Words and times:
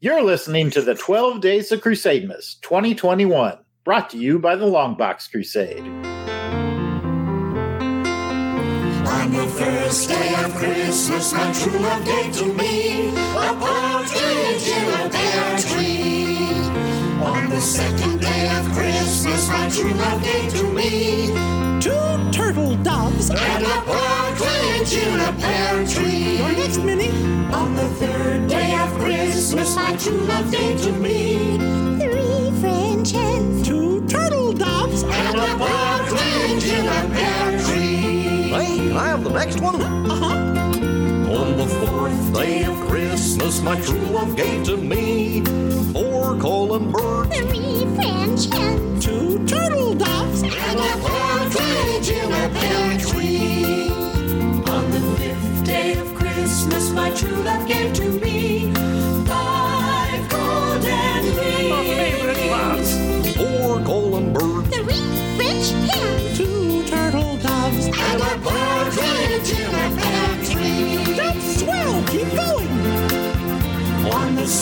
You're 0.00 0.22
listening 0.22 0.70
to 0.70 0.80
the 0.80 0.94
12 0.94 1.40
Days 1.40 1.72
of 1.72 1.80
Crusademas 1.80 2.60
2021, 2.60 3.58
brought 3.82 4.10
to 4.10 4.16
you 4.16 4.38
by 4.38 4.54
the 4.54 4.64
Longbox 4.64 5.28
Crusade. 5.28 5.80
On 9.08 9.32
the 9.32 9.46
first 9.58 10.08
day 10.08 10.34
of 10.44 10.54
Christmas, 10.54 11.32
my 11.32 11.52
true 11.52 11.80
love 11.80 12.04
gave 12.04 12.32
to 12.36 12.44
me 12.54 13.08
a 13.08 13.56
partridge 13.58 14.68
in 14.68 14.88
a 14.88 15.10
pear 15.10 15.58
tree. 15.58 16.36
On 17.20 17.48
the 17.50 17.60
second 17.60 18.20
day 18.20 18.56
of 18.56 18.72
Christmas, 18.72 19.48
my 19.48 19.68
true 19.68 19.94
love 19.94 20.22
gave 20.22 20.54
to 20.58 20.72
me 20.74 21.67
turtle 22.38 22.76
doves. 22.76 23.30
and 23.30 23.64
a 23.64 23.82
partridge 23.82 24.92
in 24.92 25.18
a 25.18 25.32
pear 25.40 25.84
tree. 25.84 26.36
Your 26.38 26.52
next 26.52 26.78
minute. 26.78 27.12
On 27.52 27.74
the 27.74 27.88
third 28.00 28.48
day 28.48 28.76
of 28.78 28.90
Christmas, 29.00 29.74
my 29.74 29.96
true 29.96 30.20
love 30.30 30.48
gave 30.52 30.80
to 30.82 30.92
me 30.92 31.58
Three 31.98 32.52
French 32.60 33.10
hens. 33.10 33.66
Two 33.66 34.06
turtle 34.06 34.52
doves. 34.52 35.02
and 35.02 35.36
a 35.36 35.48
partridge 35.58 36.64
in 36.78 36.86
a 36.86 37.00
pear 37.16 37.58
tree. 37.64 38.50
Hey, 38.54 38.76
can 38.88 38.96
I 38.96 39.08
have 39.08 39.24
the 39.24 39.30
next 39.30 39.60
one? 39.60 39.82
Uh-huh. 39.82 41.36
On 41.38 41.56
the 41.56 41.66
fourth 42.08 42.34
day 42.34 42.64
of 42.64 42.80
Christmas, 42.88 43.60
my 43.62 43.80
true 43.80 43.98
love 43.98 44.36
gave 44.36 44.64
to 44.64 44.76
me 44.76 45.42
four 45.92 46.38
calling 46.38 46.90
birds. 46.90 47.36
Three 47.36 47.84
French 47.96 48.52
hens. 48.52 49.04
Two 49.04 49.46
turtle 49.46 49.94
doves. 49.94 50.42
and 50.42 50.52
a 50.52 50.96
partridge 51.06 52.10
in 52.10 52.32
a 52.32 52.48
pear 52.48 52.98
tree. 52.98 53.90
On 54.74 54.90
the 54.90 55.00
fifth 55.18 55.64
day 55.64 55.98
of 55.98 56.14
Christmas, 56.14 56.90
my 56.90 57.10
true 57.10 57.42
love 57.42 57.66
gave 57.66 57.92
to 57.94 58.08
me 58.20 58.37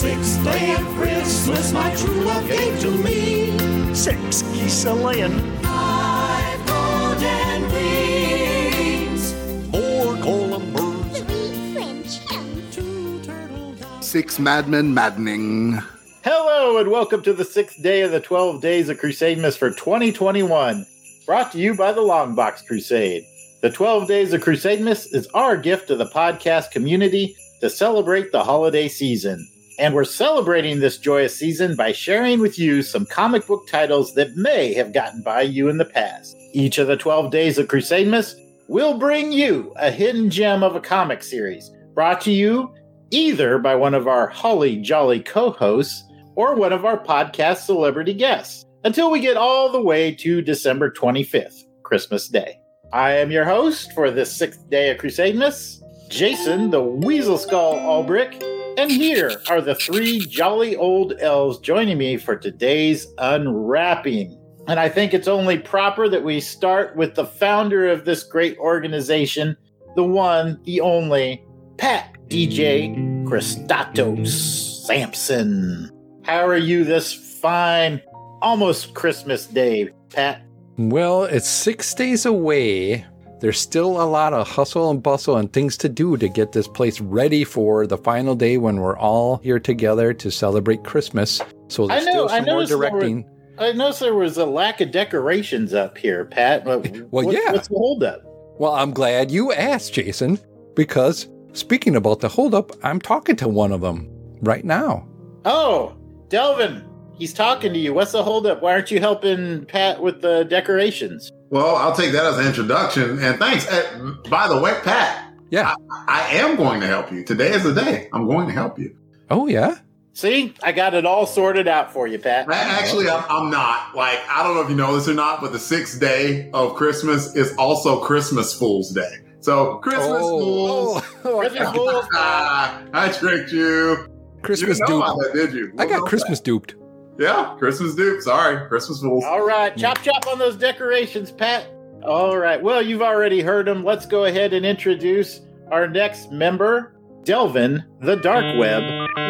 sixth 0.07 0.45
day 0.45 0.73
of 0.73 0.87
Christmas, 0.95 1.73
my 1.73 1.93
true 1.97 2.21
love 2.21 2.47
gave 2.49 2.79
to 2.81 2.91
me 2.93 3.93
Six 3.93 4.43
geese 4.43 4.85
a 4.85 4.95
laying. 4.95 5.37
five 5.63 6.67
golden 6.67 7.63
rings. 7.73 9.33
Four 9.73 10.17
calling 10.19 10.73
birds. 10.73 11.21
Three 11.23 11.73
French 11.75 12.19
hens. 12.31 12.75
Two 12.77 13.21
turtle 13.25 13.73
doves. 13.73 14.07
Six 14.07 14.39
madmen 14.39 14.95
maddening. 14.95 15.81
Hello, 16.23 16.79
and 16.79 16.89
welcome 16.89 17.23
to 17.23 17.33
the 17.33 17.45
sixth 17.45 17.83
day 17.83 18.03
of 18.03 18.13
the 18.13 18.21
12 18.21 18.61
Days 18.61 18.89
of 18.89 18.99
Crusademas 18.99 19.59
for 19.59 19.71
2021, 19.71 20.87
brought 21.27 21.51
to 21.51 21.59
you 21.59 21.75
by 21.75 21.91
the 21.91 22.01
Longbox 22.01 22.65
Crusade. 22.65 23.25
The 23.63 23.71
12 23.71 24.07
Days 24.07 24.33
of 24.33 24.41
Crusademas 24.41 25.13
is 25.13 25.27
our 25.35 25.57
gift 25.57 25.89
to 25.89 25.97
the 25.97 26.07
podcast 26.07 26.71
community 26.71 27.35
to 27.61 27.69
celebrate 27.69 28.31
the 28.31 28.45
holiday 28.45 28.87
season. 28.87 29.49
And 29.79 29.95
we're 29.95 30.05
celebrating 30.05 30.81
this 30.81 30.97
joyous 30.97 31.37
season 31.37 31.77
by 31.77 31.93
sharing 31.93 32.41
with 32.41 32.59
you 32.59 32.83
some 32.83 33.05
comic 33.05 33.47
book 33.47 33.67
titles 33.69 34.15
that 34.15 34.35
may 34.35 34.73
have 34.73 34.95
gotten 34.95 35.23
by 35.23 35.43
you 35.43 35.69
in 35.69 35.77
the 35.77 35.85
past. 35.85 36.35
Each 36.53 36.79
of 36.79 36.87
the 36.87 36.97
12 36.97 37.31
Days 37.31 37.59
of 37.59 37.69
Crusademas 37.69 38.35
will 38.69 38.99
bring 38.99 39.33
you 39.33 39.75
a 39.77 39.91
hidden 39.91 40.31
gem 40.31 40.63
of 40.63 40.77
a 40.77 40.81
comic 40.81 41.23
series, 41.23 41.71
brought 41.95 42.23
to 42.23 42.33
you 42.33 42.75
either 43.11 43.59
by 43.59 43.75
one 43.75 43.95
of 43.95 44.09
our 44.09 44.27
holly 44.29 44.77
jolly 44.77 45.21
co 45.21 45.51
hosts 45.51 46.05
or 46.35 46.55
one 46.55 46.73
of 46.73 46.85
our 46.85 46.99
podcast 46.99 47.59
celebrity 47.59 48.15
guests 48.15 48.65
until 48.85 49.11
we 49.11 49.21
get 49.21 49.37
all 49.37 49.71
the 49.71 49.81
way 49.81 50.15
to 50.15 50.41
December 50.41 50.91
25th, 50.91 51.65
Christmas 51.83 52.29
Day. 52.29 52.59
I 52.93 53.13
am 53.13 53.31
your 53.31 53.45
host 53.45 53.93
for 53.93 54.11
this 54.11 54.35
sixth 54.35 54.71
day 54.71 54.91
of 54.91 54.99
Crusademas, 54.99 55.83
Jason 56.09 56.71
the 56.71 56.83
Weasel 56.83 57.37
Skull 57.37 57.75
Albrick, 57.75 58.41
and 58.77 58.91
here 58.91 59.33
are 59.49 59.61
the 59.61 59.75
three 59.75 60.21
jolly 60.21 60.77
old 60.77 61.15
elves 61.21 61.59
joining 61.59 61.99
me 61.99 62.17
for 62.17 62.37
today's 62.37 63.07
unwrapping. 63.19 64.39
And 64.69 64.81
I 64.81 64.89
think 64.89 65.15
it's 65.15 65.29
only 65.29 65.59
proper 65.59 66.09
that 66.09 66.25
we 66.25 66.41
start 66.41 66.97
with 66.97 67.15
the 67.15 67.25
founder 67.25 67.89
of 67.89 68.05
this 68.05 68.23
great 68.25 68.59
organization, 68.59 69.57
the 69.95 70.05
one, 70.05 70.61
the 70.65 70.81
only, 70.81 71.45
Pat 71.79 72.17
DJ 72.29 72.97
Christatos 73.25 74.85
Sampson. 74.87 75.91
How 76.25 76.47
are 76.47 76.57
you 76.57 76.85
this 76.85 77.13
fine, 77.13 78.03
almost 78.43 78.95
Christmas 78.95 79.47
day, 79.47 79.91
Pat? 80.11 80.43
Well, 80.77 81.25
it's 81.25 81.49
six 81.49 81.95
days 81.95 82.27
away. 82.27 83.07
There's 83.47 83.61
still 83.61 84.03
a 84.03 84.11
lot 84.11 84.33
of 84.33 84.49
hustle 84.49 84.91
and 84.91 85.01
bustle 85.01 85.37
and 85.37 85.53
things 85.53 85.77
to 85.77 85.89
do 85.89 86.17
to 86.17 86.29
get 86.29 86.51
this 86.51 86.67
place 86.67 87.01
ready 87.01 87.45
for 87.45 87.87
the 87.87 87.97
final 87.97 88.35
day 88.35 88.57
when 88.59 88.79
we're 88.79 88.99
all 88.99 89.37
here 89.37 89.61
together 89.61 90.13
to 90.15 90.33
celebrate 90.33 90.83
Christmas. 90.83 91.41
So 91.69 91.87
there's 91.87 92.03
I 92.03 92.05
know- 92.07 92.11
still 92.11 92.29
I 92.29 92.39
some 92.39 92.45
more 92.47 92.67
there 92.67 92.77
were- 92.77 92.91
directing. 92.91 93.25
I 93.57 93.71
noticed 93.71 94.01
there 94.01 94.15
was 94.15 94.37
a 94.37 94.45
lack 94.45 94.81
of 94.81 94.91
decorations 94.91 95.75
up 95.75 95.97
here, 95.97 96.25
Pat. 96.25 96.65
What- 96.65 96.91
Well, 97.13 97.27
what- 97.27 97.35
yeah. 97.37 97.53
What's 97.53 97.69
the 97.69 97.77
holdup? 97.77 98.23
Well, 98.59 98.73
I'm 98.73 98.91
glad 98.91 99.31
you 99.31 99.53
asked, 99.53 99.93
Jason, 99.93 100.41
because 100.75 101.29
speaking 101.53 101.95
about 101.95 102.19
the 102.19 102.29
holdup, 102.29 102.73
I'm 102.83 103.01
talking 103.01 103.37
to 103.37 103.47
one 103.47 103.71
of 103.71 103.81
them 103.81 104.11
right 104.43 104.65
now. 104.65 105.07
Oh, 105.45 105.95
Delvin, 106.31 106.83
he's 107.17 107.33
talking 107.33 107.73
to 107.73 107.79
you. 107.79 107.95
What's 107.95 108.11
the 108.11 108.25
holdup? 108.25 108.61
Why 108.61 108.73
aren't 108.73 108.91
you 108.91 108.99
helping 108.99 109.67
Pat 109.67 110.03
with 110.03 110.21
the 110.21 110.43
decorations? 110.47 111.31
Well, 111.51 111.77
I'll 111.77 111.95
take 111.95 112.13
that 112.13 112.25
as 112.27 112.39
an 112.39 112.47
introduction. 112.47 113.19
And 113.19 113.39
thanks. 113.39 113.67
Uh, 113.71 114.15
by 114.29 114.49
the 114.49 114.59
way, 114.61 114.75
Pat, 114.83 115.33
Yeah. 115.51 115.75
I 116.09 116.23
am 116.37 116.57
going 116.57 116.81
to 116.81 116.87
help 116.87 117.13
you. 117.13 117.25
Today 117.25 117.51
is 117.51 117.63
the 117.63 117.73
day. 117.75 118.09
I'm 118.13 118.27
going 118.27 118.47
to 118.49 118.53
help 118.53 118.79
you. 118.79 118.97
Oh, 119.31 119.47
yeah? 119.47 119.77
See, 120.13 120.55
I 120.63 120.73
got 120.73 120.95
it 120.95 121.05
all 121.05 121.27
sorted 121.27 121.69
out 121.69 121.93
for 121.93 122.07
you, 122.07 122.19
Pat. 122.19 122.49
A- 122.49 122.55
Actually, 122.55 123.09
I'm, 123.11 123.23
I'm 123.29 123.51
not. 123.51 123.95
Like, 123.95 124.19
I 124.29 124.43
don't 124.43 124.55
know 124.55 124.63
if 124.63 124.71
you 124.71 124.75
know 124.77 124.95
this 124.97 125.09
or 125.09 125.15
not, 125.15 125.41
but 125.41 125.53
the 125.53 125.59
sixth 125.59 126.01
day 126.01 126.51
of 126.53 126.75
Christmas 126.75 127.37
is 127.37 127.55
also 127.59 128.01
Christmas 128.03 128.53
Fool's 128.59 128.91
Day. 128.93 129.19
So, 129.41 129.77
Christmas 129.77 130.07
Fools. 130.19 131.03
oh, 131.25 131.39
Christmas 131.41 131.71
Fools. 131.71 132.05
Ah, 132.15 132.83
I 132.95 133.13
tricked 133.13 133.53
you. 133.53 134.09
Christmas 134.43 134.79
you 134.79 134.87
didn't 134.87 135.01
know 135.01 135.05
duped. 135.07 135.09
about 135.09 135.35
that, 135.35 135.35
did 135.35 135.55
you? 135.55 135.73
I 135.79 135.87
got 135.87 135.99
about 135.99 136.09
Christmas 136.09 136.41
duped. 136.41 136.75
That? 137.17 137.23
Yeah, 137.23 137.57
Christmas 137.59 137.95
dupe. 137.95 138.23
Sorry, 138.23 138.67
Christmas 138.69 139.01
Fools. 139.01 139.25
All 139.25 139.47
right, 139.47 139.77
chop 139.77 140.03
chop 140.03 140.27
on 140.27 140.39
those 140.39 140.57
decorations, 140.57 141.31
Pat. 141.31 141.69
All 142.03 142.39
right. 142.39 142.63
Well, 142.63 142.83
you've 142.83 143.03
already 143.03 143.41
heard 143.41 143.67
them. 143.67 143.85
Let's 143.85 144.07
go 144.07 144.27
ahead 144.27 144.53
and 144.53 144.65
introduce 144.65 145.41
our 145.73 145.89
next 145.89 146.31
member, 146.31 146.95
Delvin, 147.25 147.85
the 148.01 148.17
Dark 148.17 148.57
Web 148.59 148.83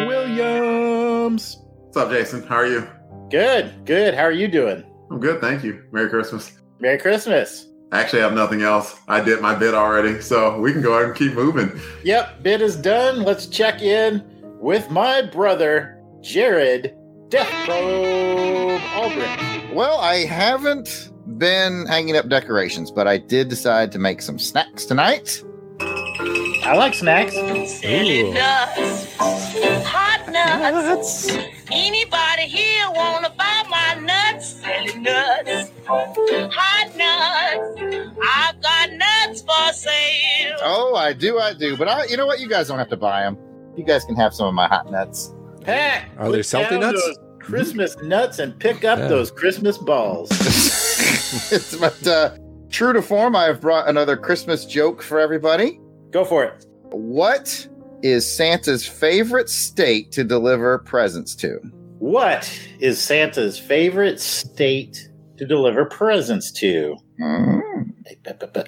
Williams. 0.07 1.57
What's 1.79 1.97
up, 1.97 2.09
Jason? 2.11 2.45
How 2.45 2.57
are 2.57 2.67
you? 2.67 2.87
Good, 3.29 3.85
good. 3.85 4.13
How 4.13 4.23
are 4.23 4.31
you 4.31 4.47
doing? 4.47 4.83
I'm 5.09 5.19
good, 5.19 5.41
thank 5.41 5.63
you. 5.63 5.83
Merry 5.91 6.09
Christmas. 6.09 6.51
Merry 6.79 6.99
Christmas. 6.99 7.67
Actually, 7.91 7.91
I 7.91 8.01
actually 8.01 8.19
have 8.21 8.33
nothing 8.33 8.61
else. 8.61 8.99
I 9.07 9.21
did 9.21 9.41
my 9.41 9.55
bit 9.55 9.73
already, 9.73 10.21
so 10.21 10.59
we 10.59 10.73
can 10.73 10.81
go 10.81 10.93
ahead 10.93 11.05
and 11.07 11.15
keep 11.15 11.33
moving. 11.33 11.79
Yep, 12.03 12.43
bid 12.43 12.61
is 12.61 12.75
done. 12.75 13.23
Let's 13.23 13.47
check 13.47 13.81
in 13.81 14.23
with 14.59 14.91
my 14.91 15.21
brother, 15.23 16.03
Jared 16.21 16.95
Death 17.29 17.49
Probe 17.65 18.79
Albrecht. 18.95 19.73
Well, 19.73 19.99
I 19.99 20.25
haven't 20.25 21.11
been 21.37 21.85
hanging 21.85 22.15
up 22.15 22.29
decorations, 22.29 22.89
but 22.89 23.05
I 23.05 23.17
did 23.17 23.49
decide 23.49 23.91
to 23.91 23.99
make 23.99 24.21
some 24.21 24.39
snacks 24.39 24.85
tonight. 24.85 25.43
I 25.79 26.73
like 26.75 26.93
snacks. 26.93 27.33
Silly 27.33 28.21
Ooh. 28.21 28.33
nuts. 28.33 29.15
Hot 29.17 30.23
nuts. 30.31 31.29
Anybody 31.69 32.43
here 32.43 32.85
wanna 32.91 33.29
buy 33.37 33.63
my 33.69 33.95
nuts? 34.01 34.61
Silly 34.61 34.97
nuts. 34.99 35.71
Hot 35.85 36.95
nuts. 36.95 38.15
I've 38.23 38.61
got 38.61 38.91
nuts 38.93 39.41
for 39.41 39.73
sale. 39.73 40.57
Oh, 40.61 40.95
I 40.95 41.11
do, 41.11 41.39
I 41.39 41.53
do. 41.53 41.75
But 41.75 41.89
I, 41.89 42.05
you 42.05 42.15
know 42.15 42.25
what? 42.25 42.39
You 42.39 42.47
guys 42.47 42.69
don't 42.69 42.79
have 42.79 42.89
to 42.89 42.97
buy 42.97 43.23
them. 43.23 43.37
You 43.75 43.83
guys 43.83 44.05
can 44.05 44.15
have 44.15 44.33
some 44.33 44.47
of 44.47 44.53
my 44.53 44.67
hot 44.67 44.89
nuts. 44.89 45.33
Pat, 45.67 46.07
Are 46.17 46.31
they 46.31 46.41
salty 46.43 46.69
down 46.71 46.79
nuts? 46.79 47.05
those 47.05 47.17
Christmas 47.41 47.97
nuts 48.01 48.39
and 48.39 48.57
pick 48.57 48.85
up 48.85 48.99
Yeah. 48.99 49.07
those 49.09 49.29
Christmas 49.31 49.77
balls. 49.77 50.29
but 51.79 52.07
uh, 52.07 52.37
true 52.69 52.93
to 52.93 53.01
form, 53.01 53.35
I 53.35 53.43
have 53.43 53.59
brought 53.59 53.89
another 53.89 54.15
Christmas 54.15 54.63
joke 54.65 55.01
for 55.03 55.19
everybody. 55.19 55.79
Go 56.11 56.23
for 56.23 56.45
it. 56.45 56.65
What 56.91 57.67
is 58.01 58.25
Santa's 58.25 58.87
favorite 58.87 59.49
state 59.49 60.11
to 60.13 60.23
deliver 60.23 60.79
presents 60.79 61.35
to? 61.35 61.59
What 61.99 62.49
is 62.79 62.97
Santa's 63.01 63.59
favorite 63.59 64.21
state 64.21 65.09
to 65.37 65.45
deliver 65.45 65.83
presents 65.83 66.49
to? 66.53 66.95
Mm. 67.19 67.61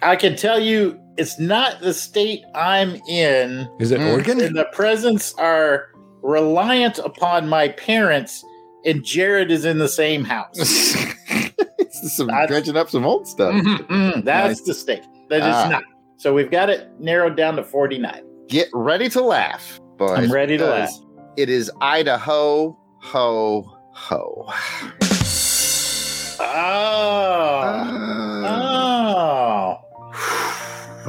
I 0.02 0.18
can 0.18 0.36
tell 0.36 0.60
you 0.60 1.00
it's 1.18 1.40
not 1.40 1.80
the 1.80 1.94
state 1.94 2.42
I'm 2.56 2.96
in. 3.08 3.70
Is 3.80 3.92
it 3.92 4.02
Mm. 4.02 4.12
Oregon? 4.12 4.42
And 4.42 4.58
the 4.58 4.66
presents 4.74 5.34
are 5.38 5.90
reliant 6.22 6.98
upon 7.00 7.48
my 7.50 7.70
parents, 7.70 8.44
and 8.86 9.04
Jared 9.04 9.52
is 9.52 9.66
in 9.66 9.78
the 9.80 9.88
same 9.90 10.24
house. 10.24 10.56
This 10.58 10.96
is 12.04 12.16
some 12.16 12.28
That's- 12.28 12.48
dredging 12.50 12.78
up 12.78 12.90
some 12.90 13.06
old 13.06 13.28
stuff. 13.28 13.54
Mm, 13.54 14.24
That's 14.24 14.60
Nice. 14.60 14.62
the 14.62 14.74
stake. 14.74 15.04
That 15.30 15.38
is 15.42 15.44
Ah. 15.56 15.70
not. 15.70 15.84
So 16.18 16.34
we've 16.34 16.52
got 16.52 16.70
it 16.70 16.90
narrowed 17.00 17.36
down 17.38 17.56
to 17.58 17.64
49. 17.64 18.22
Get 18.48 18.68
ready 18.74 19.08
to 19.10 19.22
laugh, 19.22 19.80
boys. 19.98 20.18
I'm 20.18 20.32
ready 20.32 20.58
to 20.58 20.64
because 20.66 21.02
It 21.38 21.50
is 21.50 21.72
Idaho, 21.82 22.78
ho, 23.00 23.78
ho. 23.92 24.46
Oh. 26.42 26.44
Uh, 26.44 27.86
Oh. 28.46 29.78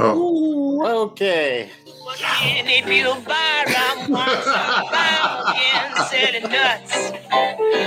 Oh. 0.03 0.17
Ooh, 0.17 0.87
okay. 1.11 1.69
Selling 6.11 6.43
nuts. 6.51 7.13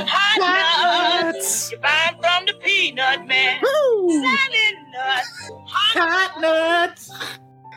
Hot 0.07 1.33
nuts. 1.33 1.71
You 1.71 1.77
buy 1.79 2.15
from 2.21 2.45
the 2.45 2.53
peanut 2.63 3.27
man. 3.27 3.59
Selling 3.61 4.91
nuts. 4.93 5.51
Hot 5.67 6.39
nuts. 6.39 7.11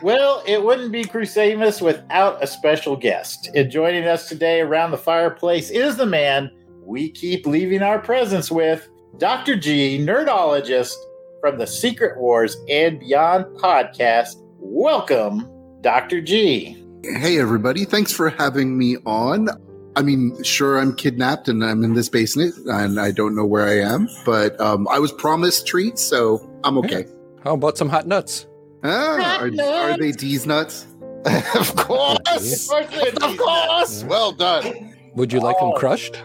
Well, 0.01 0.43
it 0.45 0.63
wouldn't 0.63 0.91
be 0.91 1.03
Crusademas 1.03 1.81
without 1.81 2.41
a 2.41 2.47
special 2.47 2.95
guest. 2.95 3.49
And 3.55 3.69
joining 3.69 4.05
us 4.05 4.29
today 4.29 4.61
around 4.61 4.91
the 4.91 4.97
fireplace 4.97 5.69
is 5.69 5.97
the 5.97 6.05
man 6.05 6.51
we 6.83 7.09
keep 7.09 7.45
leaving 7.45 7.81
our 7.81 7.99
presence 7.99 8.49
with, 8.49 8.87
Dr. 9.17 9.57
G, 9.57 9.99
nerdologist 9.99 10.95
from 11.41 11.57
the 11.57 11.67
Secret 11.67 12.17
Wars 12.17 12.55
and 12.69 12.99
Beyond 12.99 13.45
podcast. 13.57 14.35
Welcome, 14.59 15.49
Dr. 15.81 16.21
G. 16.21 16.86
Hey, 17.15 17.39
everybody. 17.39 17.85
Thanks 17.85 18.11
for 18.11 18.29
having 18.29 18.77
me 18.77 18.97
on. 19.05 19.47
I 19.95 20.01
mean, 20.01 20.43
sure, 20.43 20.77
I'm 20.77 20.93
kidnapped 20.93 21.47
and 21.47 21.63
I'm 21.63 21.83
in 21.83 21.93
this 21.93 22.09
basement 22.09 22.53
and 22.67 22.99
I 22.99 23.11
don't 23.11 23.33
know 23.33 23.45
where 23.45 23.65
I 23.65 23.79
am, 23.79 24.09
but 24.25 24.59
um, 24.59 24.87
I 24.89 24.99
was 24.99 25.11
promised 25.13 25.65
treats, 25.65 26.01
so 26.03 26.47
I'm 26.65 26.77
okay. 26.79 27.05
How 27.43 27.53
about 27.53 27.77
some 27.77 27.87
hot 27.87 28.07
nuts? 28.07 28.45
Ah, 28.83 29.39
are, 29.39 29.47
are 29.47 29.97
they 29.97 30.11
D's 30.11 30.45
nuts? 30.45 30.85
of 31.55 31.75
course. 31.77 32.69
Of 32.71 33.37
course. 33.37 34.03
Well 34.03 34.33
done. 34.33 34.93
Would 35.15 35.31
you 35.31 35.39
like 35.39 35.57
them 35.59 35.71
Oh. 35.73 35.79
crushed? 35.79 36.21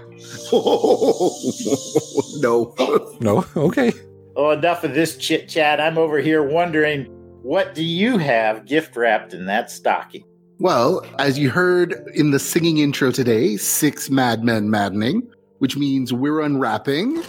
no. 2.43 2.75
No? 3.21 3.47
Okay. 3.57 3.93
Oh, 4.37 4.51
enough 4.51 4.83
of 4.85 4.95
this 4.95 5.17
chit 5.17 5.49
chat. 5.49 5.81
I'm 5.81 5.97
over 5.97 6.19
here 6.19 6.43
wondering 6.43 7.05
what 7.43 7.75
do 7.75 7.85
you 7.85 8.19
have 8.19 8.67
gift 8.67 8.97
wrapped 8.97 9.33
in 9.33 9.47
that 9.47 9.71
stocking? 9.71 10.25
Well, 10.59 11.05
as 11.19 11.39
you 11.39 11.51
heard 11.51 12.11
in 12.15 12.31
the 12.31 12.39
singing 12.39 12.79
intro 12.79 13.11
today, 13.11 13.57
Six 13.57 14.11
Madmen 14.11 14.71
Maddening, 14.71 15.23
which 15.59 15.77
means 15.77 16.13
we're 16.13 16.41
unwrapping 16.41 17.23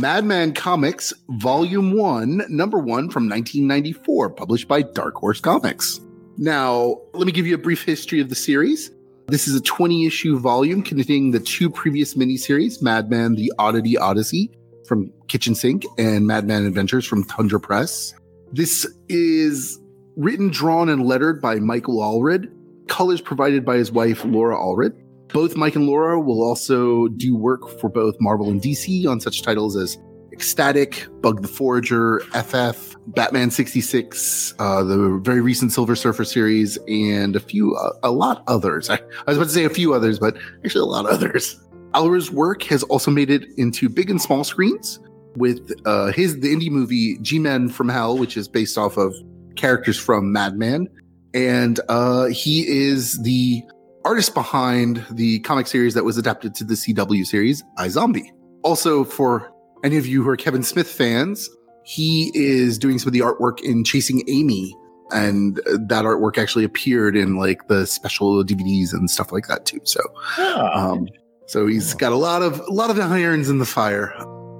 Madman 0.00 0.52
Comics, 0.54 1.12
Volume 1.28 1.96
1, 1.96 2.46
Number 2.48 2.78
1 2.78 3.10
from 3.10 3.28
1994, 3.28 4.30
published 4.30 4.66
by 4.66 4.82
Dark 4.82 5.14
Horse 5.14 5.40
Comics. 5.40 6.00
Now, 6.36 7.00
let 7.12 7.26
me 7.26 7.32
give 7.32 7.46
you 7.46 7.54
a 7.54 7.58
brief 7.58 7.84
history 7.84 8.20
of 8.20 8.28
the 8.28 8.34
series. 8.34 8.90
This 9.28 9.46
is 9.46 9.54
a 9.54 9.60
20 9.60 10.06
issue 10.06 10.38
volume 10.38 10.82
containing 10.82 11.30
the 11.30 11.40
two 11.40 11.70
previous 11.70 12.14
miniseries 12.14 12.82
Madman 12.82 13.36
The 13.36 13.52
Oddity 13.58 13.96
Odyssey 13.96 14.50
from 14.86 15.12
Kitchen 15.28 15.54
Sink 15.54 15.84
and 15.96 16.26
Madman 16.26 16.66
Adventures 16.66 17.06
from 17.06 17.24
Tundra 17.24 17.60
Press. 17.60 18.14
This 18.54 18.86
is 19.08 19.80
written, 20.14 20.48
drawn, 20.48 20.88
and 20.88 21.04
lettered 21.04 21.42
by 21.42 21.56
Michael 21.56 21.96
Allred, 21.96 22.46
colors 22.86 23.20
provided 23.20 23.64
by 23.64 23.76
his 23.76 23.90
wife, 23.90 24.24
Laura 24.24 24.56
Allred. 24.56 24.92
Both 25.32 25.56
Mike 25.56 25.74
and 25.74 25.88
Laura 25.88 26.20
will 26.20 26.40
also 26.40 27.08
do 27.08 27.36
work 27.36 27.68
for 27.80 27.88
both 27.88 28.14
Marvel 28.20 28.50
and 28.50 28.62
DC 28.62 29.08
on 29.08 29.18
such 29.18 29.42
titles 29.42 29.74
as 29.74 29.98
X-Statix, 30.32 31.20
Bug 31.20 31.42
the 31.42 31.48
Forager, 31.48 32.20
FF, 32.32 32.94
Batman 33.08 33.50
66, 33.50 34.54
uh, 34.60 34.84
the 34.84 35.18
very 35.24 35.40
recent 35.40 35.72
Silver 35.72 35.96
Surfer 35.96 36.24
series, 36.24 36.78
and 36.86 37.34
a 37.34 37.40
few, 37.40 37.74
uh, 37.74 37.90
a 38.04 38.12
lot 38.12 38.44
others. 38.46 38.88
I, 38.88 38.94
I 38.94 39.24
was 39.26 39.36
about 39.36 39.48
to 39.48 39.52
say 39.52 39.64
a 39.64 39.70
few 39.70 39.94
others, 39.94 40.20
but 40.20 40.36
actually 40.64 40.82
a 40.82 40.92
lot 40.92 41.06
others. 41.06 41.60
Allred's 41.92 42.30
work 42.30 42.62
has 42.64 42.84
also 42.84 43.10
made 43.10 43.30
it 43.30 43.46
into 43.56 43.88
big 43.88 44.10
and 44.10 44.22
small 44.22 44.44
screens 44.44 45.00
with 45.36 45.72
uh, 45.84 46.12
his 46.12 46.40
the 46.40 46.54
indie 46.54 46.70
movie 46.70 47.18
G-Men 47.20 47.68
from 47.68 47.88
Hell, 47.88 48.18
which 48.18 48.36
is 48.36 48.48
based 48.48 48.78
off 48.78 48.96
of 48.96 49.14
characters 49.56 49.98
from 49.98 50.32
Madman, 50.32 50.88
and 51.32 51.80
uh, 51.88 52.26
he 52.26 52.66
is 52.66 53.20
the 53.22 53.62
artist 54.04 54.34
behind 54.34 55.04
the 55.10 55.40
comic 55.40 55.66
series 55.66 55.94
that 55.94 56.04
was 56.04 56.18
adapted 56.18 56.54
to 56.56 56.64
the 56.64 56.74
CW 56.74 57.26
series 57.26 57.64
iZombie. 57.78 58.28
Also, 58.62 59.04
for 59.04 59.50
any 59.82 59.96
of 59.96 60.06
you 60.06 60.22
who 60.22 60.28
are 60.28 60.36
Kevin 60.36 60.62
Smith 60.62 60.88
fans, 60.90 61.48
he 61.84 62.30
is 62.34 62.78
doing 62.78 62.98
some 62.98 63.08
of 63.08 63.12
the 63.12 63.20
artwork 63.20 63.60
in 63.60 63.84
Chasing 63.84 64.22
Amy, 64.28 64.74
and 65.10 65.58
uh, 65.60 65.78
that 65.88 66.04
artwork 66.04 66.38
actually 66.38 66.64
appeared 66.64 67.16
in 67.16 67.36
like 67.36 67.68
the 67.68 67.86
special 67.86 68.44
DVDs 68.44 68.92
and 68.92 69.10
stuff 69.10 69.32
like 69.32 69.46
that 69.48 69.66
too. 69.66 69.80
So, 69.84 70.00
Oh, 70.38 70.70
um, 70.72 71.08
so 71.46 71.66
he's 71.66 71.92
got 71.94 72.12
a 72.12 72.16
lot 72.16 72.42
of 72.42 72.60
a 72.60 72.72
lot 72.72 72.90
of 72.90 72.98
irons 72.98 73.50
in 73.50 73.58
the 73.58 73.66
fire 73.66 74.14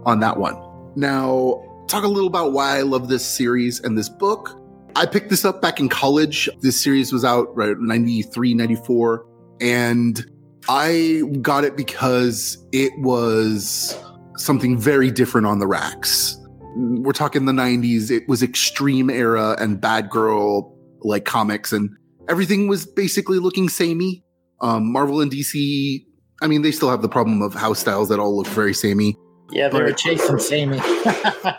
on 0.07 0.21
that 0.21 0.37
one. 0.37 0.57
Now, 0.97 1.63
talk 1.89 2.05
a 2.05 2.09
little 2.09 2.29
about 2.29 2.53
why 2.53 2.79
I 2.79 2.83
love 2.83 3.09
this 3.09 3.25
series 3.25 3.81
and 3.81 3.97
this 3.97 4.09
book. 4.09 4.61
I 4.97 5.07
picked 5.07 5.31
this 5.31 5.45
up 5.45 5.61
back 5.61 5.81
in 5.81 5.89
college. 5.89 6.49
This 6.61 6.81
series 6.81 7.13
was 7.13 7.25
out 7.25 7.55
right 7.57 7.77
93, 7.79 8.55
94 8.55 9.27
and 9.61 10.25
I 10.69 11.23
got 11.41 11.65
it 11.65 11.77
because 11.77 12.65
it 12.73 12.93
was 12.99 13.99
something 14.37 14.79
very 14.79 15.11
different 15.11 15.47
on 15.47 15.59
the 15.59 15.67
racks. 15.67 16.39
We're 16.77 17.13
talking 17.13 17.45
the 17.45 17.53
90s. 17.53 18.11
It 18.11 18.29
was 18.29 18.43
extreme 18.43 19.11
era 19.11 19.57
and 19.59 19.81
bad 19.81 20.11
girl 20.11 20.77
like 21.03 21.25
comics 21.25 21.73
and 21.73 21.91
everything 22.29 22.69
was 22.69 22.87
basically 22.87 23.39
looking 23.39 23.69
samey. 23.69 24.25
Um, 24.61 24.91
Marvel 24.91 25.21
and 25.21 25.31
DC, 25.31 26.05
I 26.41 26.47
mean, 26.47 26.63
they 26.63 26.73
still 26.73 26.91
have 26.91 27.03
the 27.03 27.09
problem 27.09 27.43
of 27.43 27.55
house 27.55 27.81
styles 27.81 28.09
that 28.09 28.19
all 28.19 28.37
look 28.37 28.47
very 28.49 28.75
samey. 28.75 29.17
Yeah, 29.55 29.69
they 29.69 29.83
were 29.83 29.93
chasing 29.93 30.39
Sammy. 30.39 30.81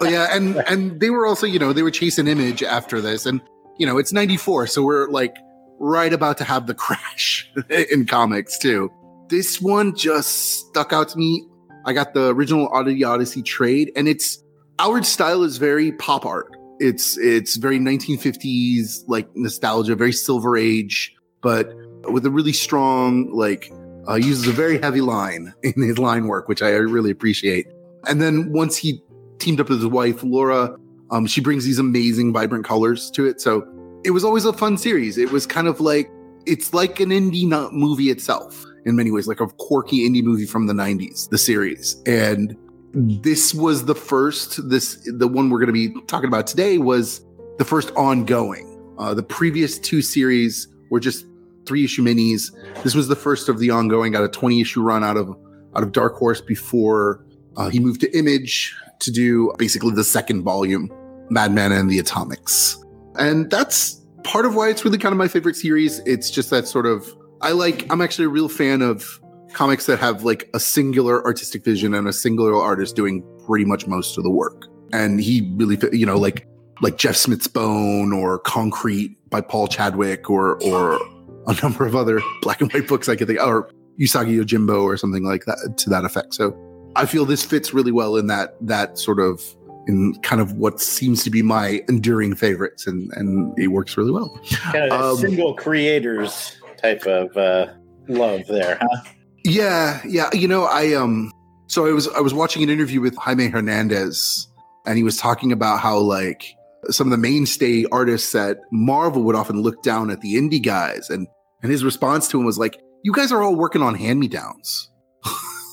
Yeah, 0.01 0.27
and 0.36 0.57
and 0.68 1.00
they 1.00 1.09
were 1.09 1.25
also, 1.25 1.47
you 1.47 1.59
know, 1.59 1.71
they 1.71 1.81
were 1.81 1.92
chasing 1.92 2.27
image 2.27 2.62
after 2.62 3.00
this, 3.00 3.25
and 3.25 3.42
you 3.77 3.86
know, 3.86 3.97
it's 3.97 4.12
'94, 4.12 4.68
so 4.68 4.83
we're 4.83 5.09
like 5.09 5.36
right 5.80 6.12
about 6.12 6.38
to 6.39 6.44
have 6.44 6.68
the 6.68 6.74
crash 6.86 7.50
in 7.69 8.06
comics 8.06 8.57
too. 8.57 8.91
This 9.29 9.62
one 9.62 9.96
just 9.96 10.29
stuck 10.67 10.91
out 10.93 11.10
to 11.10 11.17
me. 11.17 11.48
I 11.86 11.93
got 11.93 12.13
the 12.13 12.29
original 12.29 12.67
Oddity 12.74 13.03
Odyssey 13.03 13.41
trade, 13.41 13.91
and 13.96 14.08
it's 14.08 14.43
Allred's 14.77 15.08
style 15.08 15.43
is 15.43 15.58
very 15.58 15.93
pop 15.93 16.25
art. 16.25 16.55
It's 16.79 17.17
it's 17.17 17.55
very 17.55 17.79
1950s 17.79 19.03
like 19.08 19.29
nostalgia, 19.36 19.96
very 19.96 20.12
Silver 20.12 20.58
Age, 20.58 21.15
but 21.41 21.74
with 22.12 22.25
a 22.25 22.29
really 22.29 22.53
strong 22.53 23.31
like 23.31 23.72
uh, 24.08 24.15
uses 24.15 24.48
a 24.48 24.51
very 24.51 24.79
heavy 24.79 25.01
line 25.01 25.53
in 25.63 25.81
his 25.81 25.98
line 25.98 26.27
work, 26.27 26.50
which 26.50 26.62
I 26.62 26.70
really 26.72 27.12
appreciate. 27.12 27.67
And 28.07 28.21
then 28.21 28.51
once 28.51 28.77
he 28.77 29.01
teamed 29.39 29.59
up 29.59 29.69
with 29.69 29.79
his 29.79 29.88
wife 29.88 30.24
Laura, 30.24 30.75
um, 31.12 31.27
she 31.27 31.41
brings 31.41 31.65
these 31.65 31.79
amazing, 31.79 32.33
vibrant 32.33 32.65
colors 32.65 33.12
to 33.12 33.25
it. 33.25 33.41
So 33.41 33.67
it 34.03 34.12
was 34.12 34.24
always 34.24 34.45
a 34.45 34.53
fun 34.53 34.77
series. 34.77 35.17
It 35.17 35.31
was 35.31 35.45
kind 35.45 35.67
of 35.67 35.79
like 35.79 36.09
it's 36.45 36.74
like 36.74 37.00
an 37.00 37.09
indie 37.09 37.47
movie 37.71 38.09
itself 38.09 38.65
in 38.85 38.95
many 38.95 39.12
ways, 39.12 39.27
like 39.27 39.39
a 39.39 39.47
quirky 39.47 40.07
indie 40.07 40.24
movie 40.24 40.45
from 40.45 40.67
the 40.67 40.74
'90s. 40.74 41.29
The 41.29 41.38
series, 41.38 42.01
and 42.05 42.55
this 42.93 43.53
was 43.53 43.85
the 43.85 43.95
first. 43.95 44.69
This 44.69 45.01
the 45.05 45.27
one 45.27 45.50
we're 45.50 45.59
going 45.59 45.67
to 45.67 45.74
be 45.74 45.89
talking 46.07 46.27
about 46.27 46.47
today 46.47 46.77
was 46.77 47.25
the 47.57 47.65
first 47.65 47.91
ongoing. 47.91 48.71
Uh, 48.97 49.13
the 49.13 49.24
previous 49.24 49.77
two 49.79 50.01
series 50.01 50.67
were 50.89 51.00
just 51.00 51.25
three 51.65 51.83
issue 51.83 52.03
minis. 52.03 52.51
This 52.83 52.95
was 52.95 53.07
the 53.07 53.15
first 53.15 53.50
of 53.50 53.59
the 53.59 53.71
ongoing. 53.71 54.12
Got 54.12 54.24
a 54.24 54.29
20 54.29 54.62
issue 54.62 54.81
run 54.81 55.03
out 55.03 55.17
of 55.17 55.35
out 55.75 55.83
of 55.83 55.91
Dark 55.91 56.15
Horse 56.15 56.41
before 56.41 57.25
uh, 57.57 57.69
he 57.69 57.79
moved 57.79 58.01
to 58.01 58.17
Image 58.17 58.75
to 59.00 59.12
do 59.12 59.53
basically 59.57 59.91
the 59.91 60.03
second 60.03 60.43
volume, 60.43 60.89
Madman 61.29 61.71
and 61.71 61.89
the 61.89 62.00
Atomics. 62.00 62.83
And 63.17 63.50
that's 63.50 64.01
part 64.24 64.45
of 64.45 64.55
why 64.55 64.69
it's 64.69 64.83
really 64.83 64.97
kind 64.97 65.13
of 65.13 65.17
my 65.17 65.27
favorite 65.27 65.55
series. 65.55 66.00
It's 66.00 66.29
just 66.29 66.50
that 66.50 66.67
sort 66.67 66.85
of, 66.85 67.07
I 67.41 67.51
like, 67.51 67.91
I'm 67.91 68.01
actually 68.01 68.25
a 68.25 68.29
real 68.29 68.50
fan 68.50 68.81
of 68.81 69.19
comics 69.53 69.85
that 69.85 70.00
have 70.00 70.24
like 70.24 70.50
a 70.53 70.59
singular 70.59 71.24
artistic 71.25 71.63
vision 71.63 71.93
and 71.93 72.07
a 72.07 72.13
singular 72.13 72.55
artist 72.55 72.95
doing 72.95 73.24
pretty 73.45 73.65
much 73.65 73.88
most 73.88 74.17
of 74.17 74.24
the 74.24 74.31
work. 74.31 74.65
And 74.91 75.19
he 75.19 75.51
really, 75.55 75.77
you 75.97 76.05
know, 76.05 76.17
like, 76.17 76.47
like 76.81 76.97
Jeff 76.97 77.15
Smith's 77.15 77.47
Bone 77.47 78.12
or 78.12 78.39
Concrete 78.39 79.17
by 79.29 79.41
Paul 79.41 79.67
Chadwick 79.67 80.29
or, 80.29 80.62
or 80.63 81.00
a 81.47 81.55
number 81.62 81.85
of 81.85 81.95
other 81.95 82.21
black 82.41 82.62
and 82.62 82.71
white 82.74 82.88
books 82.88 83.07
I 83.07 83.15
could 83.15 83.27
think, 83.27 83.39
or 83.39 83.69
Usagi 84.00 84.38
Yojimbo 84.38 84.83
or 84.83 84.97
something 84.97 85.24
like 85.24 85.45
that 85.45 85.75
to 85.77 85.89
that 85.89 86.03
effect. 86.03 86.33
So 86.33 86.51
I 86.96 87.06
feel 87.06 87.25
this 87.25 87.44
fits 87.44 87.74
really 87.74 87.92
well 87.92 88.16
in 88.16 88.28
that 88.28 88.56
that 88.62 88.98
sort 88.98 89.20
of 89.20 89.42
in 89.88 90.16
kind 90.22 90.42
of 90.42 90.54
what 90.54 90.82
seems 90.82 91.24
to 91.24 91.30
be 91.30 91.42
my 91.42 91.84
enduring 91.88 92.36
favorites, 92.36 92.88
and 92.88 93.12
and 93.14 93.58
it 93.58 93.68
works 93.68 93.98
really 93.98 94.12
well. 94.12 94.40
Kind 94.72 94.92
of 94.92 95.02
a 95.02 95.04
Um, 95.12 95.18
single 95.18 95.54
creators 95.56 96.58
type 96.82 97.06
of 97.06 97.36
uh, 97.38 97.68
love 98.08 98.46
there, 98.48 98.78
huh? 98.82 99.02
Yeah, 99.44 100.02
yeah. 100.08 100.30
You 100.34 100.48
know, 100.48 100.64
I 100.64 100.94
um 100.94 101.32
so 101.68 101.86
I 101.86 101.92
was 101.92 102.08
I 102.10 102.20
was 102.20 102.34
watching 102.34 102.64
an 102.64 102.70
interview 102.70 103.02
with 103.02 103.16
Jaime 103.16 103.48
Hernandez 103.48 104.48
and 104.86 104.98
he 104.98 105.04
was 105.04 105.18
talking 105.18 105.52
about 105.52 105.80
how 105.80 105.98
like 105.98 106.56
some 106.90 107.08
of 107.08 107.12
the 107.12 107.18
mainstay 107.18 107.86
artists 107.92 108.34
at 108.36 108.60
Marvel 108.72 109.24
would 109.24 109.36
often 109.36 109.62
look 109.62 109.82
down 109.84 110.10
at 110.12 110.22
the 110.22 110.36
indie 110.36 110.64
guys 110.64 111.10
and 111.10 111.28
and 111.62 111.72
his 111.72 111.84
response 111.84 112.28
to 112.30 112.40
him 112.40 112.46
was 112.46 112.60
like, 112.60 112.80
"You 113.04 113.12
guys 113.12 113.32
are 113.32 113.42
all 113.42 113.56
working 113.56 113.82
on 113.82 113.96
hand-me-downs." 113.96 114.90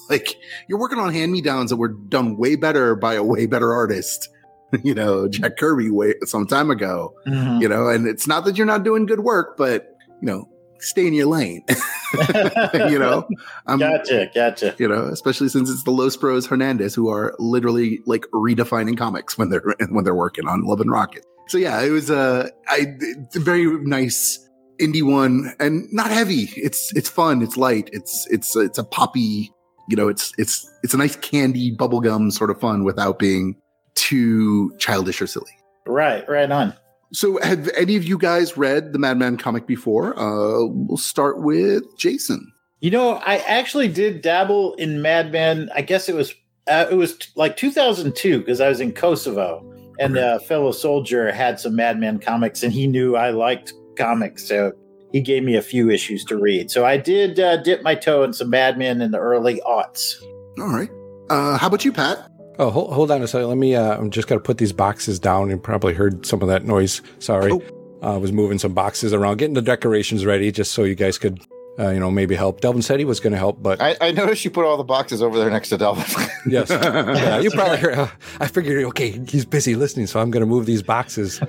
like 0.11 0.37
you're 0.69 0.79
working 0.79 0.99
on 0.99 1.13
hand-me-downs 1.13 1.71
that 1.71 1.77
were 1.77 1.89
done 1.89 2.37
way 2.37 2.57
better 2.57 2.95
by 2.95 3.15
a 3.15 3.23
way 3.23 3.47
better 3.47 3.73
artist. 3.73 4.29
you 4.83 4.95
know, 4.95 5.29
Jack 5.29 5.59
Kirby 5.59 5.91
way 5.91 6.15
some 6.25 6.47
time 6.47 6.71
ago. 6.71 7.15
Mhm. 7.27 7.61
You 7.61 7.69
know, 7.69 7.89
and 7.89 8.07
it's 8.07 8.27
not 8.27 8.45
that 8.47 8.57
you're 8.57 8.67
not 8.67 8.85
doing 8.85 9.07
good 9.07 9.21
work, 9.21 9.57
but 9.57 9.97
you 10.21 10.27
know, 10.27 10.49
stay 10.79 11.07
in 11.07 11.13
your 11.15 11.27
lane. 11.27 11.65
you 12.75 12.99
know, 12.99 13.27
I'm, 13.67 13.79
gotcha, 13.79 14.31
gotcha. 14.35 14.75
you 14.79 14.89
know, 14.89 15.05
especially 15.07 15.49
since 15.49 15.71
it's 15.71 15.85
the 15.85 15.91
Los 15.91 16.17
Bros 16.17 16.47
Hernandez 16.47 16.95
who 16.95 17.09
are 17.09 17.35
literally 17.39 18.01
like 18.07 18.25
redefining 18.33 18.97
comics 18.97 19.37
when 19.37 19.51
they're 19.51 19.65
when 19.91 20.05
they're 20.05 20.15
working 20.15 20.49
on 20.49 20.63
Love 20.63 20.81
and 20.81 20.91
Rocket. 20.91 21.25
So 21.49 21.59
yeah, 21.59 21.81
it 21.83 21.91
was 21.91 22.11
a 22.11 22.51
I 22.69 22.87
it's 22.99 23.37
a 23.37 23.41
very 23.41 23.67
nice 23.85 24.49
indie 24.81 25.03
one 25.03 25.53
and 25.61 25.87
not 25.93 26.11
heavy. 26.11 26.51
It's 26.57 26.95
it's 26.95 27.09
fun. 27.09 27.43
It's 27.43 27.57
light. 27.57 27.91
It's 27.93 28.27
it's 28.31 28.57
it's 28.57 28.79
a 28.79 28.85
poppy. 28.85 29.53
You 29.89 29.97
know, 29.97 30.09
it's 30.09 30.33
it's 30.39 30.71
it's 30.83 30.95
a 30.95 30.97
nice 30.97 31.17
candy 31.17 31.75
bubblegum 31.75 32.33
sort 32.33 32.51
of 32.51 32.61
fun 32.61 32.85
without 32.85 33.19
being 33.19 33.57
too 33.95 34.73
childish 34.79 35.21
or 35.21 35.27
silly. 35.27 35.51
Right, 35.87 36.29
right 36.29 36.51
on. 36.51 36.75
So, 37.13 37.39
have 37.43 37.69
any 37.77 37.97
of 37.97 38.05
you 38.05 38.17
guys 38.17 38.57
read 38.57 38.93
the 38.93 38.99
Madman 38.99 39.37
comic 39.37 39.67
before? 39.67 40.19
Uh, 40.19 40.65
we'll 40.67 40.97
start 40.97 41.43
with 41.43 41.83
Jason. 41.99 42.53
You 42.81 42.91
know, 42.91 43.15
I 43.17 43.37
actually 43.39 43.89
did 43.89 44.23
dabble 44.23 44.75
in 44.75 45.03
Madman. 45.03 45.71
I 45.75 45.83
guess 45.83 46.09
it 46.09 46.15
was 46.15 46.35
uh, 46.69 46.87
it 46.91 46.95
was 46.95 47.19
t- 47.19 47.29
like 47.37 47.57
2002 47.57 48.39
because 48.39 48.61
I 48.61 48.69
was 48.69 48.81
in 48.81 48.93
Kosovo, 48.93 49.63
and 49.99 50.17
a 50.17 50.41
fellow 50.41 50.73
soldier 50.73 51.31
had 51.33 51.61
some 51.61 51.77
Madman 51.77 52.19
comics, 52.19 52.63
and 52.63 52.73
he 52.73 52.87
knew 52.87 53.15
I 53.15 53.31
liked 53.31 53.75
comics, 53.97 54.49
so 54.49 54.73
he 55.13 55.21
gave 55.21 55.43
me 55.45 55.57
a 55.57 55.63
few 55.63 55.91
issues 55.91 56.25
to 56.27 56.37
read. 56.37 56.71
So 56.71 56.85
I 56.85 56.97
did 56.97 57.39
uh, 57.39 57.59
dip 57.59 57.83
my 57.83 57.95
toe 57.95 58.23
in 58.25 58.33
some 58.33 58.51
Madman 58.51 59.01
in 59.01 59.11
the 59.11 59.19
early 59.19 59.61
aughts. 59.67 60.23
All 60.59 60.69
right. 60.69 60.91
Uh, 61.31 61.57
how 61.59 61.67
about 61.69 61.85
you, 61.85 61.93
Pat? 61.93 62.29
Oh, 62.59 62.71
hold, 62.71 62.93
hold 62.93 63.11
on 63.11 63.23
a 63.23 63.27
second. 63.29 63.49
Let 63.49 63.59
me. 63.59 63.75
Uh, 63.75 63.97
I'm 63.97 64.11
just 64.11 64.29
got 64.29 64.35
to 64.35 64.41
put 64.41 64.59
these 64.59 64.73
boxes 64.73 65.19
down. 65.19 65.49
You 65.51 65.57
probably 65.57 65.95
heard 65.95 66.27
some 66.27 66.43
of 66.43 66.49
that 66.49 66.65
noise. 66.65 67.01
Sorry, 67.19 67.51
Oh. 67.53 67.63
uh, 68.03 68.15
I 68.15 68.17
was 68.19 68.33
moving 68.33 68.59
some 68.59 68.75
boxes 68.75 69.15
around, 69.15 69.39
getting 69.39 69.55
the 69.55 69.63
decorations 69.63 70.27
ready, 70.27 70.53
just 70.53 70.73
so 70.73 70.85
you 70.85 70.95
guys 70.95 71.17
could, 71.19 71.41
uh, 71.79 71.89
you 71.91 71.99
know, 72.01 72.11
maybe 72.11 72.35
help. 72.35 72.61
Delvin 72.61 72.83
said 72.83 72.99
he 72.99 73.05
was 73.05 73.19
going 73.21 73.33
to 73.33 73.39
help, 73.39 73.63
but 73.63 73.81
I, 73.81 73.97
I 74.01 74.11
noticed 74.13 74.45
you 74.45 74.51
put 74.51 74.65
all 74.67 74.77
the 74.77 74.85
boxes 74.85 75.23
over 75.23 75.39
there 75.39 75.49
next 75.51 75.71
to 75.71 75.79
Delvin. 75.79 76.05
yes, 76.47 76.69
yeah, 76.71 77.39
you 77.41 77.51
probably 77.51 77.77
heard. 77.85 77.95
Uh, 77.99 78.09
I 78.41 78.47
figured, 78.47 78.85
okay, 78.87 79.11
he's 79.29 79.45
busy 79.47 79.75
listening, 79.75 80.07
so 80.07 80.21
I'm 80.21 80.31
going 80.31 80.43
to 80.43 80.47
move 80.47 80.67
these 80.67 80.83
boxes 80.83 81.41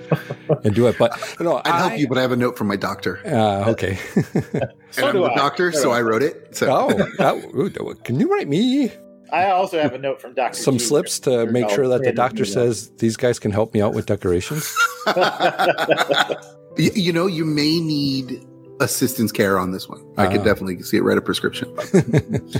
and 0.64 0.74
do 0.74 0.88
it. 0.88 0.98
But 0.98 1.12
no, 1.40 1.58
I'd 1.66 1.76
help 1.90 2.00
you, 2.00 2.08
but 2.08 2.18
I 2.18 2.22
have 2.22 2.32
a 2.32 2.38
note 2.38 2.58
from 2.58 2.68
my 2.68 2.78
doctor. 2.78 3.20
Uh, 3.26 3.72
okay. 3.72 3.98
and 4.26 5.06
I'm 5.06 5.14
do 5.14 5.20
the 5.24 5.32
I. 5.32 5.36
doctor, 5.36 5.72
So 5.72 5.82
so 5.84 5.92
I 5.92 5.98
I. 5.98 6.02
wrote 6.02 6.24
it. 6.24 6.56
So 6.56 6.68
oh, 6.72 6.94
that, 7.18 7.36
ooh, 7.56 7.94
can 8.04 8.20
you 8.20 8.32
write 8.32 8.48
me 8.48 8.92
I 9.32 9.50
also 9.50 9.82
have 9.82 9.94
a 9.94 9.98
note 9.98 10.22
from 10.22 10.36
Doctor. 10.36 10.60
some 10.60 10.78
slips 10.78 11.20
to 11.22 11.48
make 11.48 11.68
sure 11.72 11.88
that 11.88 12.04
the 12.04 12.12
doctor 12.12 12.46
says 12.46 12.90
these 12.98 13.18
guys 13.18 13.40
can 13.40 13.50
help 13.50 13.74
me 13.74 13.82
out 13.82 13.96
with 13.96 14.06
decorations? 14.06 14.72
Y- 16.78 16.92
you 16.96 17.12
know, 17.14 17.26
you 17.28 17.44
may 17.46 17.80
need 17.80 18.46
assistance 18.80 19.32
care 19.32 19.58
on 19.60 19.72
this 19.72 19.88
one. 19.88 20.04
I 20.18 20.28
could 20.28 20.42
Ah. 20.42 20.46
definitely 20.46 20.82
see 20.84 20.98
it. 20.98 21.02
Write 21.04 21.18
a 21.18 21.22
prescription. 21.22 21.74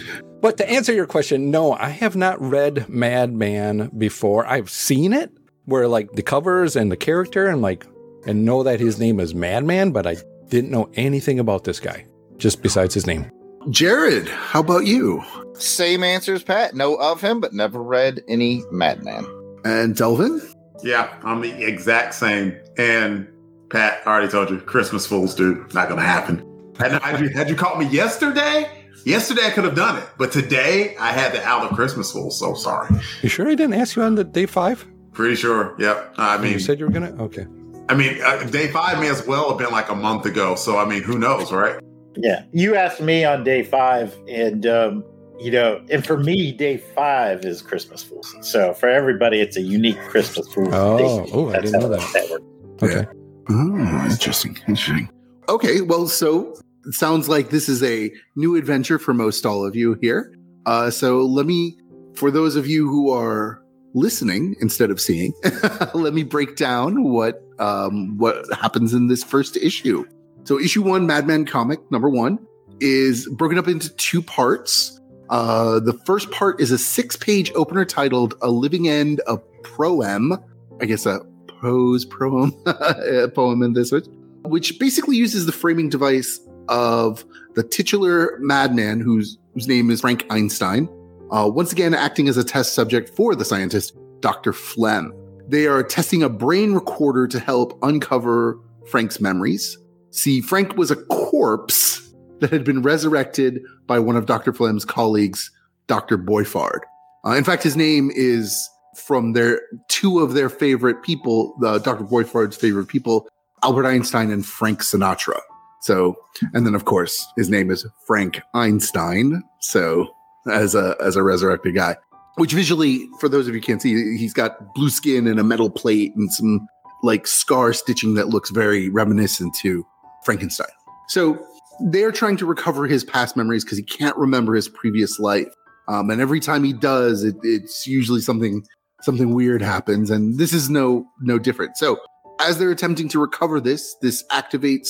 But 0.42 0.58
to 0.58 0.70
answer 0.70 0.92
your 0.92 1.06
question, 1.08 1.52
no, 1.52 1.72
I 1.72 1.88
have 1.88 2.18
not 2.18 2.42
read 2.42 2.90
Madman 2.90 3.90
before. 3.98 4.46
I've 4.46 4.70
seen 4.70 5.14
it 5.14 5.32
where 5.64 5.88
like 5.88 6.12
the 6.12 6.22
covers 6.22 6.76
and 6.76 6.92
the 6.92 6.98
character 6.98 7.48
and 7.48 7.62
like 7.62 7.88
and 8.26 8.44
know 8.44 8.62
that 8.64 8.82
his 8.82 9.00
name 9.00 9.22
is 9.22 9.34
Madman, 9.34 9.92
but 9.94 10.06
I 10.06 10.18
didn't 10.50 10.70
know 10.70 10.90
anything 10.96 11.40
about 11.40 11.64
this 11.64 11.80
guy 11.80 12.06
just 12.36 12.62
besides 12.62 12.94
his 12.94 13.08
name. 13.08 13.32
Jared, 13.70 14.28
how 14.28 14.60
about 14.60 14.86
you? 14.86 15.24
Same 15.54 16.04
answers, 16.04 16.44
Pat. 16.44 16.76
Know 16.76 16.96
of 16.96 17.22
him, 17.22 17.40
but 17.40 17.54
never 17.54 17.82
read 17.82 18.22
any 18.28 18.64
Madman. 18.70 19.26
And 19.64 19.96
Delvin? 19.96 20.42
Yeah, 20.84 21.08
I'm 21.24 21.40
the 21.40 21.54
exact 21.66 22.16
same. 22.16 22.58
And 22.78 23.30
Pat, 23.74 24.04
I 24.06 24.12
already 24.12 24.28
told 24.28 24.52
you, 24.52 24.60
Christmas 24.60 25.08
Fools, 25.08 25.34
dude, 25.34 25.74
not 25.74 25.90
gonna 25.90 26.04
happen. 26.04 26.48
Had, 26.78 26.92
had 27.02 27.20
you 27.20 27.30
had 27.30 27.50
you 27.50 27.56
caught 27.56 27.80
me 27.80 27.88
yesterday, 27.88 28.70
yesterday 29.04 29.48
I 29.48 29.50
could 29.50 29.64
have 29.64 29.74
done 29.74 29.98
it, 29.98 30.08
but 30.16 30.32
today 30.32 30.96
I 31.00 31.12
had 31.12 31.34
the 31.34 31.44
out 31.44 31.64
of 31.64 31.76
Christmas 31.76 32.12
Fools. 32.12 32.38
So 32.38 32.54
sorry. 32.54 32.96
You 33.24 33.30
sure 33.30 33.50
I 33.50 33.56
didn't 33.56 33.74
ask 33.74 33.96
you 33.96 34.04
on 34.04 34.14
the 34.14 34.24
day 34.24 34.46
five? 34.46 34.86
Pretty 35.12 35.34
sure. 35.34 35.76
Yep. 35.80 36.14
I 36.18 36.38
mean, 36.38 36.54
you 36.54 36.60
said 36.60 36.80
you 36.80 36.86
were 36.86 36.92
gonna. 36.92 37.16
Okay. 37.24 37.48
I 37.90 37.96
mean, 37.96 38.22
uh, 38.24 38.44
day 38.44 38.68
five 38.68 39.00
may 39.00 39.10
as 39.10 39.26
well 39.26 39.50
have 39.50 39.58
been 39.58 39.72
like 39.72 39.90
a 39.90 39.96
month 39.96 40.28
ago. 40.28 40.54
So 40.54 40.78
I 40.78 40.86
mean, 40.86 41.02
who 41.02 41.18
knows, 41.18 41.52
right? 41.52 41.80
Yeah, 42.16 42.46
you 42.52 42.76
asked 42.76 43.02
me 43.02 43.26
on 43.26 43.44
day 43.44 43.64
five, 43.64 44.16
and 44.30 44.68
um, 44.68 45.04
you 45.40 45.50
know, 45.50 45.84
and 45.90 46.06
for 46.06 46.18
me, 46.18 46.52
day 46.52 46.78
five 46.78 47.44
is 47.44 47.64
Christmas 47.64 48.04
Fools. 48.04 48.36
So 48.42 48.76
for 48.76 48.88
everybody, 48.88 49.42
it's 49.42 49.58
a 49.58 49.62
unique 49.62 50.00
Christmas 50.02 50.48
Fools. 50.54 50.70
Oh, 50.74 51.26
day. 51.26 51.32
oh, 51.34 51.50
I 51.50 51.60
didn't 51.60 51.80
know 51.80 51.90
that. 51.90 52.14
that 52.14 52.30
works. 52.30 52.44
Okay. 52.84 53.23
Oh, 53.50 54.08
interesting. 54.10 54.58
Interesting. 54.68 55.10
Okay, 55.50 55.82
well, 55.82 56.08
so 56.08 56.56
it 56.86 56.94
sounds 56.94 57.28
like 57.28 57.50
this 57.50 57.68
is 57.68 57.84
a 57.84 58.12
new 58.36 58.56
adventure 58.56 59.00
for 59.00 59.14
most 59.14 59.46
all 59.46 59.66
of 59.66 59.76
you 59.76 59.98
here. 60.02 60.34
Uh, 60.66 60.90
so 60.90 61.22
let 61.22 61.46
me, 61.46 61.78
for 62.16 62.32
those 62.32 62.56
of 62.56 62.68
you 62.68 62.88
who 62.88 63.12
are 63.12 63.62
listening 63.94 64.56
instead 64.62 64.90
of 64.90 65.00
seeing, 65.00 65.34
let 65.94 66.14
me 66.14 66.24
break 66.24 66.56
down 66.56 67.04
what 67.04 67.44
um, 67.60 68.18
what 68.18 68.46
happens 68.54 68.94
in 68.94 69.08
this 69.08 69.24
first 69.24 69.58
issue. 69.58 70.06
So 70.46 70.60
issue 70.60 70.82
one, 70.82 71.06
Madman 71.06 71.46
comic 71.46 71.80
number 71.92 72.10
one, 72.10 72.40
is 72.80 73.28
broken 73.30 73.58
up 73.58 73.68
into 73.68 73.90
two 73.96 74.22
parts. 74.22 75.00
Uh, 75.30 75.80
the 75.80 75.94
first 76.06 76.32
part 76.32 76.60
is 76.60 76.72
a 76.72 76.78
six-page 76.78 77.52
opener 77.56 77.86
titled 77.86 78.36
"A 78.42 78.50
Living 78.50 78.88
End 78.88 79.20
of 79.22 79.42
Proem." 79.62 80.42
I 80.82 80.86
guess 80.86 81.06
a 81.06 81.22
prose 81.64 82.04
poem, 82.04 82.52
poem 83.34 83.64
in 83.64 83.72
this 83.72 83.94
one, 83.94 84.04
which 84.44 84.78
basically 84.80 85.16
uses 85.16 85.46
the 85.46 85.52
framing 85.54 85.88
device 85.88 86.42
of 86.68 87.24
the 87.56 87.64
titular 87.64 88.38
madman 88.42 89.00
whose 89.00 89.38
whose 89.54 89.66
name 89.66 89.90
is 89.90 90.02
Frank 90.02 90.26
Einstein, 90.30 90.90
uh, 91.32 91.50
once 91.50 91.72
again 91.72 91.94
acting 91.94 92.28
as 92.28 92.36
a 92.36 92.44
test 92.44 92.74
subject 92.74 93.16
for 93.16 93.34
the 93.34 93.46
scientist 93.46 93.96
Dr. 94.20 94.52
Flem. 94.52 95.14
They 95.48 95.66
are 95.68 95.84
testing 95.84 96.22
a 96.22 96.28
brain 96.28 96.74
recorder 96.74 97.28
to 97.28 97.40
help 97.40 97.80
uncover 97.82 98.60
Frank's 98.88 99.22
memories. 99.22 99.78
See, 100.12 100.42
Frank 100.42 100.76
was 100.76 100.92
a 100.92 100.98
corpse 100.98 102.14
that 102.40 102.52
had 102.52 102.66
been 102.66 102.82
resurrected 102.82 103.62
by 103.88 104.00
one 104.00 104.18
of 104.18 104.26
Dr. 104.26 104.52
Flem's 104.52 104.84
colleagues, 104.84 105.50
Dr. 105.88 106.18
Boiffard. 106.18 106.82
Uh, 107.26 107.32
in 107.32 107.46
fact, 107.46 107.64
his 107.64 107.78
name 107.78 108.12
is 108.14 108.70
from 108.96 109.34
their 109.34 109.62
two 109.88 110.20
of 110.20 110.34
their 110.34 110.50
favorite 110.50 111.04
people, 111.04 111.56
the 111.60 111.80
Dr. 111.80 112.04
Boiffard's 112.04 112.58
favorite 112.58 112.88
people, 112.88 113.28
Albert 113.64 113.86
Einstein 113.86 114.32
and 114.32 114.46
Frank 114.46 114.82
Sinatra. 114.82 115.40
So, 115.82 116.16
and 116.54 116.66
then 116.66 116.76
of 116.76 116.86
course 116.86 117.26
his 117.38 117.50
name 117.50 117.70
is 117.70 117.86
Frank 118.08 118.42
Einstein. 118.54 119.44
So, 119.60 120.08
as 120.52 120.76
a 120.76 120.96
as 121.02 121.16
a 121.16 121.24
resurrected 121.24 121.76
guy, 121.76 121.96
which 122.36 122.54
visually, 122.54 123.08
for 123.20 123.30
those 123.30 123.48
of 123.48 123.56
you 123.56 123.62
can't 123.62 123.82
see, 123.82 124.18
he's 124.18 124.34
got 124.34 124.74
blue 124.74 124.90
skin 124.90 125.28
and 125.28 125.40
a 125.40 125.44
metal 125.44 125.70
plate 125.70 126.16
and 126.16 126.32
some 126.32 126.68
like 127.04 127.28
scar 127.28 127.74
stitching 127.74 128.16
that 128.16 128.30
looks 128.30 128.50
very 128.50 128.90
reminiscent 128.90 129.54
to 129.62 129.86
Frankenstein. 130.24 130.68
So 131.10 131.46
they're 131.82 132.12
trying 132.12 132.38
to 132.38 132.46
recover 132.46 132.88
his 132.88 133.04
past 133.04 133.36
memories 133.36 133.64
because 133.64 133.78
he 133.78 133.84
can't 133.84 134.16
remember 134.18 134.56
his 134.56 134.70
previous 134.70 135.20
life. 135.20 135.48
Um, 135.88 136.10
and 136.10 136.22
every 136.22 136.40
time 136.40 136.64
he 136.64 136.72
does, 136.72 137.24
it, 137.24 137.36
it's 137.44 137.86
usually 137.86 138.22
something 138.22 138.64
something 139.04 139.34
weird 139.34 139.62
happens, 139.62 140.10
and 140.10 140.38
this 140.38 140.54
is 140.54 140.70
no 140.70 141.06
no 141.22 141.38
different. 141.38 141.78
So 141.78 142.00
as 142.40 142.58
they're 142.58 142.72
attempting 142.72 143.10
to 143.10 143.20
recover 143.20 143.60
this, 143.60 143.96
this 144.02 144.24
activates 144.32 144.90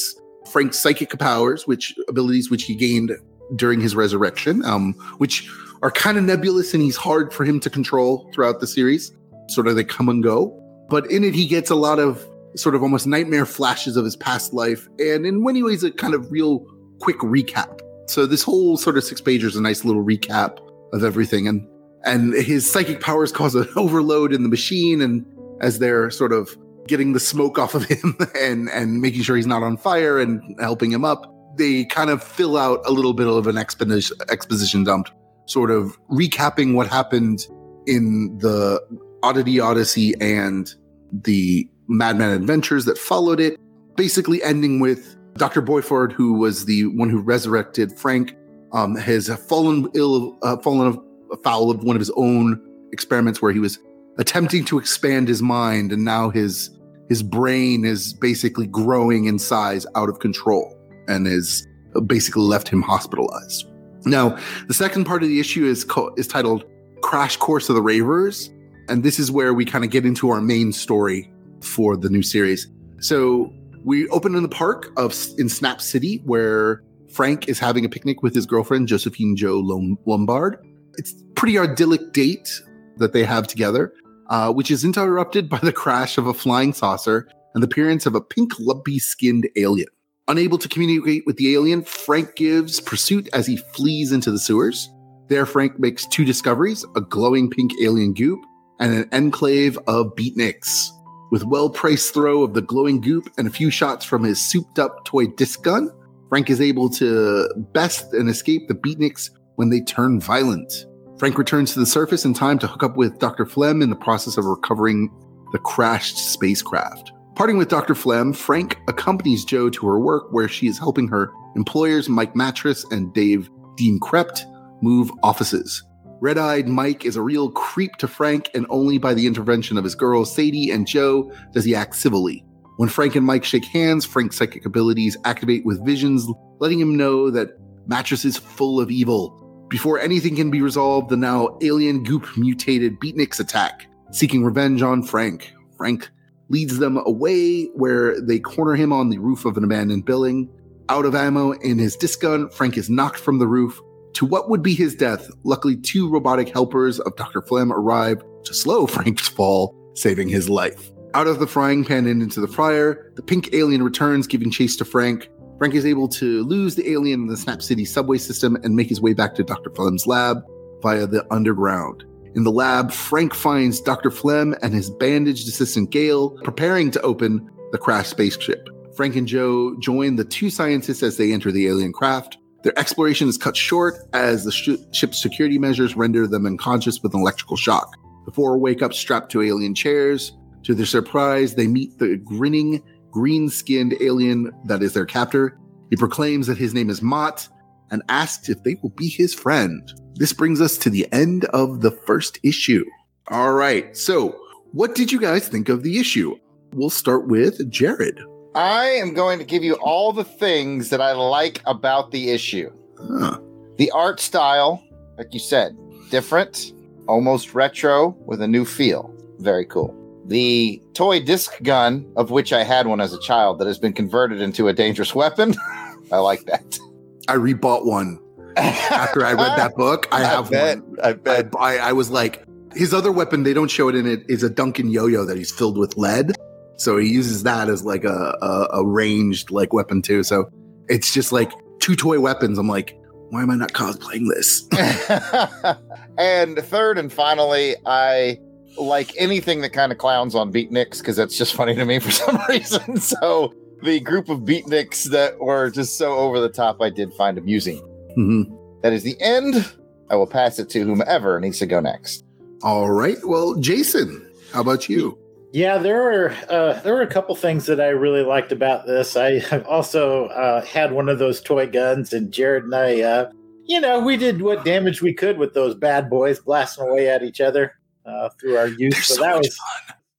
Frank's 0.51 0.79
psychic 0.79 1.17
powers, 1.19 1.67
which 1.67 1.93
abilities 2.07 2.49
which 2.49 2.63
he 2.63 2.75
gained 2.75 3.11
during 3.55 3.81
his 3.81 3.95
resurrection, 3.95 4.63
um, 4.65 4.93
which 5.17 5.49
are 5.81 5.91
kind 5.91 6.17
of 6.17 6.23
nebulous 6.23 6.73
and 6.73 6.81
he's 6.81 6.95
hard 6.95 7.33
for 7.33 7.43
him 7.43 7.59
to 7.59 7.69
control 7.69 8.29
throughout 8.33 8.59
the 8.59 8.67
series. 8.67 9.11
Sort 9.49 9.67
of 9.67 9.75
they 9.75 9.83
come 9.83 10.07
and 10.07 10.23
go. 10.23 10.57
But 10.89 11.09
in 11.11 11.23
it, 11.23 11.35
he 11.35 11.45
gets 11.45 11.69
a 11.69 11.75
lot 11.75 11.99
of 11.99 12.25
sort 12.55 12.75
of 12.75 12.83
almost 12.83 13.05
nightmare 13.07 13.45
flashes 13.45 13.97
of 13.97 14.05
his 14.05 14.15
past 14.15 14.53
life, 14.53 14.87
and 14.99 15.25
in 15.25 15.43
many 15.43 15.63
ways, 15.63 15.83
a 15.83 15.91
kind 15.91 16.13
of 16.13 16.31
real 16.31 16.65
quick 16.99 17.17
recap. 17.17 17.79
So 18.07 18.25
this 18.25 18.43
whole 18.43 18.77
sort 18.77 18.97
of 18.97 19.03
six 19.03 19.21
pager 19.21 19.43
is 19.43 19.55
a 19.55 19.61
nice 19.61 19.83
little 19.83 20.03
recap 20.03 20.59
of 20.93 21.03
everything, 21.03 21.47
and 21.47 21.67
and 22.05 22.33
his 22.33 22.69
psychic 22.69 23.01
powers 23.01 23.31
cause 23.31 23.55
an 23.55 23.67
overload 23.75 24.33
in 24.33 24.43
the 24.43 24.49
machine. 24.49 25.01
And 25.01 25.25
as 25.61 25.79
they're 25.79 26.09
sort 26.09 26.33
of 26.33 26.55
getting 26.87 27.13
the 27.13 27.19
smoke 27.19 27.57
off 27.57 27.75
of 27.75 27.85
him 27.89 28.17
and 28.39 28.69
and 28.69 29.01
making 29.01 29.23
sure 29.23 29.35
he's 29.35 29.47
not 29.47 29.63
on 29.63 29.77
fire 29.77 30.19
and 30.19 30.41
helping 30.59 30.91
him 30.91 31.05
up, 31.05 31.31
they 31.57 31.85
kind 31.85 32.09
of 32.09 32.23
fill 32.23 32.57
out 32.57 32.81
a 32.85 32.91
little 32.91 33.13
bit 33.13 33.27
of 33.27 33.47
an 33.47 33.57
exposition 33.57 34.17
exposition 34.29 34.83
dump, 34.83 35.09
sort 35.45 35.71
of 35.71 35.97
recapping 36.09 36.75
what 36.75 36.87
happened 36.87 37.47
in 37.85 38.37
the 38.39 38.81
Oddity 39.23 39.59
Odyssey 39.59 40.13
and 40.19 40.73
the 41.11 41.67
Madman 41.87 42.31
Adventures 42.31 42.85
that 42.85 42.97
followed 42.97 43.39
it, 43.39 43.59
basically 43.95 44.41
ending 44.43 44.79
with 44.79 45.15
Dr. 45.35 45.61
Boiffard, 45.61 46.11
who 46.11 46.33
was 46.33 46.65
the 46.65 46.85
one 46.87 47.09
who 47.09 47.19
resurrected 47.19 47.97
Frank, 47.97 48.35
um, 48.71 48.95
has 48.95 49.29
fallen 49.47 49.89
ill, 49.93 50.37
uh, 50.43 50.57
fallen 50.57 50.87
foul 51.37 51.69
of 51.69 51.83
one 51.83 51.95
of 51.95 51.99
his 51.99 52.11
own 52.15 52.61
experiments 52.91 53.41
where 53.41 53.51
he 53.51 53.59
was 53.59 53.79
attempting 54.17 54.63
to 54.65 54.77
expand 54.77 55.27
his 55.27 55.41
mind, 55.41 55.91
and 55.91 56.03
now 56.05 56.29
his 56.29 56.69
his 57.09 57.21
brain 57.21 57.85
is 57.85 58.13
basically 58.13 58.67
growing 58.67 59.25
in 59.25 59.37
size 59.37 59.85
out 59.95 60.09
of 60.09 60.19
control, 60.19 60.75
and 61.07 61.27
has 61.27 61.67
basically 62.05 62.43
left 62.43 62.67
him 62.67 62.81
hospitalized. 62.81 63.67
Now, 64.05 64.37
the 64.67 64.73
second 64.73 65.05
part 65.05 65.23
of 65.23 65.29
the 65.29 65.39
issue 65.39 65.65
is 65.65 65.83
co- 65.83 66.13
is 66.17 66.27
titled 66.27 66.65
"Crash 67.01 67.37
Course 67.37 67.69
of 67.69 67.75
the 67.75 67.81
Ravers," 67.81 68.51
and 68.89 69.03
this 69.03 69.19
is 69.19 69.31
where 69.31 69.53
we 69.53 69.65
kind 69.65 69.83
of 69.83 69.91
get 69.91 70.05
into 70.05 70.29
our 70.29 70.41
main 70.41 70.71
story 70.71 71.31
for 71.61 71.95
the 71.97 72.09
new 72.09 72.21
series. 72.21 72.67
So 72.99 73.51
we 73.83 74.07
open 74.09 74.35
in 74.35 74.43
the 74.43 74.49
park 74.49 74.91
of 74.97 75.15
in 75.37 75.49
Snap 75.49 75.81
City, 75.81 76.21
where 76.25 76.83
Frank 77.09 77.47
is 77.47 77.59
having 77.59 77.85
a 77.85 77.89
picnic 77.89 78.23
with 78.23 78.33
his 78.33 78.45
girlfriend 78.45 78.87
Josephine 78.87 79.35
Joe 79.35 79.59
Lombard. 80.05 80.57
It's 80.97 81.13
pretty 81.35 81.57
idyllic 81.57 82.13
date 82.13 82.61
that 82.97 83.13
they 83.13 83.23
have 83.23 83.47
together, 83.47 83.93
uh, 84.29 84.53
which 84.53 84.69
is 84.69 84.83
interrupted 84.83 85.49
by 85.49 85.59
the 85.59 85.73
crash 85.73 86.17
of 86.17 86.27
a 86.27 86.33
flying 86.33 86.73
saucer 86.73 87.27
and 87.53 87.63
the 87.63 87.67
appearance 87.67 88.05
of 88.05 88.15
a 88.15 88.21
pink, 88.21 88.53
lumpy-skinned 88.59 89.47
alien. 89.55 89.87
Unable 90.27 90.57
to 90.57 90.69
communicate 90.69 91.23
with 91.25 91.37
the 91.37 91.53
alien, 91.53 91.83
Frank 91.83 92.35
gives 92.35 92.79
pursuit 92.79 93.27
as 93.33 93.45
he 93.45 93.57
flees 93.57 94.11
into 94.11 94.31
the 94.31 94.39
sewers. 94.39 94.89
There, 95.27 95.45
Frank 95.45 95.79
makes 95.79 96.07
two 96.07 96.25
discoveries: 96.25 96.85
a 96.95 97.01
glowing 97.01 97.49
pink 97.49 97.71
alien 97.81 98.13
goop 98.13 98.39
and 98.79 98.93
an 98.93 99.09
enclave 99.11 99.77
of 99.87 100.15
beatniks. 100.15 100.89
With 101.31 101.43
well-priced 101.43 102.13
throw 102.13 102.43
of 102.43 102.53
the 102.53 102.61
glowing 102.61 103.01
goop 103.01 103.27
and 103.37 103.47
a 103.47 103.51
few 103.51 103.69
shots 103.69 104.05
from 104.05 104.23
his 104.23 104.39
souped-up 104.39 105.05
toy 105.05 105.27
disc 105.27 105.63
gun, 105.63 105.89
Frank 106.29 106.49
is 106.49 106.61
able 106.61 106.89
to 106.91 107.49
best 107.73 108.13
and 108.13 108.29
escape 108.29 108.67
the 108.67 108.75
beatniks 108.75 109.29
when 109.55 109.69
they 109.69 109.81
turn 109.81 110.19
violent. 110.19 110.85
Frank 111.19 111.37
returns 111.37 111.73
to 111.73 111.79
the 111.79 111.85
surface 111.85 112.25
in 112.25 112.33
time 112.33 112.59
to 112.59 112.67
hook 112.67 112.83
up 112.83 112.97
with 112.97 113.19
Dr. 113.19 113.45
Flem 113.45 113.81
in 113.81 113.89
the 113.89 113.95
process 113.95 114.37
of 114.37 114.45
recovering 114.45 115.09
the 115.51 115.59
crashed 115.59 116.17
spacecraft. 116.17 117.11
Parting 117.35 117.57
with 117.57 117.69
Dr. 117.69 117.95
Flem, 117.95 118.33
Frank 118.33 118.77
accompanies 118.87 119.45
Joe 119.45 119.69
to 119.69 119.87
her 119.87 119.99
work 119.99 120.31
where 120.31 120.47
she 120.47 120.67
is 120.67 120.77
helping 120.77 121.07
her 121.07 121.31
employers, 121.55 122.09
Mike 122.09 122.35
Mattress 122.35 122.83
and 122.91 123.13
Dave 123.13 123.49
Dean 123.75 123.99
Krept, 123.99 124.45
move 124.81 125.11
offices. 125.23 125.83
Red 126.19 126.37
eyed 126.37 126.67
Mike 126.67 127.05
is 127.05 127.15
a 127.15 127.21
real 127.21 127.51
creep 127.51 127.97
to 127.97 128.07
Frank, 128.07 128.49
and 128.53 128.65
only 128.69 128.97
by 128.97 129.13
the 129.13 129.27
intervention 129.27 129.77
of 129.77 129.83
his 129.83 129.95
girls, 129.95 130.33
Sadie 130.33 130.71
and 130.71 130.87
Joe, 130.87 131.31
does 131.53 131.65
he 131.65 131.75
act 131.75 131.95
civilly. 131.95 132.45
When 132.77 132.87
Frank 132.87 133.15
and 133.15 133.25
Mike 133.25 133.43
shake 133.43 133.65
hands, 133.65 134.05
Frank's 134.05 134.37
psychic 134.37 134.65
abilities 134.65 135.17
activate 135.25 135.65
with 135.65 135.85
visions, 135.85 136.27
letting 136.59 136.79
him 136.79 136.95
know 136.95 137.29
that 137.29 137.57
Mattress 137.87 138.23
is 138.25 138.37
full 138.37 138.79
of 138.79 138.89
evil. 138.89 139.42
Before 139.69 139.99
anything 139.99 140.35
can 140.35 140.51
be 140.51 140.61
resolved, 140.61 141.09
the 141.09 141.17
now 141.17 141.57
alien 141.61 142.03
goop 142.03 142.27
mutated 142.37 142.99
beatniks 142.99 143.39
attack, 143.39 143.87
seeking 144.11 144.43
revenge 144.43 144.81
on 144.81 145.03
Frank. 145.03 145.51
Frank 145.77 146.09
leads 146.49 146.77
them 146.77 146.97
away 147.05 147.65
where 147.73 148.19
they 148.21 148.39
corner 148.39 148.75
him 148.75 148.93
on 148.93 149.09
the 149.09 149.17
roof 149.17 149.45
of 149.45 149.57
an 149.57 149.63
abandoned 149.63 150.05
building. 150.05 150.49
Out 150.89 151.05
of 151.05 151.15
ammo 151.15 151.51
in 151.51 151.79
his 151.79 151.95
disc 151.95 152.21
gun, 152.21 152.49
Frank 152.49 152.77
is 152.77 152.89
knocked 152.89 153.17
from 153.17 153.39
the 153.39 153.47
roof 153.47 153.81
to 154.13 154.25
what 154.25 154.49
would 154.49 154.61
be 154.61 154.73
his 154.75 154.95
death. 154.95 155.29
Luckily, 155.43 155.75
two 155.75 156.09
robotic 156.09 156.49
helpers 156.49 156.99
of 156.99 157.15
Dr. 157.15 157.41
Flem 157.41 157.71
arrive 157.71 158.21
to 158.45 158.53
slow 158.53 158.85
Frank's 158.87 159.27
fall, 159.27 159.75
saving 159.95 160.29
his 160.29 160.49
life. 160.49 160.91
Out 161.15 161.27
of 161.27 161.39
the 161.39 161.47
frying 161.47 161.85
pan 161.85 162.07
and 162.07 162.23
into 162.23 162.41
the 162.41 162.47
fryer, 162.47 163.11
the 163.15 163.21
pink 163.21 163.53
alien 163.53 163.83
returns, 163.83 164.25
giving 164.25 164.49
chase 164.49 164.75
to 164.77 164.85
Frank. 164.85 165.29
Frank 165.57 165.75
is 165.75 165.85
able 165.85 166.07
to 166.09 166.43
lose 166.43 166.75
the 166.75 166.91
alien 166.91 167.21
in 167.21 167.27
the 167.27 167.37
Snap 167.37 167.61
City 167.61 167.85
subway 167.85 168.17
system 168.17 168.55
and 168.63 168.75
make 168.75 168.89
his 168.89 169.01
way 169.01 169.13
back 169.13 169.35
to 169.35 169.43
Dr. 169.43 169.69
Flem's 169.69 170.07
lab 170.07 170.43
via 170.81 171.07
the 171.07 171.25
underground. 171.31 172.03
In 172.35 172.43
the 172.43 172.51
lab, 172.51 172.91
Frank 172.91 173.33
finds 173.33 173.79
Dr. 173.79 174.09
Flem 174.09 174.55
and 174.61 174.73
his 174.73 174.89
bandaged 174.89 175.47
assistant 175.47 175.91
Gail 175.91 176.31
preparing 176.43 176.89
to 176.91 177.01
open 177.01 177.49
the 177.71 177.77
crashed 177.77 178.09
spaceship. 178.09 178.69
Frank 178.95 179.15
and 179.15 179.27
Joe 179.27 179.75
join 179.79 180.15
the 180.15 180.25
two 180.25 180.49
scientists 180.49 181.03
as 181.03 181.17
they 181.17 181.31
enter 181.31 181.51
the 181.51 181.67
alien 181.67 181.93
craft. 181.93 182.37
Their 182.63 182.77
exploration 182.77 183.27
is 183.27 183.37
cut 183.37 183.57
short 183.57 183.95
as 184.13 184.45
the 184.45 184.51
sh- 184.51 184.81
ship's 184.91 185.21
security 185.21 185.59
measures 185.59 185.95
render 185.95 186.25
them 186.27 186.45
unconscious 186.45 187.01
with 187.01 187.13
an 187.13 187.19
electrical 187.19 187.57
shock. 187.57 187.97
The 188.25 188.31
four 188.31 188.57
wake 188.57 188.81
up 188.81 188.93
strapped 188.93 189.31
to 189.33 189.41
alien 189.41 189.75
chairs. 189.75 190.35
To 190.63 190.73
their 190.73 190.85
surprise, 190.85 191.55
they 191.55 191.67
meet 191.67 191.99
the 191.99 192.17
grinning, 192.17 192.81
green 193.13 193.47
skinned 193.47 193.95
alien 194.01 194.51
that 194.65 194.81
is 194.81 194.93
their 194.93 195.05
captor. 195.05 195.57
He 195.91 195.95
proclaims 195.95 196.47
that 196.47 196.57
his 196.57 196.73
name 196.73 196.89
is 196.89 197.01
Mott 197.01 197.47
and 197.91 198.01
asks 198.09 198.49
if 198.49 198.61
they 198.63 198.75
will 198.81 198.89
be 198.89 199.07
his 199.07 199.33
friend. 199.33 199.93
This 200.15 200.33
brings 200.33 200.59
us 200.59 200.77
to 200.79 200.89
the 200.89 201.07
end 201.13 201.45
of 201.45 201.81
the 201.81 201.91
first 201.91 202.39
issue. 202.43 202.83
All 203.27 203.53
right. 203.53 203.95
So, 203.95 204.39
what 204.71 204.95
did 204.95 205.11
you 205.11 205.21
guys 205.21 205.47
think 205.47 205.69
of 205.69 205.83
the 205.83 205.99
issue? 205.99 206.35
We'll 206.73 206.89
start 206.89 207.27
with 207.27 207.71
Jared. 207.71 208.19
I 208.55 208.85
am 208.85 209.13
going 209.13 209.37
to 209.39 209.45
give 209.45 209.63
you 209.63 209.75
all 209.75 210.11
the 210.11 210.23
things 210.23 210.89
that 210.89 211.01
I 211.01 211.11
like 211.13 211.61
about 211.65 212.11
the 212.11 212.31
issue. 212.31 212.71
Huh. 212.97 213.39
The 213.77 213.91
art 213.91 214.19
style, 214.19 214.83
like 215.17 215.33
you 215.33 215.39
said, 215.39 215.77
different, 216.09 216.73
almost 217.07 217.53
retro 217.53 218.15
with 218.25 218.41
a 218.41 218.47
new 218.47 218.65
feel. 218.65 219.13
Very 219.39 219.65
cool. 219.65 220.02
The 220.25 220.81
toy 220.93 221.19
disc 221.21 221.61
gun, 221.63 222.11
of 222.15 222.31
which 222.31 222.53
I 222.53 222.63
had 222.63 222.87
one 222.87 223.01
as 223.01 223.13
a 223.13 223.19
child, 223.19 223.59
that 223.59 223.67
has 223.67 223.77
been 223.77 223.93
converted 223.93 224.41
into 224.41 224.67
a 224.67 224.73
dangerous 224.73 225.13
weapon. 225.13 225.55
I 226.11 226.17
like 226.17 226.45
that. 226.45 226.79
I 227.27 227.35
rebought 227.35 227.85
one 227.85 228.19
after 228.55 229.25
I 229.25 229.33
read 229.33 229.57
that 229.57 229.75
book. 229.75 230.07
I 230.11 230.19
have 230.23 230.49
bet, 230.49 230.81
one. 230.81 230.99
I 231.03 231.13
bet. 231.13 231.49
I, 231.57 231.75
I, 231.75 231.89
I 231.89 231.91
was 231.93 232.09
like, 232.09 232.45
his 232.73 232.93
other 232.93 233.11
weapon, 233.11 233.43
they 233.43 233.53
don't 233.53 233.69
show 233.69 233.89
it 233.89 233.95
in 233.95 234.07
it, 234.07 234.23
is 234.27 234.43
a 234.43 234.49
Duncan 234.49 234.89
yo-yo 234.89 235.25
that 235.25 235.37
he's 235.37 235.51
filled 235.51 235.77
with 235.77 235.97
lead. 235.97 236.31
So 236.77 236.97
he 236.97 237.07
uses 237.07 237.43
that 237.43 237.69
as 237.69 237.83
like 237.83 238.03
a, 238.03 238.37
a, 238.41 238.79
a 238.79 238.85
ranged 238.85 239.51
like 239.51 239.73
weapon 239.73 240.01
too. 240.01 240.23
So 240.23 240.49
it's 240.89 241.13
just 241.13 241.31
like 241.31 241.51
two 241.79 241.95
toy 241.95 242.19
weapons. 242.19 242.57
I'm 242.57 242.67
like, 242.67 242.97
why 243.29 243.41
am 243.41 243.49
I 243.49 243.55
not 243.55 243.73
cosplaying 243.73 244.27
this? 244.29 244.67
and 246.17 246.57
third 246.59 246.97
and 246.97 247.11
finally, 247.11 247.75
I 247.85 248.37
like 248.77 249.11
anything 249.17 249.61
that 249.61 249.71
kind 249.71 249.91
of 249.91 249.97
clowns 249.97 250.35
on 250.35 250.51
beatniks 250.51 250.99
because 250.99 251.15
that's 251.15 251.37
just 251.37 251.53
funny 251.53 251.75
to 251.75 251.85
me 251.85 251.99
for 251.99 252.11
some 252.23 252.39
reason. 252.49 252.97
So 252.97 253.53
the 253.81 253.99
group 253.99 254.29
of 254.29 254.39
beatniks 254.39 255.09
that 255.11 255.39
were 255.39 255.69
just 255.69 255.97
so 255.97 256.13
over 256.17 256.39
the 256.39 256.49
top, 256.49 256.81
I 256.81 256.89
did 256.89 257.13
find 257.13 257.37
amusing. 257.37 257.81
Mhm. 258.17 258.57
That 258.81 258.93
is 258.93 259.03
the 259.03 259.19
end. 259.21 259.73
I 260.09 260.15
will 260.15 260.27
pass 260.27 260.59
it 260.59 260.69
to 260.71 260.81
whomever 260.83 261.39
needs 261.39 261.59
to 261.59 261.65
go 261.65 261.79
next. 261.79 262.23
All 262.61 262.89
right. 262.91 263.17
Well, 263.25 263.55
Jason, 263.55 264.25
how 264.51 264.61
about 264.61 264.87
you? 264.89 265.17
Yeah, 265.51 265.77
there 265.77 266.01
were 266.01 266.35
uh, 266.49 266.79
there 266.81 266.93
were 266.95 267.01
a 267.01 267.07
couple 267.07 267.35
things 267.35 267.65
that 267.67 267.79
I 267.79 267.89
really 267.89 268.23
liked 268.23 268.51
about 268.51 268.87
this. 268.87 269.15
I 269.15 269.39
also 269.67 270.25
uh, 270.27 270.63
had 270.65 270.91
one 270.91 271.09
of 271.09 271.19
those 271.19 271.41
toy 271.41 271.67
guns, 271.67 272.11
and 272.11 272.31
Jared 272.31 272.63
and 272.63 272.73
I, 272.73 273.01
uh, 273.01 273.31
you 273.65 273.79
know, 273.79 273.99
we 273.99 274.17
did 274.17 274.41
what 274.41 274.65
damage 274.65 275.01
we 275.01 275.13
could 275.13 275.37
with 275.37 275.53
those 275.53 275.75
bad 275.75 276.09
boys, 276.09 276.39
blasting 276.39 276.87
away 276.87 277.07
at 277.07 277.23
each 277.23 277.39
other 277.39 277.75
uh, 278.05 278.29
through 278.39 278.57
our 278.57 278.67
youth. 278.67 278.93
They're 278.93 279.01
So, 279.01 279.21
that 279.21 279.37
was 279.37 279.57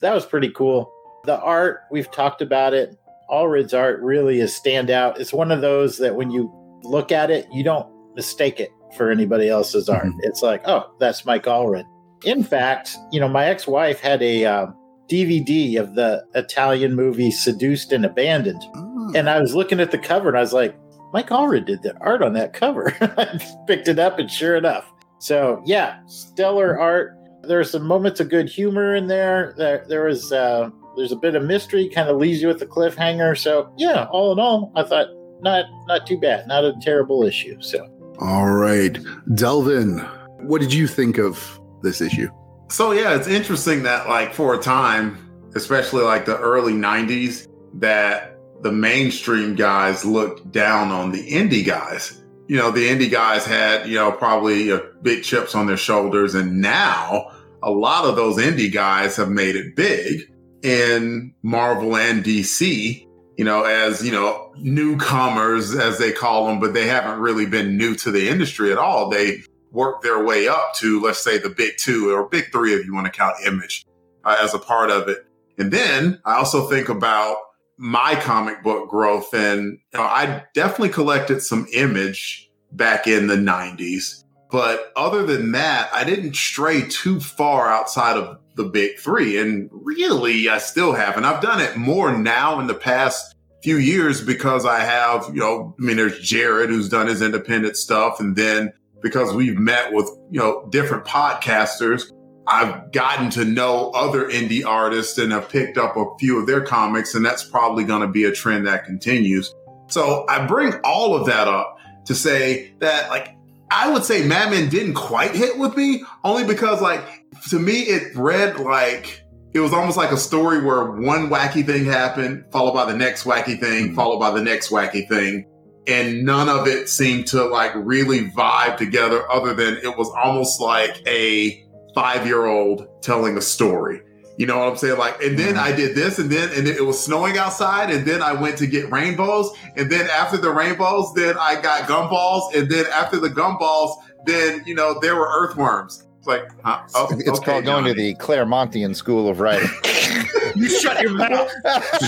that 0.00 0.14
was 0.14 0.26
pretty 0.26 0.50
cool. 0.50 0.92
The 1.24 1.38
art 1.40 1.82
we've 1.90 2.10
talked 2.10 2.42
about 2.42 2.74
it. 2.74 2.96
Allred's 3.30 3.72
art 3.72 4.00
really 4.02 4.40
is 4.40 4.52
standout. 4.52 5.18
It's 5.18 5.32
one 5.32 5.50
of 5.50 5.60
those 5.62 5.96
that 5.98 6.14
when 6.14 6.30
you 6.30 6.52
look 6.82 7.10
at 7.10 7.30
it, 7.30 7.46
you 7.50 7.64
don't 7.64 7.86
mistake 8.14 8.60
it 8.60 8.70
for 8.96 9.10
anybody 9.10 9.48
else's 9.48 9.88
art. 9.88 10.04
Mhm. 10.04 10.18
It's 10.20 10.42
like, 10.42 10.62
oh, 10.66 10.90
that's 11.00 11.24
Mike 11.24 11.44
Allred. 11.44 11.84
In 12.24 12.44
fact, 12.44 12.96
you 13.10 13.18
know, 13.20 13.28
my 13.28 13.46
ex-wife 13.46 13.98
had 14.00 14.22
a 14.22 14.44
um, 14.44 14.76
DVD 15.08 15.78
of 15.80 15.94
the 15.94 16.24
Italian 16.34 16.94
movie 16.94 17.30
Seduced 17.30 17.92
and 17.92 18.04
Abandoned. 18.04 18.62
Oh, 18.76 19.12
And 19.14 19.28
I 19.28 19.40
was 19.40 19.54
looking 19.54 19.80
at 19.80 19.90
the 19.90 19.98
cover 19.98 20.28
and 20.28 20.36
I 20.36 20.40
was 20.40 20.52
like, 20.52 20.76
Mike 21.12 21.28
Allred 21.30 21.64
did 21.66 21.82
the 21.82 21.96
art 22.00 22.22
on 22.22 22.32
that 22.34 22.52
cover. 22.52 22.94
I 23.00 23.38
picked 23.66 23.88
it 23.88 23.98
up 23.98 24.18
and 24.18 24.30
sure 24.30 24.56
enough. 24.56 24.90
So 25.18 25.62
yeah, 25.64 25.98
stellar 26.06 26.78
art. 26.78 27.16
There 27.46 27.60
are 27.60 27.64
some 27.64 27.84
moments 27.84 28.20
of 28.20 28.28
good 28.28 28.48
humor 28.48 28.94
in 28.94 29.06
there. 29.06 29.54
There 29.56 29.84
there 29.88 30.04
was 30.04 30.32
uh 30.32 30.70
there's 30.96 31.12
a 31.12 31.16
bit 31.16 31.34
of 31.34 31.42
mystery, 31.42 31.88
kind 31.88 32.08
of 32.08 32.16
leaves 32.16 32.40
you 32.40 32.48
with 32.48 32.62
a 32.62 32.66
cliffhanger. 32.66 33.36
So 33.38 33.72
yeah, 33.76 34.06
all 34.10 34.32
in 34.32 34.38
all, 34.38 34.72
I 34.74 34.82
thought 34.84 35.08
not 35.40 35.66
not 35.86 36.06
too 36.06 36.18
bad, 36.18 36.46
not 36.46 36.64
a 36.64 36.74
terrible 36.80 37.24
issue. 37.24 37.60
So 37.60 37.86
All 38.20 38.50
right. 38.50 38.98
Delvin, 39.34 39.98
what 40.42 40.60
did 40.60 40.72
you 40.72 40.86
think 40.86 41.18
of 41.18 41.60
this 41.84 42.00
issue. 42.00 42.28
So 42.70 42.90
yeah, 42.90 43.14
it's 43.14 43.28
interesting 43.28 43.84
that 43.84 44.08
like 44.08 44.34
for 44.34 44.54
a 44.54 44.58
time, 44.58 45.30
especially 45.54 46.02
like 46.02 46.24
the 46.24 46.36
early 46.38 46.72
'90s, 46.72 47.46
that 47.74 48.36
the 48.62 48.72
mainstream 48.72 49.54
guys 49.54 50.04
looked 50.04 50.50
down 50.50 50.90
on 50.90 51.12
the 51.12 51.30
indie 51.30 51.64
guys. 51.64 52.24
You 52.48 52.56
know, 52.56 52.72
the 52.72 52.88
indie 52.88 53.10
guys 53.10 53.46
had 53.46 53.86
you 53.86 53.94
know 53.94 54.10
probably 54.10 54.72
uh, 54.72 54.80
big 55.02 55.22
chips 55.22 55.54
on 55.54 55.68
their 55.68 55.76
shoulders, 55.76 56.34
and 56.34 56.60
now 56.60 57.30
a 57.64 57.70
lot 57.70 58.04
of 58.04 58.16
those 58.16 58.36
indie 58.36 58.72
guys 58.72 59.16
have 59.16 59.30
made 59.30 59.56
it 59.56 59.74
big 59.74 60.30
in 60.62 61.34
Marvel 61.42 61.96
and 61.96 62.22
DC. 62.22 63.06
You 63.36 63.44
know, 63.44 63.64
as 63.64 64.04
you 64.04 64.12
know, 64.12 64.52
newcomers 64.56 65.74
as 65.74 65.98
they 65.98 66.12
call 66.12 66.46
them, 66.46 66.60
but 66.60 66.72
they 66.72 66.86
haven't 66.86 67.18
really 67.18 67.46
been 67.46 67.76
new 67.76 67.96
to 67.96 68.12
the 68.12 68.28
industry 68.28 68.70
at 68.70 68.78
all. 68.78 69.10
They 69.10 69.42
work 69.72 70.02
their 70.02 70.24
way 70.24 70.46
up 70.46 70.72
to, 70.76 71.00
let's 71.00 71.22
say, 71.22 71.38
the 71.38 71.50
big 71.50 71.72
two 71.76 72.14
or 72.14 72.28
big 72.28 72.52
three, 72.52 72.74
if 72.74 72.86
you 72.86 72.94
want 72.94 73.06
to 73.06 73.12
count 73.12 73.34
Image 73.44 73.84
uh, 74.24 74.36
as 74.40 74.54
a 74.54 74.58
part 74.58 74.90
of 74.90 75.08
it. 75.08 75.26
And 75.58 75.72
then 75.72 76.20
I 76.24 76.36
also 76.36 76.68
think 76.68 76.88
about 76.88 77.38
my 77.76 78.14
comic 78.20 78.62
book 78.62 78.88
growth, 78.88 79.34
and 79.34 79.78
you 79.92 79.98
know, 79.98 80.04
I 80.04 80.44
definitely 80.54 80.90
collected 80.90 81.42
some 81.42 81.66
Image 81.72 82.50
back 82.72 83.06
in 83.06 83.26
the 83.26 83.36
'90s. 83.36 84.23
But 84.54 84.92
other 84.94 85.26
than 85.26 85.50
that, 85.50 85.90
I 85.92 86.04
didn't 86.04 86.36
stray 86.36 86.86
too 86.86 87.18
far 87.18 87.68
outside 87.68 88.16
of 88.16 88.38
the 88.54 88.62
big 88.62 89.00
three. 89.00 89.36
And 89.36 89.68
really, 89.72 90.48
I 90.48 90.58
still 90.58 90.92
haven't. 90.92 91.24
I've 91.24 91.42
done 91.42 91.60
it 91.60 91.76
more 91.76 92.16
now 92.16 92.60
in 92.60 92.68
the 92.68 92.74
past 92.74 93.34
few 93.64 93.78
years 93.78 94.20
because 94.20 94.64
I 94.64 94.78
have, 94.78 95.28
you 95.34 95.40
know, 95.40 95.74
I 95.76 95.82
mean, 95.84 95.96
there's 95.96 96.20
Jared 96.20 96.70
who's 96.70 96.88
done 96.88 97.08
his 97.08 97.20
independent 97.20 97.76
stuff. 97.76 98.20
And 98.20 98.36
then 98.36 98.72
because 99.02 99.34
we've 99.34 99.58
met 99.58 99.92
with, 99.92 100.08
you 100.30 100.38
know, 100.38 100.68
different 100.70 101.04
podcasters, 101.04 102.04
I've 102.46 102.92
gotten 102.92 103.30
to 103.30 103.44
know 103.44 103.90
other 103.90 104.28
indie 104.28 104.64
artists 104.64 105.18
and 105.18 105.32
have 105.32 105.48
picked 105.48 105.78
up 105.78 105.96
a 105.96 106.04
few 106.20 106.38
of 106.38 106.46
their 106.46 106.60
comics. 106.60 107.16
And 107.16 107.26
that's 107.26 107.42
probably 107.42 107.82
going 107.82 108.02
to 108.02 108.06
be 108.06 108.22
a 108.22 108.30
trend 108.30 108.68
that 108.68 108.84
continues. 108.84 109.52
So 109.88 110.24
I 110.28 110.46
bring 110.46 110.74
all 110.84 111.16
of 111.16 111.26
that 111.26 111.48
up 111.48 111.76
to 112.04 112.14
say 112.14 112.72
that, 112.78 113.08
like, 113.08 113.34
I 113.74 113.90
would 113.90 114.04
say 114.04 114.24
Madman 114.24 114.68
didn't 114.68 114.94
quite 114.94 115.34
hit 115.34 115.58
with 115.58 115.76
me, 115.76 116.04
only 116.22 116.44
because, 116.44 116.80
like, 116.80 117.04
to 117.50 117.58
me, 117.58 117.82
it 117.82 118.14
read 118.14 118.60
like 118.60 119.24
it 119.52 119.60
was 119.60 119.72
almost 119.72 119.96
like 119.96 120.12
a 120.12 120.16
story 120.16 120.62
where 120.62 120.84
one 120.84 121.28
wacky 121.28 121.66
thing 121.66 121.84
happened, 121.84 122.44
followed 122.52 122.74
by 122.74 122.84
the 122.90 122.96
next 122.96 123.24
wacky 123.24 123.58
thing, 123.58 123.86
mm-hmm. 123.86 123.94
followed 123.94 124.20
by 124.20 124.30
the 124.30 124.42
next 124.42 124.70
wacky 124.70 125.08
thing. 125.08 125.46
And 125.86 126.24
none 126.24 126.48
of 126.48 126.66
it 126.66 126.88
seemed 126.88 127.26
to 127.28 127.44
like 127.44 127.72
really 127.74 128.30
vibe 128.30 128.76
together, 128.76 129.30
other 129.30 129.54
than 129.54 129.76
it 129.78 129.98
was 129.98 130.10
almost 130.10 130.60
like 130.60 131.02
a 131.06 131.64
five 131.94 132.26
year 132.26 132.46
old 132.46 132.86
telling 133.02 133.36
a 133.36 133.40
story. 133.40 134.00
You 134.36 134.46
know 134.46 134.58
what 134.58 134.68
I'm 134.68 134.76
saying? 134.76 134.98
Like, 134.98 135.22
and 135.22 135.38
then 135.38 135.54
mm-hmm. 135.54 135.64
I 135.64 135.72
did 135.72 135.94
this, 135.94 136.18
and 136.18 136.30
then 136.30 136.50
and 136.56 136.66
it 136.66 136.84
was 136.84 137.02
snowing 137.02 137.38
outside, 137.38 137.90
and 137.90 138.04
then 138.04 138.20
I 138.20 138.32
went 138.32 138.58
to 138.58 138.66
get 138.66 138.90
rainbows, 138.90 139.50
and 139.76 139.90
then 139.90 140.08
after 140.10 140.36
the 140.36 140.50
rainbows, 140.50 141.12
then 141.14 141.36
I 141.38 141.60
got 141.60 141.82
gumballs, 141.82 142.54
and 142.54 142.68
then 142.68 142.86
after 142.92 143.18
the 143.18 143.28
gumballs, 143.28 143.96
then 144.26 144.62
you 144.66 144.74
know 144.74 144.98
there 145.00 145.14
were 145.14 145.28
earthworms. 145.28 146.04
It's 146.18 146.26
like, 146.26 146.48
huh? 146.64 146.80
Oh, 146.94 147.08
It's 147.12 147.28
okay, 147.28 147.44
called 147.44 147.64
going 147.64 147.84
to 147.84 147.94
the 147.94 148.14
Claremontian 148.14 148.96
School 148.96 149.28
of 149.28 149.40
Writing. 149.40 149.68
You 150.54 150.68
shut 150.68 151.02
your 151.02 151.12
mouth. 151.12 151.50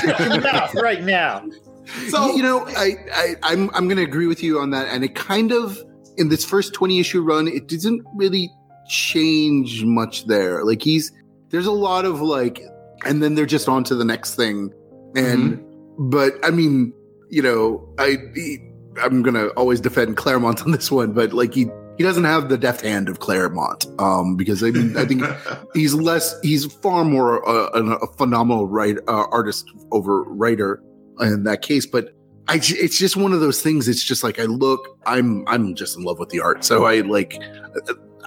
shut 0.00 0.20
your 0.20 0.40
mouth 0.40 0.74
right 0.76 1.02
now. 1.02 1.44
So 2.08 2.34
you 2.34 2.42
know, 2.42 2.66
I, 2.68 2.96
I 3.12 3.36
I'm 3.42 3.70
I'm 3.74 3.88
going 3.88 3.96
to 3.96 4.04
agree 4.04 4.26
with 4.26 4.42
you 4.42 4.60
on 4.60 4.70
that. 4.70 4.86
And 4.88 5.04
it 5.04 5.14
kind 5.14 5.52
of 5.52 5.82
in 6.16 6.28
this 6.28 6.44
first 6.44 6.72
20 6.72 7.00
issue 7.00 7.22
run, 7.22 7.48
it 7.48 7.68
doesn't 7.68 8.04
really 8.14 8.50
change 8.88 9.84
much 9.84 10.26
there. 10.26 10.64
Like 10.64 10.82
he's 10.82 11.12
there's 11.50 11.66
a 11.66 11.72
lot 11.72 12.04
of 12.04 12.20
like, 12.20 12.62
and 13.04 13.22
then 13.22 13.34
they're 13.34 13.46
just 13.46 13.68
on 13.68 13.84
to 13.84 13.94
the 13.94 14.04
next 14.04 14.34
thing. 14.34 14.72
And 15.14 15.62
but 15.98 16.34
I 16.42 16.50
mean, 16.50 16.92
you 17.30 17.42
know, 17.42 17.88
I 17.98 18.16
he, 18.34 18.58
I'm 19.02 19.22
gonna 19.22 19.48
always 19.48 19.80
defend 19.80 20.16
Claremont 20.16 20.62
on 20.62 20.70
this 20.72 20.90
one, 20.90 21.12
but 21.12 21.32
like 21.32 21.54
he 21.54 21.68
he 21.96 22.04
doesn't 22.04 22.24
have 22.24 22.48
the 22.48 22.58
deft 22.58 22.82
hand 22.82 23.08
of 23.08 23.20
Claremont, 23.20 23.86
um, 23.98 24.36
because 24.36 24.62
I 24.62 24.70
mean 24.70 24.96
I 24.96 25.04
think 25.04 25.22
he's 25.74 25.94
less 25.94 26.38
he's 26.42 26.66
far 26.66 27.04
more 27.04 27.46
uh, 27.48 27.70
a, 27.74 27.84
a 27.96 28.12
phenomenal 28.14 28.66
write 28.66 28.98
uh, 29.08 29.26
artist 29.30 29.70
over 29.92 30.22
writer 30.24 30.82
in 31.20 31.44
that 31.44 31.62
case, 31.62 31.86
but. 31.86 32.12
I 32.48 32.60
it's 32.62 32.96
just 32.96 33.16
one 33.16 33.32
of 33.32 33.40
those 33.40 33.60
things. 33.60 33.88
It's 33.88 34.04
just 34.04 34.22
like 34.22 34.38
I 34.38 34.44
look, 34.44 35.00
I'm, 35.04 35.42
I'm 35.48 35.74
just 35.74 35.96
in 35.96 36.04
love 36.04 36.20
with 36.20 36.28
the 36.28 36.38
art. 36.38 36.64
So 36.64 36.84
I 36.84 37.00
like, 37.00 37.36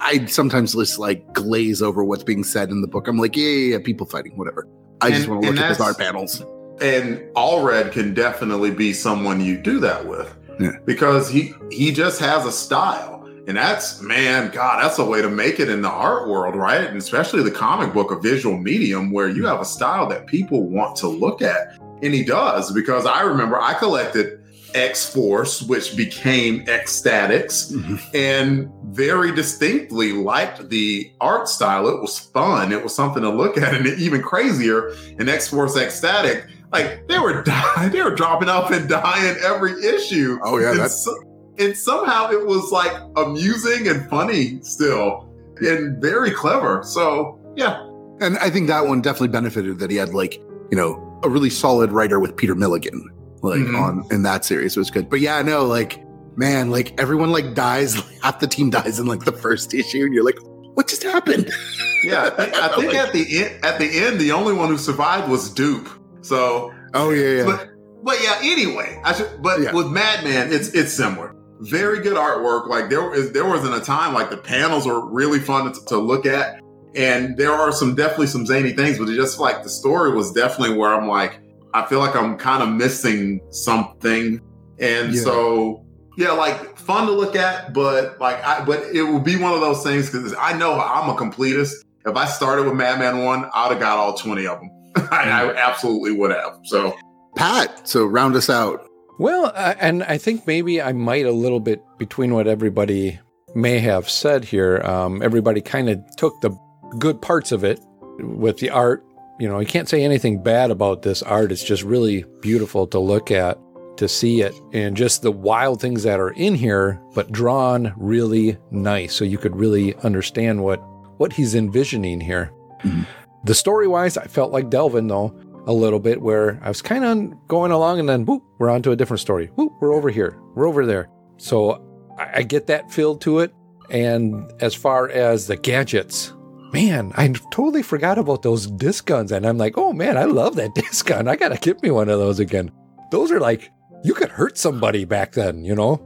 I 0.00 0.24
sometimes 0.26 0.74
just 0.74 0.98
like 0.98 1.32
glaze 1.32 1.82
over 1.82 2.02
what's 2.02 2.24
being 2.24 2.44
said 2.44 2.70
in 2.70 2.80
the 2.80 2.88
book. 2.88 3.06
I'm 3.06 3.18
like, 3.18 3.36
yeah, 3.36 3.46
yeah, 3.46 3.76
yeah 3.76 3.78
people 3.84 4.06
fighting, 4.06 4.36
whatever. 4.36 4.66
I 5.00 5.10
just 5.10 5.28
want 5.28 5.42
to 5.42 5.50
look 5.50 5.58
at 5.58 5.68
those 5.68 5.78
that's- 5.78 5.80
art 5.80 5.98
panels. 5.98 6.40
and 6.80 7.18
Allred 7.34 7.92
can 7.92 8.14
definitely 8.14 8.70
be 8.70 8.92
someone 8.92 9.40
you 9.40 9.58
do 9.58 9.80
that 9.80 10.06
with 10.06 10.34
Yeah. 10.58 10.72
because 10.86 11.28
he 11.28 11.52
he 11.70 11.92
just 11.92 12.20
has 12.20 12.46
a 12.46 12.52
style 12.52 13.20
and 13.46 13.56
that's 13.56 14.00
man 14.00 14.50
god 14.50 14.82
that's 14.82 14.98
a 14.98 15.04
way 15.04 15.20
to 15.20 15.28
make 15.28 15.60
it 15.60 15.68
in 15.68 15.82
the 15.82 15.90
art 15.90 16.28
world 16.28 16.54
right 16.54 16.82
and 16.82 16.96
especially 16.96 17.42
the 17.42 17.50
comic 17.50 17.92
book 17.92 18.10
a 18.10 18.18
visual 18.18 18.56
medium 18.56 19.10
where 19.10 19.28
you 19.28 19.42
mm. 19.42 19.48
have 19.48 19.60
a 19.60 19.64
style 19.64 20.06
that 20.06 20.26
people 20.26 20.68
want 20.68 20.96
to 20.96 21.08
look 21.08 21.42
at 21.42 21.78
and 22.02 22.14
he 22.14 22.22
does 22.22 22.72
because 22.72 23.06
i 23.06 23.22
remember 23.22 23.60
i 23.60 23.74
collected 23.74 24.39
x 24.74 25.12
force 25.12 25.62
which 25.62 25.96
became 25.96 26.64
X-Statix 26.68 27.72
mm-hmm. 27.72 27.96
and 28.14 28.70
very 28.94 29.34
distinctly 29.34 30.12
liked 30.12 30.68
the 30.68 31.12
art 31.20 31.48
style. 31.48 31.88
It 31.88 32.00
was 32.00 32.18
fun. 32.18 32.72
It 32.72 32.82
was 32.82 32.94
something 32.94 33.22
to 33.22 33.30
look 33.30 33.56
at 33.56 33.74
and 33.74 33.86
even 33.86 34.22
crazier 34.22 34.94
in 35.18 35.28
x 35.28 35.48
force 35.48 35.76
X-Statix 35.76 36.50
like 36.72 37.08
they 37.08 37.18
were 37.18 37.42
dying, 37.76 37.92
they 37.92 38.02
were 38.02 38.14
dropping 38.14 38.48
off 38.48 38.70
and 38.70 38.88
dying 38.88 39.36
every 39.44 39.72
issue. 39.84 40.38
Oh, 40.42 40.58
yeah, 40.58 40.72
and, 40.72 40.90
so- 40.90 41.22
and 41.58 41.76
somehow 41.76 42.30
it 42.30 42.46
was 42.46 42.70
like 42.70 42.92
amusing 43.16 43.88
and 43.88 44.08
funny 44.08 44.60
still, 44.62 45.28
and 45.58 46.00
very 46.00 46.30
clever. 46.30 46.82
So 46.82 47.38
yeah, 47.56 47.82
And 48.20 48.38
I 48.38 48.50
think 48.50 48.68
that 48.68 48.86
one 48.86 49.00
definitely 49.00 49.28
benefited 49.28 49.78
that 49.80 49.90
he 49.90 49.96
had 49.96 50.14
like, 50.14 50.34
you 50.70 50.76
know, 50.76 51.20
a 51.22 51.28
really 51.28 51.50
solid 51.50 51.92
writer 51.92 52.18
with 52.18 52.36
Peter 52.36 52.54
Milligan, 52.54 53.08
like 53.42 53.60
Mhm. 53.60 53.80
on 53.80 54.04
in 54.10 54.22
that 54.24 54.44
series 54.44 54.76
was 54.76 54.90
good. 54.90 55.08
But 55.10 55.20
yeah, 55.20 55.36
I 55.36 55.42
know, 55.42 55.64
like, 55.66 56.02
man, 56.36 56.70
like 56.70 56.98
everyone 57.00 57.30
like 57.30 57.54
dies, 57.54 57.96
like, 57.96 58.06
half 58.22 58.40
the 58.40 58.46
team 58.46 58.70
dies 58.70 58.98
in 58.98 59.06
like 59.06 59.24
the 59.24 59.32
first 59.32 59.72
issue, 59.74 60.04
and 60.04 60.14
you're 60.14 60.24
like, 60.24 60.38
what 60.74 60.86
just 60.88 61.02
happened? 61.02 61.50
yeah. 62.04 62.24
I 62.26 62.30
think, 62.30 62.54
I 62.56 62.68
think 62.76 62.94
at 62.94 63.12
the 63.12 63.42
end, 63.44 63.64
at 63.64 63.78
the 63.78 64.04
end, 64.04 64.20
the 64.20 64.32
only 64.32 64.52
one 64.52 64.68
who 64.68 64.78
survived 64.78 65.28
was 65.30 65.50
Doop. 65.54 65.88
So 66.22 66.72
Oh 66.94 67.10
yeah, 67.10 67.38
yeah. 67.38 67.44
But 67.44 67.68
but 68.02 68.22
yeah, 68.22 68.38
anyway, 68.42 69.00
I 69.04 69.12
should. 69.12 69.42
But 69.42 69.60
Yeah. 69.60 69.72
with 69.74 69.86
Madman, 69.88 70.52
it's 70.52 70.68
it's 70.70 70.92
similar. 70.92 71.34
Very 71.60 72.00
good 72.00 72.16
artwork. 72.16 72.68
Like 72.68 72.88
there 72.90 73.12
is 73.14 73.32
there 73.32 73.44
wasn't 73.46 73.74
a 73.74 73.80
time 73.80 74.14
like 74.14 74.30
the 74.30 74.36
panels 74.38 74.86
were 74.86 75.06
really 75.10 75.38
fun 75.38 75.70
to, 75.72 75.84
to 75.86 75.98
look 75.98 76.24
at, 76.26 76.60
and 76.94 77.36
there 77.36 77.52
are 77.52 77.70
some 77.72 77.94
definitely 77.94 78.28
some 78.28 78.46
zany 78.46 78.72
things, 78.72 78.98
but 78.98 79.08
it 79.08 79.14
just 79.16 79.38
like 79.38 79.62
the 79.62 79.68
story 79.68 80.12
was 80.12 80.32
definitely 80.32 80.76
where 80.76 80.90
I'm 80.94 81.06
like, 81.08 81.38
I 81.74 81.86
feel 81.86 81.98
like 82.00 82.16
I'm 82.16 82.36
kind 82.36 82.62
of 82.62 82.68
missing 82.70 83.40
something, 83.50 84.40
and 84.78 85.14
Yeah. 85.14 85.22
so 85.22 85.84
yeah, 86.16 86.32
like 86.32 86.76
fun 86.78 87.06
to 87.06 87.12
look 87.12 87.36
at, 87.36 87.72
but 87.72 88.20
like 88.20 88.42
I 88.44 88.64
but 88.64 88.82
it 88.92 89.02
will 89.02 89.20
be 89.20 89.36
one 89.36 89.52
of 89.54 89.60
those 89.60 89.82
things 89.82 90.10
because 90.10 90.34
I 90.38 90.56
know 90.56 90.78
I'm 90.80 91.08
a 91.08 91.14
completist. 91.14 91.72
If 92.06 92.16
I 92.16 92.26
started 92.26 92.64
with 92.66 92.74
Madman 92.74 93.24
one, 93.24 93.48
I'd 93.54 93.70
have 93.72 93.80
got 93.80 93.98
all 93.98 94.14
twenty 94.14 94.46
of 94.46 94.58
them. 94.60 94.70
I, 95.12 95.30
I 95.30 95.54
absolutely 95.54 96.12
would 96.12 96.30
have. 96.32 96.58
So. 96.64 96.96
Pat, 97.36 97.86
so 97.88 98.04
round 98.06 98.34
us 98.34 98.50
out. 98.50 98.88
Well, 99.20 99.52
uh, 99.54 99.74
and 99.78 100.02
I 100.02 100.18
think 100.18 100.46
maybe 100.48 100.82
I 100.82 100.92
might 100.92 101.26
a 101.26 101.30
little 101.30 101.60
bit 101.60 101.80
between 101.96 102.34
what 102.34 102.48
everybody 102.48 103.20
may 103.54 103.78
have 103.78 104.10
said 104.10 104.44
here. 104.44 104.78
Um, 104.84 105.22
everybody 105.22 105.60
kind 105.60 105.88
of 105.88 106.00
took 106.16 106.40
the 106.40 106.50
good 106.98 107.22
parts 107.22 107.52
of 107.52 107.62
it 107.62 107.78
with 108.18 108.58
the 108.58 108.70
art. 108.70 109.04
You 109.40 109.48
know, 109.48 109.58
you 109.58 109.66
can't 109.66 109.88
say 109.88 110.04
anything 110.04 110.42
bad 110.42 110.70
about 110.70 111.00
this 111.00 111.22
art. 111.22 111.50
It's 111.50 111.64
just 111.64 111.82
really 111.82 112.24
beautiful 112.42 112.86
to 112.88 112.98
look 112.98 113.30
at, 113.30 113.58
to 113.96 114.06
see 114.06 114.42
it, 114.42 114.54
and 114.72 114.94
just 114.94 115.22
the 115.22 115.32
wild 115.32 115.80
things 115.80 116.02
that 116.02 116.20
are 116.20 116.30
in 116.30 116.54
here, 116.54 117.00
but 117.14 117.32
drawn 117.32 117.94
really 117.96 118.58
nice, 118.70 119.14
so 119.14 119.24
you 119.24 119.38
could 119.38 119.56
really 119.56 119.94
understand 119.96 120.62
what 120.62 120.78
what 121.18 121.32
he's 121.32 121.54
envisioning 121.54 122.20
here. 122.20 122.52
Mm-hmm. 122.82 123.02
The 123.44 123.54
story 123.54 123.88
wise, 123.88 124.18
I 124.18 124.24
felt 124.24 124.52
like 124.52 124.70
Delvin 124.70 125.08
though 125.08 125.34
a 125.66 125.72
little 125.72 126.00
bit 126.00 126.20
where 126.20 126.58
I 126.62 126.68
was 126.68 126.82
kind 126.82 127.04
of 127.04 127.48
going 127.48 127.72
along 127.72 127.98
and 128.00 128.08
then 128.08 128.24
whoop, 128.24 128.42
we're 128.58 128.70
on 128.70 128.82
to 128.82 128.92
a 128.92 128.96
different 128.96 129.20
story. 129.20 129.46
Whoop, 129.56 129.72
we're 129.80 129.94
over 129.94 130.10
here. 130.10 130.38
We're 130.54 130.66
over 130.66 130.86
there. 130.86 131.08
So 131.36 131.82
I, 132.18 132.38
I 132.38 132.42
get 132.42 132.66
that 132.68 132.90
feel 132.90 133.16
to 133.18 133.40
it. 133.40 133.54
And 133.90 134.50
as 134.60 134.74
far 134.74 135.08
as 135.08 135.46
the 135.46 135.56
gadgets, 135.56 136.32
man, 136.72 137.12
I 137.16 137.28
totally 137.50 137.82
forgot 137.82 138.18
about 138.18 138.42
those 138.42 138.66
disc 138.66 139.06
guns. 139.06 139.32
And 139.32 139.46
I'm 139.46 139.58
like, 139.58 139.76
oh 139.76 139.92
man, 139.92 140.16
I 140.16 140.24
love 140.24 140.56
that 140.56 140.74
disc 140.74 141.06
gun. 141.06 141.28
I 141.28 141.36
got 141.36 141.48
to 141.50 141.58
get 141.58 141.82
me 141.82 141.90
one 141.90 142.08
of 142.08 142.18
those 142.18 142.38
again. 142.40 142.70
Those 143.10 143.30
are 143.32 143.40
like, 143.40 143.70
you 144.04 144.14
could 144.14 144.30
hurt 144.30 144.56
somebody 144.56 145.04
back 145.04 145.32
then, 145.32 145.64
you 145.64 145.74
know? 145.74 146.00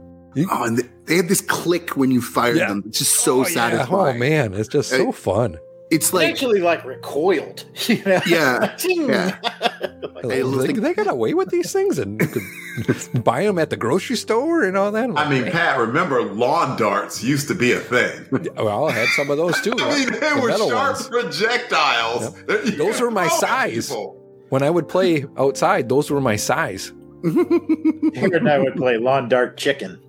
Oh, 0.51 0.63
and 0.65 0.77
they, 1.05 1.15
had 1.15 1.29
this 1.29 1.39
click 1.39 1.95
when 1.95 2.11
you 2.11 2.21
fired 2.21 2.57
Yeah. 2.57 2.67
them. 2.67 2.83
It's 2.87 2.99
just 2.99 3.19
so 3.21 3.35
Oh, 3.35 3.37
yeah. 3.37 3.43
Oh, 3.47 3.53
satisfying. 3.53 4.15
Oh 4.17 4.19
man, 4.19 4.53
it's 4.53 4.67
just 4.67 4.89
so 4.89 5.11
fun. 5.13 5.57
It's 5.91 6.09
They 6.09 6.17
like 6.17 6.29
actually 6.31 6.61
like 6.61 6.83
recoiled. 6.83 7.65
You 7.87 8.03
know? 8.05 8.19
Yeah, 8.25 8.75
yeah. 8.85 9.39
Hmm. 9.41 9.91
They, 10.23 10.41
little 10.41 10.59
they, 10.61 10.67
thing- 10.67 10.81
they 10.81 10.93
got 10.95 11.07
away 11.07 11.35
with 11.35 11.49
these 11.49 11.71
things 11.71 11.99
and 11.99 12.19
could 12.19 13.23
buy 13.23 13.43
them 13.43 13.59
at 13.59 13.69
the 13.69 13.77
grocery 13.77 14.15
store 14.15 14.63
and 14.63 14.75
all 14.75 14.91
that. 14.91 15.07
I 15.15 15.29
mean, 15.29 15.51
Pat, 15.51 15.77
remember 15.77 16.23
lawn 16.23 16.77
darts 16.79 17.23
used 17.23 17.47
to 17.49 17.53
be 17.53 17.73
a 17.73 17.79
thing. 17.79 18.25
well, 18.55 18.87
I 18.87 18.91
had 18.93 19.07
some 19.09 19.29
of 19.29 19.37
those 19.37 19.61
too. 19.61 19.73
I 19.77 19.95
mean, 19.99 20.11
the 20.13 20.19
they 20.19 20.33
were 20.41 20.51
sharp 20.57 20.95
ones. 20.97 21.07
projectiles. 21.09 22.33
that 22.45 22.65
you 22.65 22.71
Those 22.71 22.95
could 22.95 23.03
were 23.05 23.11
my 23.11 23.27
throw 23.27 23.37
size. 23.39 23.87
people. 23.89 24.45
When 24.49 24.63
I 24.63 24.69
would 24.71 24.87
play 24.89 25.25
outside, 25.37 25.89
those 25.89 26.09
were 26.09 26.21
my 26.21 26.37
size. 26.37 26.91
Here 27.23 28.35
and 28.35 28.49
I 28.49 28.57
would 28.57 28.75
play 28.75 28.97
lawn 28.97 29.29
dart 29.29 29.57
chicken. 29.57 29.99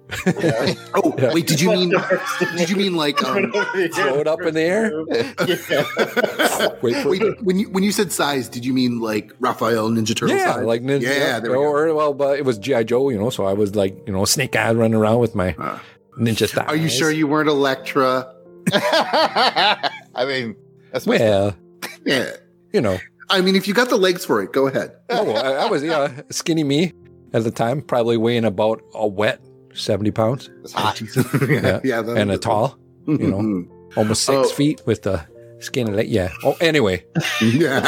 Oh 0.95 1.14
Yeah. 1.19 1.33
wait, 1.35 1.47
did 1.47 1.61
you 1.61 1.71
mean 1.71 1.92
did 2.57 2.71
you 2.71 2.77
mean 2.77 2.95
like 2.95 3.23
um, 3.25 3.51
Throw 3.53 4.19
it 4.21 4.27
up 4.29 4.40
in 4.42 4.55
the 4.55 4.62
air. 4.62 4.92
Yeah. 5.47 6.77
Wait 6.83 6.97
for 7.03 7.11
wait, 7.11 7.42
when 7.42 7.59
you 7.59 7.69
when 7.71 7.83
you 7.83 7.92
said 7.92 8.12
size, 8.12 8.49
did 8.49 8.64
you 8.64 8.73
mean 8.73 9.01
like 9.01 9.33
Raphael 9.40 9.88
Ninja 9.90 10.14
Turtle 10.16 10.37
yeah, 10.37 10.55
size? 10.55 10.64
like 10.64 10.83
ninja. 10.83 11.03
yeah, 11.03 11.40
there 11.40 11.51
we 11.51 11.57
go. 11.57 11.62
or 11.64 11.92
well, 11.95 12.14
but 12.14 12.38
it 12.38 12.45
was 12.45 12.59
GI 12.59 12.85
Joe, 12.85 13.09
you 13.09 13.19
know. 13.19 13.31
So 13.31 13.45
I 13.47 13.53
was 13.53 13.75
like, 13.75 13.97
you 14.07 14.12
know, 14.12 14.25
Snake 14.25 14.55
Eye 14.57 14.73
running 14.73 14.95
around 14.95 15.19
with 15.19 15.35
my 15.35 15.55
Uh, 15.59 15.79
ninja 16.19 16.49
style. 16.49 16.66
Are 16.69 16.77
you 16.77 16.88
sure 16.88 17.11
you 17.11 17.27
weren't 17.27 17.49
Elektra? 17.49 18.33
I 18.73 20.25
mean, 20.27 20.57
that's 20.92 21.07
my 21.07 21.16
Well, 21.19 21.57
Yeah. 22.05 22.31
you 22.73 22.81
know. 22.81 22.99
I 23.29 23.40
mean, 23.40 23.57
if 23.57 23.66
you 23.66 23.75
got 23.75 23.88
the 23.88 23.97
legs 23.97 24.25
for 24.25 24.40
it, 24.40 24.53
go 24.53 24.69
ahead. 24.69 24.92
Oh, 25.11 25.33
I, 25.33 25.64
I 25.66 25.66
was 25.71 25.83
yeah, 25.83 26.21
skinny 26.31 26.62
me 26.62 26.92
at 27.33 27.42
the 27.42 27.51
time, 27.51 27.83
probably 27.83 28.16
weighing 28.16 28.45
about 28.45 28.81
a 28.95 29.05
wet 29.07 29.40
seventy 29.77 30.11
pounds, 30.11 30.51
it's 30.65 30.73
hot. 30.73 31.01
yeah, 31.49 31.81
yeah, 31.85 32.03
that- 32.03 32.17
and 32.17 32.31
a 32.31 32.39
tall, 32.39 32.79
you 33.07 33.19
know, 33.29 33.65
almost 33.97 34.25
six 34.25 34.37
Oh. 34.39 34.49
feet 34.49 34.83
with 34.87 35.03
the 35.03 35.25
skinny 35.61 35.93
leg. 35.93 36.09
Yeah. 36.09 36.31
Oh, 36.45 36.57
anyway, 36.61 37.05
yeah. 37.43 37.81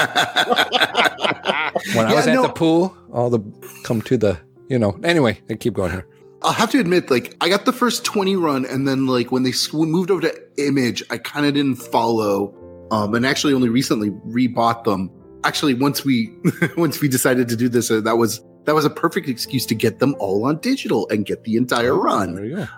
when 1.95 2.07
I 2.07 2.11
Yeah, 2.11 2.15
was 2.15 2.27
at 2.27 2.35
no. 2.35 2.43
the 2.43 2.49
pool, 2.51 2.97
all 3.13 3.31
the 3.31 3.41
come 3.85 4.03
to 4.03 4.17
the, 4.17 4.39
you 4.69 4.79
know. 4.79 4.99
Anyway, 5.03 5.41
I 5.51 5.55
keep 5.55 5.75
going 5.75 5.93
here. 5.93 6.07
I'll 6.43 6.53
have 6.53 6.71
to 6.71 6.79
admit, 6.79 7.11
like, 7.11 7.37
I 7.41 7.49
got 7.49 7.65
the 7.65 7.73
first 7.73 8.05
20 8.05 8.37
run, 8.37 8.65
and 8.65 8.87
then, 8.87 9.07
like, 9.07 9.33
when 9.33 9.43
they 9.43 9.51
s- 9.51 9.73
moved 9.73 10.11
over 10.13 10.21
to 10.23 10.41
Image, 10.57 11.03
I 11.11 11.19
kind 11.19 11.47
of 11.47 11.55
didn't 11.55 11.77
follow, 11.77 12.55
um, 12.93 13.13
and 13.15 13.27
actually 13.27 13.55
only 13.55 13.69
recently 13.69 14.11
rebought 14.11 14.85
them. 14.85 15.11
Actually, 15.43 15.75
once 15.75 16.05
we, 16.05 16.33
once 16.77 17.01
we 17.01 17.09
decided 17.09 17.49
to 17.49 17.57
do 17.57 17.69
this, 17.69 17.91
uh, 17.91 18.01
that 18.03 18.19
was, 18.19 18.41
that 18.69 18.75
was 18.75 18.85
a 18.85 18.91
perfect 18.91 19.29
excuse 19.31 19.65
to 19.65 19.75
get 19.75 19.99
them 19.99 20.15
all 20.19 20.45
on 20.45 20.59
digital 20.59 21.09
and 21.09 21.25
get 21.25 21.43
the 21.45 21.57
entire 21.57 21.85
There 21.85 21.95
run 21.95 22.69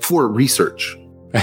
for 0.00 0.26
research. 0.26 0.98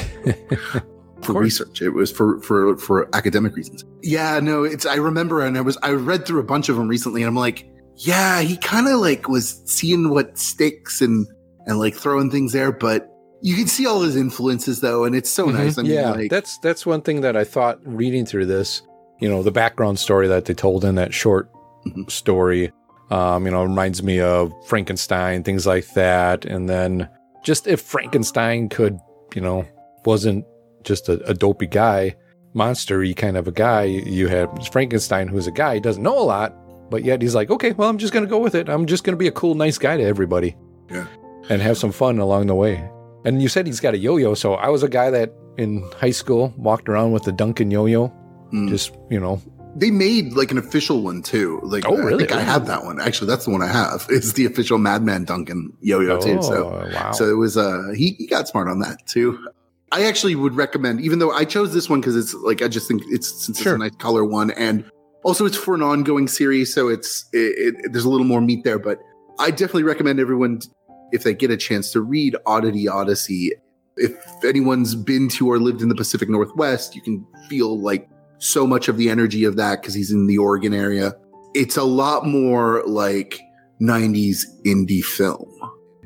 for 1.22 1.34
course. 1.34 1.44
research. 1.44 1.82
It 1.82 1.90
was 1.90 2.12
for, 2.12 2.40
for, 2.42 2.76
for 2.78 3.08
academic 3.16 3.56
reasons. 3.56 3.86
Yeah, 4.04 4.40
no, 4.42 4.64
it's, 4.64 4.86
I 4.86 4.96
remember, 4.96 5.42
and 5.46 5.58
I 5.58 5.62
was, 5.62 5.78
I 5.82 5.92
read 5.92 6.26
through 6.26 6.40
a 6.42 6.44
bunch 6.44 6.70
of 6.70 6.76
them 6.76 6.88
recently, 6.88 7.22
and 7.22 7.28
I'm 7.30 7.36
like, 7.36 7.68
yeah, 7.96 8.42
he 8.42 8.58
kind 8.58 8.88
of 8.88 9.00
like 9.00 9.30
was 9.30 9.62
seeing 9.66 10.10
what 10.10 10.38
sticks 10.38 11.02
and, 11.02 11.26
and 11.66 11.80
like 11.80 11.96
throwing 11.96 12.30
things 12.30 12.52
there, 12.52 12.72
but 12.72 13.10
you 13.42 13.56
can 13.56 13.68
see 13.68 13.86
all 13.86 14.02
his 14.02 14.16
influences 14.16 14.82
though, 14.82 15.06
and 15.06 15.16
it's 15.16 15.30
so 15.30 15.48
Mhm. 15.48 15.54
nice. 15.54 15.78
I 15.78 15.84
mean, 15.84 15.92
yeah, 15.94 16.12
like, 16.12 16.30
that's 16.30 16.58
that's 16.60 16.86
one 16.86 17.02
thing 17.02 17.22
that 17.22 17.38
I 17.38 17.44
thought 17.44 17.80
reading 17.86 18.26
through 18.26 18.48
this. 18.48 18.82
You 19.22 19.30
know, 19.30 19.42
the 19.44 19.52
background 19.52 20.00
story 20.00 20.28
that 20.28 20.46
they 20.46 20.54
told 20.54 20.84
in 20.84 20.96
that 20.96 21.14
short 21.14 21.50
Mhm. 21.88 22.10
story. 22.12 22.72
Um, 23.12 23.46
you 23.46 23.52
know, 23.52 23.64
reminds 23.64 24.02
me 24.02 24.20
of 24.20 24.52
Frankenstein, 24.66 25.44
things 25.44 25.68
like 25.68 25.94
that. 25.94 26.44
And 26.46 26.68
then 26.68 27.08
just 27.44 27.68
if 27.68 27.80
Frankenstein 27.80 28.68
could, 28.68 28.98
you 29.36 29.42
know, 29.42 29.66
wasn't 30.06 30.46
just 30.84 31.08
a, 31.08 31.24
a 31.26 31.34
dopey 31.34 31.68
guy, 31.68 32.16
monstery 32.56 33.16
kind 33.16 33.38
of 33.38 33.48
a 33.48 33.52
guy, 33.52 33.84
you 33.84 34.28
had 34.28 34.50
Frankenstein, 34.72 35.28
who's 35.28 35.46
a 35.46 35.52
guy, 35.52 35.76
he 35.76 35.80
doesn't 35.80 36.02
know 36.02 36.18
a 36.18 36.24
lot, 36.24 36.56
but 36.90 37.04
yet 37.04 37.22
he's 37.22 37.36
like, 37.36 37.52
okay, 37.52 37.74
well, 37.74 37.90
I'm 37.90 37.98
just 37.98 38.14
gonna 38.14 38.26
go 38.26 38.40
with 38.40 38.56
it. 38.56 38.70
I'm 38.70 38.86
just 38.86 39.04
gonna 39.04 39.18
be 39.18 39.28
a 39.28 39.32
cool, 39.32 39.54
nice 39.56 39.78
guy 39.78 39.98
to 39.98 40.04
everybody. 40.04 40.56
Yeah. 40.90 41.06
And 41.50 41.62
have 41.62 41.78
some 41.78 41.92
fun 41.92 42.18
along 42.18 42.48
the 42.48 42.56
way. 42.56 42.90
And 43.26 43.42
you 43.42 43.50
said 43.50 43.68
he's 43.68 43.80
got 43.80 43.94
a 43.94 43.98
yo-yo, 43.98 44.34
so 44.34 44.54
I 44.56 44.70
was 44.70 44.84
a 44.84 44.90
guy 44.90 45.10
that 45.12 45.34
in 45.58 45.88
high 46.00 46.12
school 46.12 46.54
walked 46.58 46.90
around 46.90 47.12
with 47.12 47.28
a 47.28 47.32
Duncan 47.32 47.72
yo-yo. 47.72 48.14
Mm. 48.54 48.70
Just 48.70 48.96
you 49.10 49.20
know, 49.20 49.42
they 49.76 49.92
made 49.92 50.34
like 50.34 50.52
an 50.52 50.58
official 50.58 51.02
one 51.02 51.22
too. 51.22 51.60
Like, 51.64 51.84
Oh, 51.88 51.96
I 51.98 52.00
really? 52.00 52.26
think 52.26 52.32
I 52.32 52.42
have 52.42 52.66
that 52.68 52.84
one. 52.86 53.00
Actually, 53.02 53.28
that's 53.28 53.46
the 53.46 53.52
one 53.52 53.62
I 53.62 53.68
have. 53.68 54.06
It's 54.10 54.34
the 54.34 54.46
official 54.46 54.78
Madman 54.78 55.26
Duncan 55.26 55.74
yo-yo 55.82 56.18
too. 56.20 56.42
So, 56.42 56.70
Oh, 56.70 56.90
wow. 56.94 57.12
So 57.12 57.30
it 57.30 57.36
was 57.38 57.58
uh 57.58 57.90
he, 57.96 58.12
he 58.18 58.28
got 58.28 58.48
smart 58.48 58.68
on 58.68 58.80
that 58.80 59.06
too. 59.06 59.38
I 59.92 60.06
actually 60.06 60.36
would 60.36 60.56
recommend, 60.56 61.02
even 61.02 61.20
though 61.20 61.32
I 61.32 61.46
chose 61.46 61.74
this 61.74 61.90
one 61.90 62.02
because 62.02 62.16
it's 62.16 62.34
like 62.34 62.62
I 62.62 62.68
just 62.68 62.88
think 62.88 63.04
it's 63.08 63.46
since 63.46 63.60
Sure. 63.62 63.74
it's 63.74 63.82
a 63.82 63.84
nice 63.84 63.96
color 63.98 64.26
one, 64.26 64.52
and 64.52 64.84
also 65.24 65.46
it's 65.46 65.56
for 65.58 65.76
an 65.76 65.82
ongoing 65.82 66.28
series, 66.28 66.74
so 66.74 66.88
it's 66.90 67.26
it, 67.34 67.76
it, 67.84 67.92
there's 67.92 68.04
a 68.06 68.10
little 68.10 68.26
more 68.26 68.42
meat 68.42 68.64
there. 68.64 68.80
But 68.80 69.00
I 69.40 69.52
definitely 69.52 69.84
recommend 69.84 70.20
everyone 70.20 70.60
if 71.12 71.24
they 71.24 71.34
get 71.34 71.52
a 71.52 71.58
chance 71.58 71.92
to 71.92 72.02
read 72.02 72.36
Oddity 72.46 72.88
Odyssey. 72.88 73.52
If 73.98 74.18
anyone's 74.44 74.96
been 74.96 75.30
to 75.30 75.50
or 75.50 75.60
lived 75.60 75.82
in 75.82 75.88
the 75.90 75.96
Pacific 75.96 76.30
Northwest, 76.30 76.96
you 76.96 77.02
can 77.02 77.26
feel 77.48 77.80
like 77.80 78.10
so 78.46 78.66
much 78.68 78.88
of 78.88 78.98
the 78.98 79.10
energy 79.10 79.44
of 79.44 79.56
that 79.58 79.82
because 79.82 79.94
he's 79.94 80.12
in 80.12 80.28
the 80.28 80.38
Oregon 80.38 80.74
area. 80.74 81.14
It's 81.54 81.78
a 81.78 81.84
lot 81.84 82.26
more 82.26 82.84
like 82.86 83.40
90s 83.82 84.46
indie 84.66 85.04
film, 85.04 85.48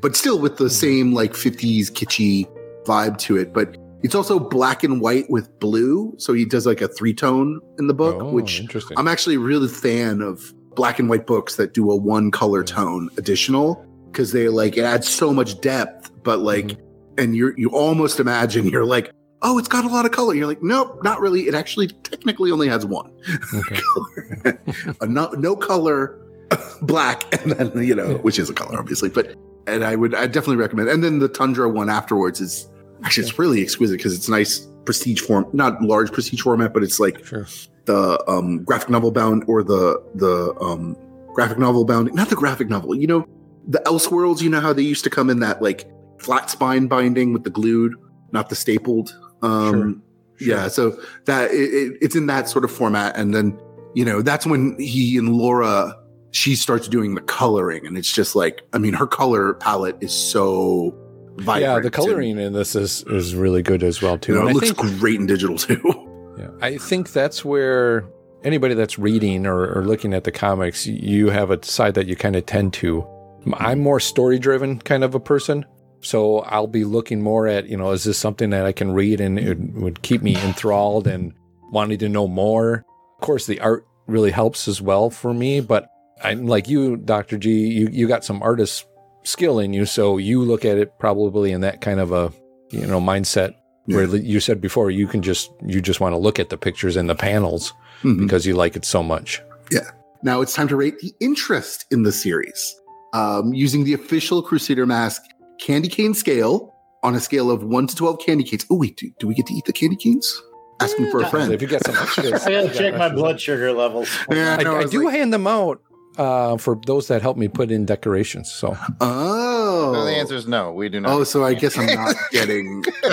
but 0.00 0.16
still 0.16 0.38
with 0.38 0.56
the 0.56 0.70
same 0.70 1.12
like 1.12 1.32
50s 1.32 1.90
kitschy 1.90 2.46
vibe 2.84 3.18
to 3.18 3.36
it. 3.36 3.52
But 3.52 3.76
it's 4.02 4.14
also 4.14 4.38
black 4.38 4.82
and 4.82 5.00
white 5.00 5.28
with 5.28 5.48
blue. 5.60 6.14
So 6.18 6.32
he 6.32 6.44
does 6.44 6.66
like 6.66 6.80
a 6.80 6.88
three 6.88 7.12
tone 7.14 7.60
in 7.78 7.86
the 7.86 7.94
book, 7.94 8.16
Oh, 8.20 8.30
which. 8.30 8.62
I'm 8.96 9.08
actually 9.08 9.36
a 9.36 9.40
really 9.40 9.68
fan 9.68 10.22
of 10.22 10.52
black 10.74 10.98
and 10.98 11.08
white 11.10 11.26
books 11.26 11.56
that 11.56 11.74
do 11.74 11.90
a 11.90 11.96
one 11.96 12.30
color 12.30 12.62
tone 12.64 13.10
additional 13.18 13.84
because 14.10 14.32
they 14.32 14.48
like 14.48 14.76
it 14.76 14.82
adds 14.84 15.08
so 15.08 15.32
much 15.32 15.60
depth, 15.60 16.10
but 16.22 16.38
like, 16.40 16.66
Mm-hmm. 16.66 17.14
and 17.18 17.36
you're, 17.36 17.58
you 17.58 17.70
almost 17.70 18.20
imagine 18.20 18.66
you're 18.72 18.84
like, 18.86 19.12
oh, 19.42 19.58
it's 19.58 19.68
got 19.68 19.84
a 19.84 19.88
lot 19.88 20.04
of 20.04 20.12
color. 20.12 20.34
You're 20.34 20.46
like, 20.46 20.62
nope, 20.62 21.02
not 21.02 21.20
really. 21.20 21.42
It 21.48 21.54
actually 21.54 21.88
technically 21.88 22.50
only 22.50 22.68
has 22.68 22.84
one 22.84 23.10
Okay. 23.54 24.58
no, 25.06 25.28
no 25.30 25.56
color 25.56 26.18
black 26.82 27.22
and 27.42 27.52
then 27.52 27.82
you 27.84 27.94
know 27.94 28.16
which 28.18 28.36
is 28.38 28.50
a 28.50 28.52
color 28.52 28.76
obviously 28.76 29.08
but 29.08 29.36
and 29.68 29.84
i 29.84 29.94
would 29.94 30.16
i 30.16 30.26
definitely 30.26 30.56
recommend 30.56 30.88
and 30.88 31.04
then 31.04 31.20
the 31.20 31.28
tundra 31.28 31.68
one 31.68 31.88
afterwards 31.88 32.40
is 32.40 32.68
actually 33.04 33.22
it's 33.22 33.38
really 33.38 33.62
exquisite 33.62 33.98
because 33.98 34.12
it's 34.16 34.28
nice 34.28 34.66
prestige 34.84 35.20
form 35.20 35.46
not 35.52 35.80
large 35.80 36.10
prestige 36.10 36.40
format 36.40 36.74
but 36.74 36.82
it's 36.82 36.98
like 36.98 37.24
Sure. 37.24 37.46
the 37.84 38.20
um 38.28 38.64
graphic 38.64 38.90
novel 38.90 39.12
bound 39.12 39.44
or 39.46 39.62
the 39.62 40.02
the 40.16 40.52
um 40.60 40.96
graphic 41.34 41.56
novel 41.58 41.84
bound 41.84 42.12
not 42.14 42.28
the 42.30 42.34
graphic 42.36 42.68
novel 42.68 42.96
you 42.96 43.06
know 43.06 43.24
the 43.68 43.78
elseworlds 43.86 44.42
you 44.42 44.50
know 44.50 44.60
how 44.60 44.72
they 44.72 44.82
used 44.82 45.04
to 45.04 45.10
come 45.10 45.30
in 45.30 45.38
that 45.38 45.62
like 45.62 45.88
flat 46.18 46.50
spine 46.50 46.88
binding 46.88 47.32
with 47.32 47.44
the 47.44 47.50
glued 47.50 47.94
not 48.32 48.48
the 48.48 48.56
stapled 48.56 49.16
um 49.42 50.02
yeah 50.38 50.68
so 50.68 50.98
that 51.26 51.50
it, 51.50 51.72
it, 51.72 51.98
it's 52.00 52.16
in 52.16 52.26
that 52.26 52.48
sort 52.48 52.64
of 52.64 52.70
format 52.70 53.16
and 53.16 53.34
then 53.34 53.58
you 53.94 54.04
know 54.04 54.22
that's 54.22 54.46
when 54.46 54.78
he 54.78 55.16
and 55.18 55.34
laura 55.34 55.96
she 56.32 56.54
starts 56.54 56.88
doing 56.88 57.14
the 57.14 57.20
coloring 57.22 57.86
and 57.86 57.98
it's 57.98 58.12
just 58.12 58.34
like 58.36 58.62
i 58.72 58.78
mean 58.78 58.92
her 58.92 59.06
color 59.06 59.54
palette 59.54 59.96
is 60.00 60.12
so 60.12 60.94
vibrant 61.36 61.62
Yeah, 61.62 61.74
the 61.80 61.86
and, 61.86 61.92
coloring 61.92 62.38
in 62.38 62.52
this 62.52 62.74
is 62.74 63.02
is 63.08 63.34
really 63.34 63.62
good 63.62 63.82
as 63.82 64.00
well 64.00 64.16
too. 64.18 64.34
you 64.34 64.38
know, 64.40 64.46
it 64.46 64.50
I 64.50 64.52
looks 64.52 64.70
think 64.72 64.98
great 64.98 65.20
in 65.20 65.26
digital 65.26 65.56
too 65.56 65.80
Yeah, 66.38 66.50
I 66.62 66.78
think 66.78 67.12
that's 67.12 67.44
where 67.44 68.04
anybody 68.44 68.72
that's 68.74 68.98
reading 68.98 69.46
or, 69.46 69.66
or 69.74 69.84
looking 69.84 70.14
at 70.14 70.24
the 70.24 70.32
comics, 70.32 70.86
you 70.86 71.28
have 71.28 71.50
a 71.50 71.62
side 71.62 71.94
that 71.94 72.06
you 72.06 72.16
kind 72.16 72.34
of 72.36 72.46
tend 72.46 72.72
to. 72.74 73.06
I'm 73.54 73.80
more 73.80 74.00
story 74.00 74.38
driven 74.38 74.78
kind 74.78 75.04
of 75.04 75.14
a 75.14 75.20
person. 75.20 75.66
So 76.02 76.38
I'll 76.40 76.66
be 76.66 76.84
looking 76.84 77.20
more 77.22 77.46
at, 77.46 77.68
you 77.68 77.76
know, 77.76 77.90
is 77.90 78.04
this 78.04 78.18
something 78.18 78.50
that 78.50 78.64
I 78.66 78.72
can 78.72 78.92
read 78.92 79.20
and 79.20 79.38
it 79.38 79.58
would 79.74 80.02
keep 80.02 80.22
me 80.22 80.36
enthralled 80.36 81.06
and 81.06 81.32
wanting 81.72 81.98
to 81.98 82.08
know 82.08 82.26
more? 82.26 82.84
Of 83.18 83.24
course, 83.26 83.46
the 83.46 83.60
art 83.60 83.86
really 84.06 84.30
helps 84.30 84.66
as 84.66 84.80
well 84.80 85.10
for 85.10 85.34
me, 85.34 85.60
but 85.60 85.88
I'm 86.22 86.46
like 86.46 86.68
you, 86.68 86.96
Dr. 86.96 87.38
G, 87.38 87.50
you, 87.68 87.88
you 87.92 88.08
got 88.08 88.24
some 88.24 88.42
artist 88.42 88.86
skill 89.24 89.58
in 89.58 89.72
you. 89.74 89.84
So 89.84 90.16
you 90.18 90.42
look 90.42 90.64
at 90.64 90.78
it 90.78 90.98
probably 90.98 91.52
in 91.52 91.60
that 91.60 91.80
kind 91.80 92.00
of 92.00 92.12
a, 92.12 92.32
you 92.70 92.86
know, 92.86 93.00
mindset 93.00 93.54
where 93.86 94.04
you 94.16 94.40
said 94.40 94.60
before 94.60 94.90
you 94.90 95.06
can 95.08 95.20
just 95.20 95.50
you 95.66 95.80
just 95.80 95.98
want 96.00 96.12
to 96.12 96.16
look 96.18 96.38
at 96.38 96.48
the 96.50 96.56
pictures 96.56 96.96
and 96.96 97.08
the 97.10 97.14
panels 97.14 97.72
Mhm. 98.02 98.18
because 98.20 98.46
you 98.46 98.54
like 98.54 98.76
it 98.76 98.84
so 98.84 99.02
much. 99.02 99.42
Yeah. 99.70 99.90
Now 100.22 100.40
it's 100.42 100.54
time 100.54 100.68
to 100.68 100.76
rate 100.76 100.98
the 101.00 101.12
interest 101.20 101.86
in 101.90 102.04
the 102.04 102.12
series 102.12 102.74
um, 103.12 103.52
using 103.52 103.84
the 103.84 103.92
official 103.94 104.42
Crusademas 104.42 105.18
candy 105.60 105.88
cane 105.88 106.14
scale 106.14 106.74
on 107.02 107.14
a 107.14 107.20
scale 107.20 107.50
of 107.50 107.62
1 107.62 107.86
to 107.88 107.96
12 107.96 108.18
candy 108.24 108.44
canes 108.44 108.64
oh 108.70 108.76
wait 108.76 108.96
do, 108.96 109.10
do 109.18 109.26
we 109.28 109.34
get 109.34 109.46
to 109.46 109.54
eat 109.54 109.64
the 109.66 109.72
candy 109.72 109.96
canes 109.96 110.42
asking 110.80 111.10
for 111.10 111.20
a 111.20 111.28
friend 111.28 111.52
if 111.52 111.60
you 111.62 111.68
got 111.68 111.84
some 111.84 111.94
extras, 111.96 112.32
I 112.46 112.50
gotta 112.50 112.74
check 112.74 112.96
my 112.96 113.08
blood 113.10 113.40
sugar 113.40 113.72
levels. 113.72 114.08
Yeah, 114.30 114.56
I, 114.58 114.62
know, 114.62 114.76
I 114.76 114.82
was 114.82 114.90
do 114.90 115.04
like- 115.04 115.14
hand 115.14 115.32
them 115.32 115.46
out 115.46 115.80
uh, 116.18 116.56
for 116.56 116.78
those 116.86 117.08
that 117.08 117.22
help 117.22 117.36
me 117.36 117.48
put 117.48 117.70
in 117.70 117.84
decorations. 117.86 118.50
So 118.50 118.76
Oh, 119.00 119.90
Oh, 119.90 119.94
So 119.94 120.04
the 120.04 120.10
answer 120.12 120.34
is 120.34 120.46
no. 120.48 120.72
We 120.72 120.88
do 120.88 121.00
not. 121.00 121.12
Oh, 121.12 121.24
so 121.24 121.44
I 121.44 121.54
guess 121.54 121.78
I'm 121.78 121.86
not 121.94 122.16
getting. 122.32 122.82
all 123.04 123.10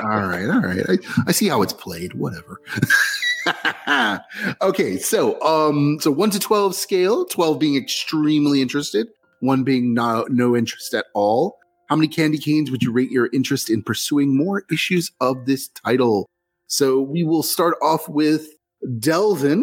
right, 0.00 0.46
all 0.48 0.60
right. 0.60 0.84
I, 0.88 0.98
I 1.28 1.32
see 1.32 1.48
how 1.48 1.62
it's 1.62 1.72
played. 1.72 2.12
Whatever. 2.14 2.60
okay, 4.62 4.98
so 4.98 5.40
um, 5.42 5.98
so 6.00 6.10
one 6.10 6.30
to 6.30 6.38
twelve 6.38 6.74
scale. 6.74 7.24
Twelve 7.24 7.58
being 7.58 7.76
extremely 7.76 8.60
interested, 8.62 9.08
one 9.44 9.64
being 9.64 9.94
no 9.94 10.26
no 10.28 10.56
interest 10.56 10.94
at 10.94 11.06
all. 11.14 11.58
How 11.88 11.96
many 11.96 12.08
candy 12.08 12.38
canes 12.38 12.70
would 12.70 12.82
you 12.82 12.90
rate 12.90 13.10
your 13.10 13.28
interest 13.32 13.68
in 13.68 13.82
pursuing 13.82 14.36
more 14.36 14.64
issues 14.72 15.10
of 15.20 15.46
this 15.46 15.68
title? 15.68 16.26
So 16.66 17.00
we 17.00 17.22
will 17.22 17.42
start 17.42 17.76
off 17.82 18.08
with 18.08 18.48
Delvin. 18.98 19.62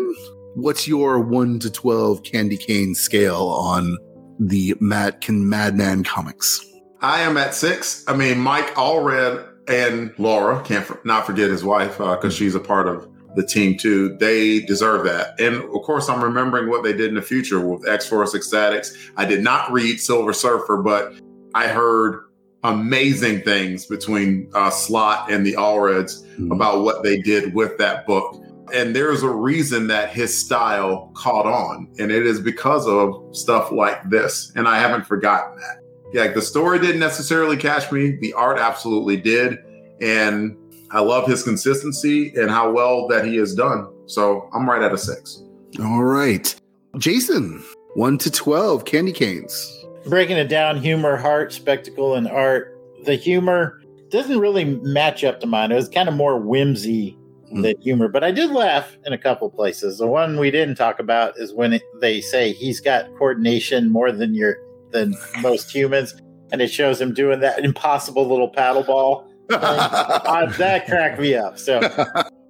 What's 0.56 0.88
your 0.88 1.20
one 1.20 1.60
to 1.60 1.72
twelve 1.72 2.24
candy 2.24 2.58
cane 2.58 2.94
scale 2.94 3.48
on 3.48 3.98
the 4.40 4.76
Mad 4.80 5.22
Can 5.22 5.50
Madman 5.50 6.04
comics? 6.04 6.64
I 7.02 7.22
am 7.22 7.38
at 7.38 7.56
six. 7.56 8.04
I 8.08 8.16
mean, 8.16 8.40
Mike 8.40 8.74
Allred 8.76 9.48
and 9.68 10.14
Laura 10.18 10.62
can't 10.64 10.86
for, 10.86 11.00
not 11.04 11.26
forget 11.26 11.50
his 11.50 11.64
wife 11.64 12.00
uh, 12.00 12.16
because 12.16 12.36
she's 12.36 12.56
a 12.56 12.60
part 12.60 12.88
of 12.88 13.08
the 13.36 13.46
team 13.46 13.78
too. 13.78 14.16
They 14.18 14.62
deserve 14.62 15.06
that, 15.06 15.40
and 15.40 15.56
of 15.56 15.82
course, 15.84 16.10
I'm 16.10 16.24
remembering 16.24 16.70
what 16.70 16.84
they 16.84 16.94
did 16.94 17.10
in 17.10 17.16
the 17.16 17.22
future 17.22 17.60
with 17.60 17.88
X 17.88 18.08
Force 18.08 18.36
X-Statix. 18.36 19.12
I 19.18 19.26
did 19.26 19.44
not 19.44 19.72
read 19.72 20.00
Silver 20.00 20.34
Surfer, 20.34 20.78
but 20.78 21.14
I 21.54 21.68
heard 21.68 22.26
amazing 22.64 23.42
things 23.42 23.86
between 23.88 24.50
uh, 24.54 24.70
Slott 24.70 25.32
and 25.32 25.46
the 25.46 25.54
Allreds 25.54 26.24
Mhm. 26.38 26.52
about 26.52 26.84
what 26.84 27.04
they 27.04 27.20
did 27.20 27.56
with 27.56 27.78
that 27.80 28.06
book. 28.06 28.36
And 28.74 28.96
there's 28.96 29.24
a 29.24 29.30
reason 29.30 29.88
that 29.88 30.10
his 30.10 30.38
style 30.38 31.12
caught 31.16 31.46
on, 31.46 31.88
and 32.00 32.12
it 32.12 32.26
is 32.26 32.40
because 32.40 32.88
of 32.88 33.16
stuff 33.32 33.72
like 33.72 34.10
this. 34.10 34.52
And 34.56 34.68
I 34.68 34.80
haven't 34.80 35.06
forgotten 35.08 35.58
that. 35.58 35.80
Yeah, 36.14 36.32
the 36.32 36.42
story 36.42 36.80
didn't 36.80 37.00
necessarily 37.00 37.58
catch 37.58 37.92
me. 37.92 38.18
The 38.22 38.34
art 38.34 38.60
absolutely 38.60 39.18
did. 39.18 39.58
And 40.00 40.56
I 40.94 41.00
love 41.00 41.28
his 41.28 41.44
consistency 41.44 42.34
and 42.36 42.50
how 42.50 42.72
well 42.72 43.08
that 43.08 43.26
he 43.26 43.38
has 43.38 43.56
done. 43.56 43.88
So 44.08 44.50
I'm 44.54 44.70
right 44.70 44.82
at 44.82 44.92
a 44.92 44.98
six. 44.98 45.44
All 45.80 46.04
right. 46.04 46.54
Jason, 46.98 47.64
1 47.96 48.18
to 48.20 48.32
12 48.32 48.86
candy 48.86 49.12
canes. 49.12 49.86
breaking 50.06 50.38
it 50.38 50.48
down 50.48 50.78
humor 50.78 51.18
heart 51.18 51.54
spectacle 51.54 52.16
and 52.16 52.28
art 52.28 52.78
the 53.06 53.16
humor 53.16 53.82
doesn't 54.10 54.40
really 54.40 54.66
match 54.66 55.24
up 55.24 55.40
to 55.40 55.46
mine 55.46 55.72
it 55.72 55.76
was 55.76 55.88
kind 55.90 56.10
of 56.10 56.16
more 56.16 56.38
whimsy 56.40 57.12
hmm. 57.50 57.62
than 57.62 57.80
humor 57.82 58.08
but 58.08 58.24
i 58.24 58.32
did 58.32 58.50
laugh 58.50 58.98
in 59.06 59.14
a 59.14 59.18
couple 59.18 59.50
places 59.50 60.00
the 60.00 60.08
one 60.08 60.40
we 60.40 60.50
didn't 60.50 60.76
talk 60.76 61.00
about 61.00 61.38
is 61.38 61.54
when 61.54 61.74
it, 61.74 61.84
they 62.00 62.20
say 62.20 62.52
he's 62.52 62.80
got 62.80 63.06
coordination 63.18 63.92
more 63.92 64.12
than 64.12 64.34
your 64.34 64.58
than 64.90 65.14
most 65.42 65.70
humans 65.70 66.16
and 66.52 66.62
it 66.62 66.68
shows 66.68 67.00
him 67.00 67.14
doing 67.14 67.40
that 67.40 67.64
impossible 67.64 68.28
little 68.28 68.50
paddle 68.50 68.84
ball 68.84 69.31
uh, 69.52 70.46
that 70.58 70.86
cracked 70.88 71.20
me 71.20 71.36
up 71.36 71.58
so 71.58 71.80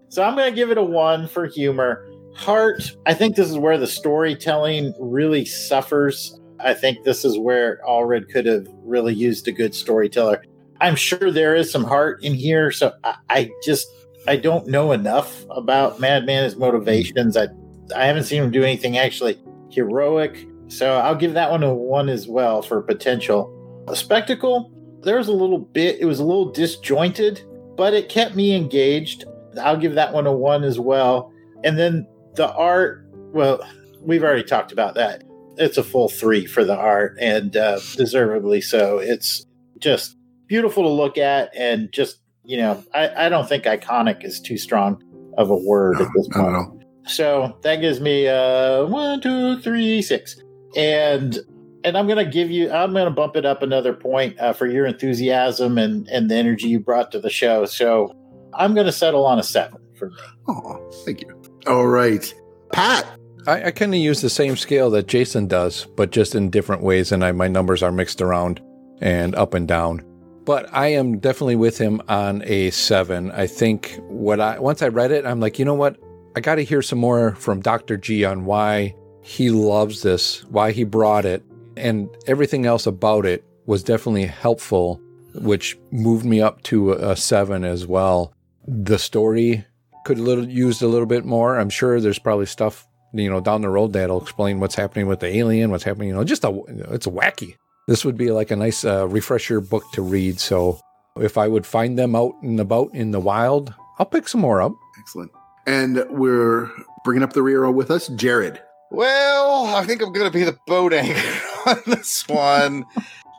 so 0.10 0.24
i'm 0.24 0.36
gonna 0.36 0.52
give 0.52 0.72
it 0.72 0.78
a 0.78 0.84
one 0.84 1.28
for 1.28 1.46
humor 1.46 2.08
heart 2.36 2.96
i 3.06 3.14
think 3.14 3.36
this 3.36 3.50
is 3.50 3.58
where 3.58 3.78
the 3.78 3.88
storytelling 3.88 4.94
really 5.00 5.46
suffers 5.46 6.40
I 6.64 6.74
think 6.74 7.04
this 7.04 7.26
is 7.26 7.38
where 7.38 7.80
Allred 7.88 8.30
could 8.30 8.46
have 8.46 8.68
really 8.84 9.14
used 9.14 9.48
a 9.48 9.52
good 9.52 9.74
storyteller. 9.74 10.44
I'm 10.80 10.96
sure 10.96 11.32
there 11.32 11.56
is 11.56 11.72
some 11.72 11.84
heart 11.84 12.24
in 12.24 12.34
here, 12.34 12.72
so 12.72 12.94
I, 13.04 13.16
I 13.30 13.52
just 13.64 13.88
I 14.28 14.36
don't 14.36 14.68
know 14.68 14.92
enough 14.92 15.46
about 15.50 16.00
Madman's 16.00 16.56
motivations. 16.56 17.38
I 17.38 17.48
I 17.96 18.06
haven't 18.06 18.24
seen 18.24 18.44
him 18.44 18.52
do 18.52 18.64
anything 18.64 18.98
actually 18.98 19.40
heroic, 19.70 20.48
so 20.68 20.98
I'll 20.98 21.16
give 21.16 21.34
that 21.34 21.52
one 21.52 21.64
a 21.64 21.74
one 21.74 22.10
as 22.10 22.28
well 22.28 22.62
for 22.62 22.82
potential. 22.82 23.58
A 23.88 23.96
spectacle, 23.96 24.72
there 25.04 25.18
was 25.18 25.28
a 25.28 25.34
little 25.34 25.60
bit, 25.60 26.00
it 26.00 26.06
was 26.06 26.20
a 26.20 26.26
little 26.26 26.52
disjointed, 26.52 27.42
but 27.76 27.94
it 27.94 28.10
kept 28.10 28.36
me 28.36 28.56
engaged. 28.56 29.26
I'll 29.60 29.78
give 29.78 29.96
that 29.96 30.14
one 30.14 30.28
a 30.28 30.34
one 30.34 30.64
as 30.64 30.80
well. 30.80 31.32
And 31.64 31.78
then 31.78 32.08
the 32.36 32.52
art, 32.54 33.06
well, 33.12 33.62
we've 34.02 34.24
already 34.24 34.44
talked 34.44 34.72
about 34.72 34.96
that 34.96 35.24
it's 35.58 35.78
a 35.78 35.84
full 35.84 36.10
three 36.10 36.46
for 36.46 36.64
the 36.64 36.76
art 36.76 37.18
and 37.20 37.56
uh, 37.56 37.80
deservedly 37.96 38.62
so. 38.62 39.00
It's 39.00 39.46
just 39.80 40.18
beautiful 40.48 40.84
to 40.84 40.90
look 40.90 41.18
at 41.18 41.56
and 41.56 41.92
just 41.92 42.20
you 42.44 42.58
know 42.58 42.84
I, 42.94 43.26
I 43.26 43.30
don't 43.30 43.48
think 43.48 43.64
iconic 43.66 44.24
is 44.24 44.40
too 44.40 44.58
strong 44.58 45.02
of 45.38 45.50
a 45.50 45.56
word 45.56 46.00
No, 46.00 46.06
at 46.06 46.12
this 46.16 46.28
point. 46.30 46.84
So 47.08 47.58
that 47.64 47.78
gives 47.78 48.00
me 48.00 48.28
uh 48.28 48.86
one, 48.86 49.22
two, 49.22 49.60
three, 49.60 50.02
six, 50.02 50.42
and 50.76 51.40
and 51.84 51.98
I'm 51.98 52.08
gonna 52.08 52.30
give 52.30 52.52
you 52.52 52.72
I'm 52.72 52.94
gonna 52.94 53.12
bump 53.12 53.36
it 53.36 53.46
up 53.46 53.62
another 53.62 53.94
point 53.94 54.40
uh, 54.40 54.54
for 54.54 54.68
your 54.68 54.86
enthusiasm 54.86 55.78
and 55.78 56.08
and 56.10 56.30
the 56.30 56.36
energy 56.36 56.68
you 56.68 56.80
brought 56.80 57.12
to 57.12 57.20
the 57.20 57.30
show. 57.30 57.66
So 57.66 58.16
I'm 58.54 58.74
gonna 58.74 58.92
settle 58.92 59.26
on 59.26 59.40
a 59.40 59.44
seven 59.44 59.80
for 59.98 60.10
me. 60.10 60.16
Oh, 60.48 60.90
thank 61.06 61.22
you. 61.22 61.42
All 61.68 61.88
right. 61.88 62.34
Pat. 62.72 63.08
I, 63.48 63.66
I 63.66 63.72
kind 63.72 63.94
of 63.94 64.00
use 64.00 64.22
the 64.22 64.30
same 64.30 64.56
scale 64.56 64.92
that 64.92 65.08
Jason 65.08 65.48
does, 65.48 65.88
but 65.96 66.12
just 66.12 66.36
in 66.36 66.52
different 66.52 66.84
ways, 66.84 67.12
and 67.12 67.26
I, 67.26 67.32
my 67.32 67.48
numbers 67.48 67.82
are 67.82 67.92
mixed 67.92 68.22
around 68.22 68.62
and 69.02 69.34
up 69.34 69.56
and 69.56 69.68
down. 69.68 70.06
But 70.46 70.72
I 70.72 70.90
am 70.90 71.18
definitely 71.18 71.56
with 71.56 71.78
him 71.78 72.02
on 72.08 72.44
a 72.46 72.70
seven. 72.70 73.32
I 73.32 73.48
think 73.48 74.00
what 74.08 74.40
I 74.40 74.60
once 74.60 74.82
I 74.82 74.90
read 74.90 75.12
it, 75.12 75.26
I'm 75.26 75.40
like, 75.40 75.58
you 75.60 75.66
know 75.66 75.74
what? 75.74 75.98
I 76.36 76.40
got 76.40 76.56
to 76.56 76.64
hear 76.64 76.82
some 76.82 77.00
more 77.00 77.36
from 77.36 77.62
Dr. 77.62 77.98
G 77.98 78.26
on 78.26 78.46
why 78.46 78.96
he 79.22 79.50
loves 79.50 80.02
this, 80.02 80.44
why 80.46 80.72
he 80.72 80.84
brought 80.84 81.26
it, 81.26 81.44
and 81.78 82.10
everything 82.28 82.66
else 82.66 82.86
about 82.86 83.26
it 83.26 83.44
was 83.66 83.84
definitely 83.84 84.26
helpful, 84.26 85.02
which 85.36 85.78
moved 85.92 86.26
me 86.26 86.42
up 86.42 86.62
to 86.64 86.94
a, 86.94 87.12
a 87.12 87.16
seven 87.16 87.64
as 87.64 87.88
well. 87.88 88.34
The 88.68 89.00
story 89.00 89.66
could 90.06 90.18
a 90.18 90.24
little 90.24 90.48
used 90.48 90.82
a 90.82 90.88
little 90.88 91.06
bit 91.06 91.26
more. 91.26 91.60
I'm 91.60 91.70
sure 91.70 92.00
there's 92.00 92.20
probably 92.20 92.46
stuff 92.46 92.88
you 93.14 93.30
know 93.30 93.42
down 93.42 93.62
the 93.62 93.70
road 93.70 93.94
that'll 93.94 94.22
explain 94.22 94.60
what's 94.60 94.76
happening 94.76 95.08
with 95.08 95.20
the 95.20 95.36
alien, 95.36 95.72
what's 95.72 95.84
happening. 95.84 96.10
You 96.10 96.16
know, 96.16 96.24
just 96.24 96.44
a 96.44 96.62
it's 96.92 97.08
wacky. 97.08 97.56
This 97.88 98.06
would 98.06 98.18
be 98.18 98.32
like 98.32 98.52
a 98.52 98.56
nice 98.56 98.86
uh, 98.86 99.08
refresher 99.08 99.60
book 99.60 99.84
to 99.94 100.02
read. 100.02 100.40
So 100.40 100.80
if 101.18 101.38
I 101.38 101.48
would 101.48 101.66
find 101.66 101.98
them 101.98 102.16
out 102.16 102.34
and 102.42 102.60
about 102.60 102.94
in 102.94 103.12
the 103.12 103.20
wild, 103.20 103.74
I'll 104.00 104.06
pick 104.06 104.28
some 104.28 104.42
more 104.42 104.62
up. 104.62 104.74
Excellent. 105.00 105.32
And 105.68 106.04
we're 106.10 106.72
bringing 107.04 107.24
up 107.24 107.34
the 107.34 107.44
rear 107.44 107.70
with 107.70 107.92
us, 107.92 108.08
Jared. 108.10 108.62
Well, 108.92 109.66
I 109.76 109.86
think 109.86 110.02
I'm 110.02 110.12
going 110.12 110.30
to 110.30 110.38
be 110.38 110.44
the 110.44 110.58
boat 110.68 110.94
anchor 110.94 111.48
on 111.66 111.78
this 111.86 112.28
one. 112.28 112.86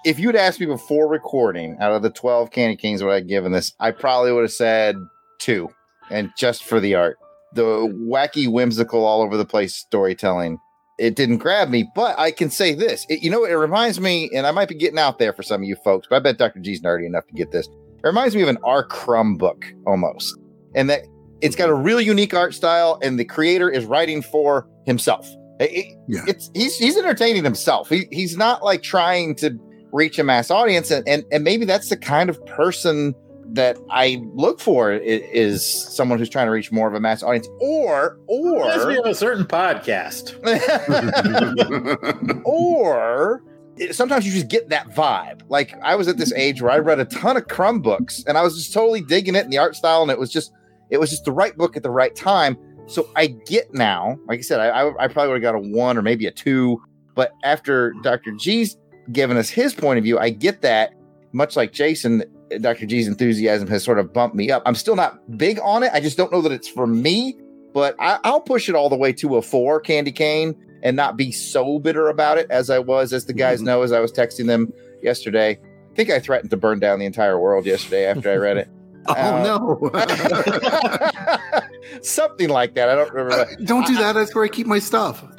if 0.04 0.18
you'd 0.18 0.36
asked 0.36 0.60
me 0.60 0.66
before 0.66 1.08
recording, 1.08 1.76
out 1.80 1.92
of 1.92 2.02
the 2.02 2.10
12 2.10 2.50
Candy 2.50 2.76
Kings, 2.76 3.02
what 3.02 3.12
I'd 3.12 3.28
given 3.28 3.52
this, 3.52 3.72
I 3.80 3.90
probably 3.90 4.32
would 4.32 4.42
have 4.42 4.52
said 4.52 4.96
two, 5.38 5.68
and 6.10 6.30
just 6.36 6.64
for 6.64 6.80
the 6.80 6.94
art. 6.94 7.18
The 7.54 7.62
wacky, 7.62 8.50
whimsical, 8.50 9.04
all 9.04 9.22
over 9.22 9.36
the 9.36 9.44
place 9.44 9.74
storytelling, 9.74 10.58
it 10.98 11.16
didn't 11.16 11.38
grab 11.38 11.68
me. 11.68 11.88
But 11.94 12.18
I 12.18 12.30
can 12.30 12.50
say 12.50 12.74
this 12.74 13.06
it, 13.08 13.22
you 13.22 13.30
know, 13.30 13.44
it 13.44 13.52
reminds 13.52 14.00
me, 14.00 14.30
and 14.34 14.46
I 14.46 14.50
might 14.50 14.68
be 14.68 14.74
getting 14.74 14.98
out 14.98 15.18
there 15.18 15.32
for 15.32 15.42
some 15.42 15.62
of 15.62 15.68
you 15.68 15.76
folks, 15.76 16.06
but 16.08 16.16
I 16.16 16.20
bet 16.20 16.38
Dr. 16.38 16.60
G's 16.60 16.80
nerdy 16.80 17.06
enough 17.06 17.26
to 17.26 17.34
get 17.34 17.50
this. 17.50 17.66
It 17.66 18.06
reminds 18.06 18.34
me 18.34 18.42
of 18.42 18.48
an 18.48 18.58
R. 18.64 18.84
Crumb 18.84 19.36
book 19.36 19.64
almost. 19.86 20.36
And 20.74 20.88
that 20.90 21.02
it's 21.42 21.56
got 21.56 21.68
a 21.68 21.74
really 21.74 22.04
unique 22.04 22.34
art 22.34 22.54
style, 22.54 22.98
and 23.02 23.18
the 23.18 23.24
creator 23.24 23.68
is 23.68 23.84
writing 23.84 24.22
for 24.22 24.68
himself. 24.86 25.28
It- 25.62 25.70
it- 25.72 25.98
Yeah. 26.08 26.20
it's 26.26 26.50
he's 26.54 26.76
he's 26.76 26.96
entertaining 26.98 27.44
himself. 27.44 27.88
He, 27.88 28.06
he's 28.10 28.36
not 28.36 28.62
like 28.64 28.82
trying 28.82 29.34
to 29.36 29.56
reach 29.92 30.18
a 30.18 30.24
mass 30.24 30.50
audience, 30.50 30.90
and, 30.90 31.06
and 31.08 31.24
and 31.32 31.44
maybe 31.44 31.64
that's 31.64 31.88
the 31.88 31.96
kind 31.96 32.28
of 32.30 32.44
person 32.46 33.14
that 33.54 33.76
I 33.90 34.22
look 34.34 34.60
for 34.60 34.92
is 34.92 35.62
someone 35.94 36.18
who's 36.18 36.30
trying 36.30 36.46
to 36.46 36.52
reach 36.52 36.72
more 36.72 36.88
of 36.88 36.94
a 36.94 37.00
mass 37.00 37.22
audience, 37.22 37.48
or 37.60 38.18
Reminds 38.30 38.86
me 38.86 38.96
or 38.96 39.00
of 39.00 39.06
a 39.06 39.14
certain 39.14 39.44
podcast. 39.44 40.32
or 42.44 43.42
sometimes 43.90 44.26
you 44.26 44.32
just 44.32 44.48
get 44.48 44.68
that 44.70 44.88
vibe. 44.90 45.42
Like 45.48 45.74
I 45.82 45.94
was 45.96 46.08
at 46.08 46.16
this 46.16 46.32
age 46.32 46.62
where 46.62 46.70
I 46.70 46.78
read 46.78 47.00
a 47.00 47.04
ton 47.04 47.36
of 47.36 47.48
Crumb 47.48 47.80
books, 47.80 48.24
and 48.26 48.36
I 48.38 48.42
was 48.42 48.56
just 48.56 48.72
totally 48.72 49.00
digging 49.02 49.34
it 49.34 49.44
and 49.44 49.52
the 49.52 49.58
art 49.58 49.76
style, 49.76 50.02
and 50.02 50.10
it 50.10 50.18
was 50.18 50.30
just 50.30 50.52
it 50.90 50.98
was 50.98 51.10
just 51.10 51.24
the 51.24 51.32
right 51.32 51.56
book 51.56 51.76
at 51.76 51.82
the 51.82 51.90
right 51.90 52.14
time. 52.14 52.56
So 52.92 53.08
I 53.16 53.26
get 53.26 53.72
now, 53.72 54.18
like 54.26 54.40
I 54.40 54.42
said, 54.42 54.60
I, 54.60 54.68
I, 54.68 55.04
I 55.04 55.08
probably 55.08 55.32
would 55.32 55.42
have 55.42 55.54
got 55.54 55.54
a 55.54 55.68
one 55.70 55.96
or 55.96 56.02
maybe 56.02 56.26
a 56.26 56.30
two, 56.30 56.82
but 57.14 57.32
after 57.42 57.94
Dr. 58.02 58.32
G's 58.32 58.76
given 59.10 59.36
us 59.36 59.48
his 59.48 59.74
point 59.74 59.98
of 59.98 60.04
view, 60.04 60.18
I 60.18 60.30
get 60.30 60.62
that. 60.62 60.94
Much 61.32 61.56
like 61.56 61.72
Jason, 61.72 62.22
Dr. 62.60 62.84
G's 62.84 63.08
enthusiasm 63.08 63.66
has 63.68 63.82
sort 63.82 63.98
of 63.98 64.12
bumped 64.12 64.36
me 64.36 64.50
up. 64.50 64.62
I'm 64.66 64.74
still 64.74 64.96
not 64.96 65.38
big 65.38 65.58
on 65.62 65.82
it. 65.82 65.90
I 65.94 66.00
just 66.00 66.18
don't 66.18 66.30
know 66.30 66.42
that 66.42 66.52
it's 66.52 66.68
for 66.68 66.86
me, 66.86 67.34
but 67.72 67.96
I, 67.98 68.18
I'll 68.24 68.42
push 68.42 68.68
it 68.68 68.74
all 68.74 68.90
the 68.90 68.96
way 68.96 69.14
to 69.14 69.38
a 69.38 69.42
four 69.42 69.80
candy 69.80 70.12
cane 70.12 70.54
and 70.82 70.94
not 70.94 71.16
be 71.16 71.32
so 71.32 71.78
bitter 71.78 72.08
about 72.08 72.36
it 72.36 72.50
as 72.50 72.68
I 72.68 72.78
was, 72.78 73.14
as 73.14 73.24
the 73.24 73.32
guys 73.32 73.60
mm-hmm. 73.60 73.66
know, 73.68 73.82
as 73.82 73.92
I 73.92 74.00
was 74.00 74.12
texting 74.12 74.46
them 74.46 74.70
yesterday. 75.02 75.52
I 75.52 75.94
think 75.94 76.10
I 76.10 76.20
threatened 76.20 76.50
to 76.50 76.58
burn 76.58 76.78
down 76.78 76.98
the 76.98 77.06
entire 77.06 77.38
world 77.38 77.64
yesterday 77.64 78.04
after 78.04 78.30
I 78.30 78.36
read 78.36 78.58
it. 78.58 78.68
oh 79.06 79.14
Uh, 79.14 79.42
no. 79.42 79.90
something 82.02 82.48
like 82.48 82.74
that. 82.74 82.88
I 82.88 82.94
don't 82.94 83.12
remember. 83.12 83.32
Uh, 83.42 83.46
don't 83.64 83.86
do 83.86 83.94
that. 83.96 84.12
That's 84.12 84.34
where 84.34 84.44
I 84.44 84.48
keep 84.48 84.66
my 84.66 84.78
stuff 84.78 85.22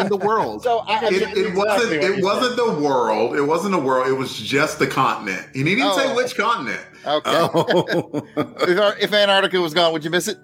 in 0.00 0.08
the 0.08 0.18
world. 0.22 0.62
So 0.62 0.78
I, 0.80 1.04
It, 1.06 1.36
it 1.36 1.54
wasn't. 1.54 1.92
It 1.92 2.22
wasn't 2.22 2.56
the 2.56 2.72
world. 2.80 3.36
It 3.36 3.42
wasn't 3.42 3.72
the 3.72 3.78
world. 3.80 4.08
It 4.08 4.14
was 4.14 4.36
just 4.36 4.78
the 4.78 4.86
continent. 4.86 5.46
And 5.54 5.66
he 5.68 5.74
didn't 5.74 5.94
say 5.94 6.04
Oh. 6.06 6.14
which 6.16 6.36
continent. 6.36 6.80
okay. 7.06 7.30
Oh. 7.30 8.22
if, 8.36 9.04
if 9.04 9.12
Antarctica 9.12 9.60
was 9.60 9.74
gone, 9.74 9.92
would 9.92 10.04
you 10.04 10.10
miss 10.10 10.28
it? 10.28 10.38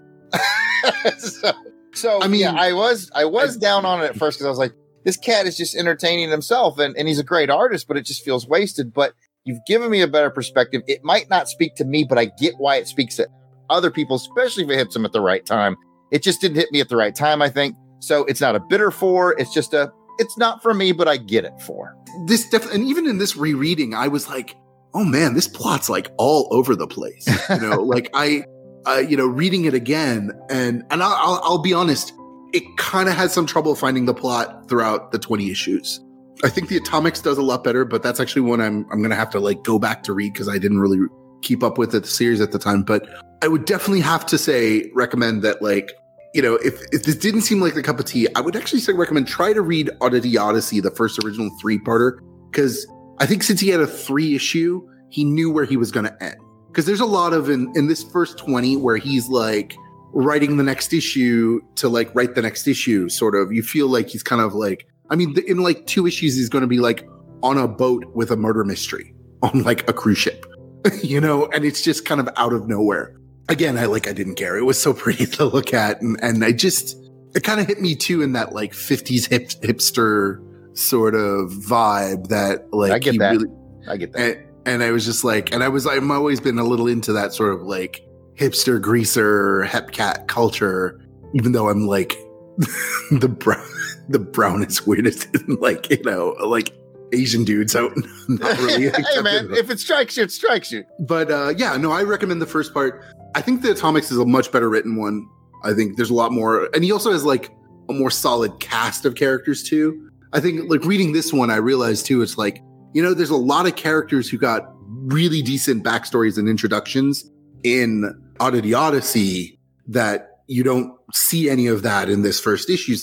so, 1.18 1.52
so 1.94 2.22
I 2.22 2.28
mean- 2.28 2.40
yeah, 2.40 2.52
I 2.54 2.72
was 2.72 3.10
I 3.14 3.24
was 3.24 3.56
down 3.56 3.84
on 3.84 4.02
it 4.02 4.06
at 4.10 4.16
first 4.16 4.38
because 4.38 4.46
I 4.46 4.50
was 4.50 4.58
like, 4.58 4.72
this 5.04 5.16
cat 5.16 5.46
is 5.46 5.56
just 5.56 5.74
entertaining 5.74 6.30
himself, 6.30 6.78
and, 6.78 6.94
and 6.96 7.08
he's 7.08 7.18
a 7.18 7.24
great 7.24 7.48
artist, 7.50 7.88
but 7.88 7.96
it 7.96 8.02
just 8.02 8.22
feels 8.24 8.46
wasted. 8.46 8.92
But 8.92 9.14
you've 9.44 9.64
given 9.66 9.90
me 9.90 10.00
a 10.00 10.08
better 10.08 10.30
perspective. 10.30 10.82
It 10.86 11.02
might 11.02 11.28
not 11.30 11.48
speak 11.48 11.74
to 11.76 11.84
me, 11.84 12.04
but 12.08 12.18
I 12.18 12.26
get 12.26 12.54
why 12.58 12.76
it 12.76 12.88
speaks 12.88 13.16
to 13.16 13.28
other 13.68 13.90
people, 13.90 14.16
especially 14.16 14.64
if 14.64 14.70
it 14.70 14.76
hits 14.76 14.94
them 14.94 15.04
at 15.04 15.12
the 15.12 15.20
right 15.20 15.44
time. 15.44 15.76
It 16.10 16.22
just 16.22 16.40
didn't 16.40 16.56
hit 16.56 16.72
me 16.72 16.80
at 16.80 16.88
the 16.88 16.96
right 16.96 17.14
time, 17.14 17.40
I 17.40 17.48
think. 17.48 17.76
So 18.00 18.24
it's 18.24 18.40
not 18.40 18.56
a 18.56 18.60
bitter 18.60 18.90
four. 18.90 19.38
It's 19.38 19.52
just 19.52 19.74
a. 19.74 19.92
It's 20.18 20.36
not 20.36 20.62
for 20.62 20.74
me, 20.74 20.92
but 20.92 21.08
I 21.08 21.16
get 21.16 21.44
it 21.44 21.52
for. 21.62 21.96
this 22.26 22.48
def- 22.50 22.72
and 22.74 22.84
even 22.84 23.06
in 23.06 23.18
this 23.18 23.36
rereading, 23.36 23.94
I 23.94 24.08
was 24.08 24.28
like, 24.28 24.54
oh 24.92 25.04
man, 25.04 25.34
this 25.34 25.46
plot's 25.48 25.88
like 25.88 26.10
all 26.18 26.48
over 26.50 26.74
the 26.76 26.86
place. 26.86 27.26
You 27.48 27.60
know, 27.60 27.82
like 27.82 28.10
I, 28.12 28.44
uh, 28.86 28.98
you 28.98 29.16
know, 29.16 29.26
reading 29.26 29.64
it 29.64 29.72
again, 29.74 30.32
and 30.50 30.82
and 30.90 31.02
I'll, 31.02 31.14
I'll, 31.14 31.40
I'll 31.44 31.62
be 31.62 31.72
honest, 31.72 32.12
it 32.52 32.62
kind 32.76 33.08
of 33.08 33.14
had 33.14 33.30
some 33.30 33.46
trouble 33.46 33.74
finding 33.74 34.04
the 34.06 34.14
plot 34.14 34.68
throughout 34.68 35.12
the 35.12 35.18
twenty 35.18 35.50
issues. 35.50 36.00
I 36.42 36.48
think 36.48 36.68
the 36.68 36.76
Atomics 36.76 37.20
does 37.20 37.38
a 37.38 37.42
lot 37.42 37.64
better, 37.64 37.84
but 37.84 38.02
that's 38.02 38.20
actually 38.20 38.42
one 38.42 38.60
I'm 38.60 38.86
I'm 38.90 39.02
gonna 39.02 39.16
have 39.16 39.30
to 39.30 39.40
like 39.40 39.62
go 39.62 39.78
back 39.78 40.02
to 40.04 40.12
read 40.12 40.32
because 40.32 40.48
I 40.48 40.58
didn't 40.58 40.80
really 40.80 41.06
keep 41.42 41.62
up 41.62 41.78
with 41.78 41.94
it, 41.94 42.02
the 42.02 42.08
series 42.08 42.40
at 42.40 42.52
the 42.52 42.58
time. 42.58 42.82
But 42.82 43.06
I 43.42 43.48
would 43.48 43.64
definitely 43.64 44.00
have 44.00 44.26
to 44.26 44.38
say 44.38 44.90
recommend 44.94 45.42
that 45.42 45.62
like 45.62 45.92
you 46.34 46.42
know 46.42 46.54
if 46.56 46.80
if 46.92 47.04
this 47.04 47.16
didn't 47.16 47.42
seem 47.42 47.60
like 47.60 47.74
the 47.74 47.82
cup 47.82 47.98
of 47.98 48.06
tea, 48.06 48.28
I 48.34 48.40
would 48.40 48.56
actually 48.56 48.80
say 48.80 48.92
recommend 48.92 49.28
try 49.28 49.52
to 49.52 49.62
read 49.62 49.90
Oddity 50.00 50.38
Odyssey, 50.38 50.80
the 50.80 50.90
first 50.90 51.22
original 51.24 51.50
three 51.60 51.78
parter, 51.78 52.18
because 52.50 52.86
I 53.18 53.26
think 53.26 53.42
since 53.42 53.60
he 53.60 53.68
had 53.68 53.80
a 53.80 53.86
three 53.86 54.34
issue, 54.34 54.86
he 55.10 55.24
knew 55.24 55.50
where 55.50 55.64
he 55.64 55.76
was 55.76 55.90
going 55.90 56.06
to 56.06 56.22
end. 56.22 56.36
Because 56.68 56.86
there's 56.86 57.00
a 57.00 57.06
lot 57.06 57.32
of 57.32 57.50
in 57.50 57.72
in 57.76 57.88
this 57.88 58.02
first 58.02 58.38
twenty 58.38 58.76
where 58.76 58.96
he's 58.96 59.28
like 59.28 59.74
writing 60.12 60.56
the 60.56 60.64
next 60.64 60.92
issue 60.92 61.60
to 61.76 61.88
like 61.88 62.14
write 62.14 62.34
the 62.34 62.42
next 62.42 62.66
issue. 62.66 63.08
Sort 63.08 63.34
of, 63.34 63.52
you 63.52 63.62
feel 63.62 63.88
like 63.88 64.08
he's 64.08 64.22
kind 64.22 64.40
of 64.40 64.54
like. 64.54 64.86
I 65.10 65.16
mean, 65.16 65.36
in 65.46 65.58
like 65.58 65.86
two 65.86 66.06
issues, 66.06 66.36
he's 66.36 66.48
going 66.48 66.62
to 66.62 66.68
be 66.68 66.78
like 66.78 67.08
on 67.42 67.58
a 67.58 67.66
boat 67.66 68.04
with 68.14 68.30
a 68.30 68.36
murder 68.36 68.64
mystery 68.64 69.14
on 69.42 69.62
like 69.62 69.88
a 69.88 69.92
cruise 69.92 70.18
ship, 70.18 70.46
you 71.02 71.20
know, 71.20 71.46
and 71.46 71.64
it's 71.64 71.82
just 71.82 72.04
kind 72.04 72.20
of 72.20 72.28
out 72.36 72.52
of 72.52 72.68
nowhere. 72.68 73.16
Again, 73.48 73.76
I 73.76 73.86
like 73.86 74.06
I 74.06 74.12
didn't 74.12 74.36
care. 74.36 74.56
It 74.56 74.64
was 74.64 74.80
so 74.80 74.92
pretty 74.94 75.26
to 75.26 75.44
look 75.44 75.74
at, 75.74 76.00
and 76.00 76.18
and 76.22 76.44
I 76.44 76.52
just 76.52 76.96
it 77.34 77.42
kind 77.42 77.60
of 77.60 77.66
hit 77.66 77.80
me 77.80 77.94
too 77.94 78.22
in 78.22 78.32
that 78.32 78.52
like 78.52 78.72
50s 78.72 79.28
hip, 79.28 79.48
hipster 79.62 80.44
sort 80.76 81.14
of 81.14 81.50
vibe 81.50 82.28
that 82.28 82.72
like 82.72 82.92
I 82.92 82.98
get 82.98 83.18
that. 83.18 83.32
really 83.32 83.48
I 83.88 83.96
get 83.96 84.12
that. 84.12 84.20
and, 84.20 84.46
and 84.66 84.82
I 84.82 84.90
was 84.90 85.04
just 85.04 85.24
like, 85.24 85.52
and 85.52 85.62
I 85.62 85.68
was, 85.68 85.86
I've 85.86 86.08
always 86.10 86.40
been 86.40 86.58
a 86.58 86.64
little 86.64 86.86
into 86.86 87.12
that 87.12 87.32
sort 87.32 87.54
of 87.54 87.62
like 87.62 88.02
hipster 88.34 88.80
greaser 88.80 89.64
hepcat 89.64 90.26
culture, 90.28 91.00
even 91.34 91.52
though 91.52 91.68
I'm 91.68 91.86
like 91.86 92.16
the 93.10 93.28
brown, 93.28 93.66
the 94.08 94.18
brownest, 94.18 94.86
weirdest, 94.86 95.28
like, 95.48 95.90
you 95.90 96.02
know, 96.04 96.36
like 96.44 96.72
Asian 97.12 97.44
dudes 97.44 97.74
out. 97.74 97.92
not 98.28 98.58
really. 98.58 98.90
hey 98.90 99.22
man, 99.22 99.52
if 99.52 99.70
it 99.70 99.80
strikes 99.80 100.16
you, 100.16 100.24
it 100.24 100.30
strikes 100.30 100.70
you. 100.72 100.84
but 101.00 101.30
uh, 101.30 101.54
yeah, 101.56 101.76
no, 101.76 101.92
I 101.92 102.02
recommend 102.02 102.40
the 102.40 102.46
first 102.46 102.72
part. 102.74 103.04
I 103.34 103.40
think 103.40 103.62
the 103.62 103.70
Atomics 103.72 104.10
is 104.10 104.18
a 104.18 104.24
much 104.24 104.50
better 104.52 104.68
written 104.68 104.96
one. 104.96 105.28
I 105.62 105.74
think 105.74 105.96
there's 105.96 106.10
a 106.10 106.14
lot 106.14 106.32
more, 106.32 106.68
and 106.74 106.82
he 106.82 106.92
also 106.92 107.12
has 107.12 107.24
like 107.24 107.50
a 107.88 107.92
more 107.92 108.10
solid 108.10 108.58
cast 108.60 109.04
of 109.04 109.14
characters 109.14 109.62
too. 109.62 110.10
I 110.32 110.40
think 110.40 110.70
like 110.70 110.84
reading 110.84 111.12
this 111.12 111.32
one, 111.32 111.50
I 111.50 111.56
realized 111.56 112.06
too, 112.06 112.22
it's 112.22 112.38
like 112.38 112.62
you 112.92 113.02
know, 113.02 113.14
there's 113.14 113.30
a 113.30 113.36
lot 113.36 113.66
of 113.66 113.76
characters 113.76 114.28
who 114.28 114.38
got 114.38 114.72
really 114.86 115.42
decent 115.42 115.84
backstories 115.84 116.38
and 116.38 116.48
introductions 116.48 117.30
in 117.62 118.20
Oddity 118.40 118.74
Odyssey 118.74 119.58
that 119.86 120.42
you 120.46 120.62
don't 120.62 120.96
see 121.14 121.48
any 121.50 121.66
of 121.66 121.82
that 121.82 122.08
in 122.08 122.22
this 122.22 122.40
first 122.40 122.70
issue. 122.70 122.96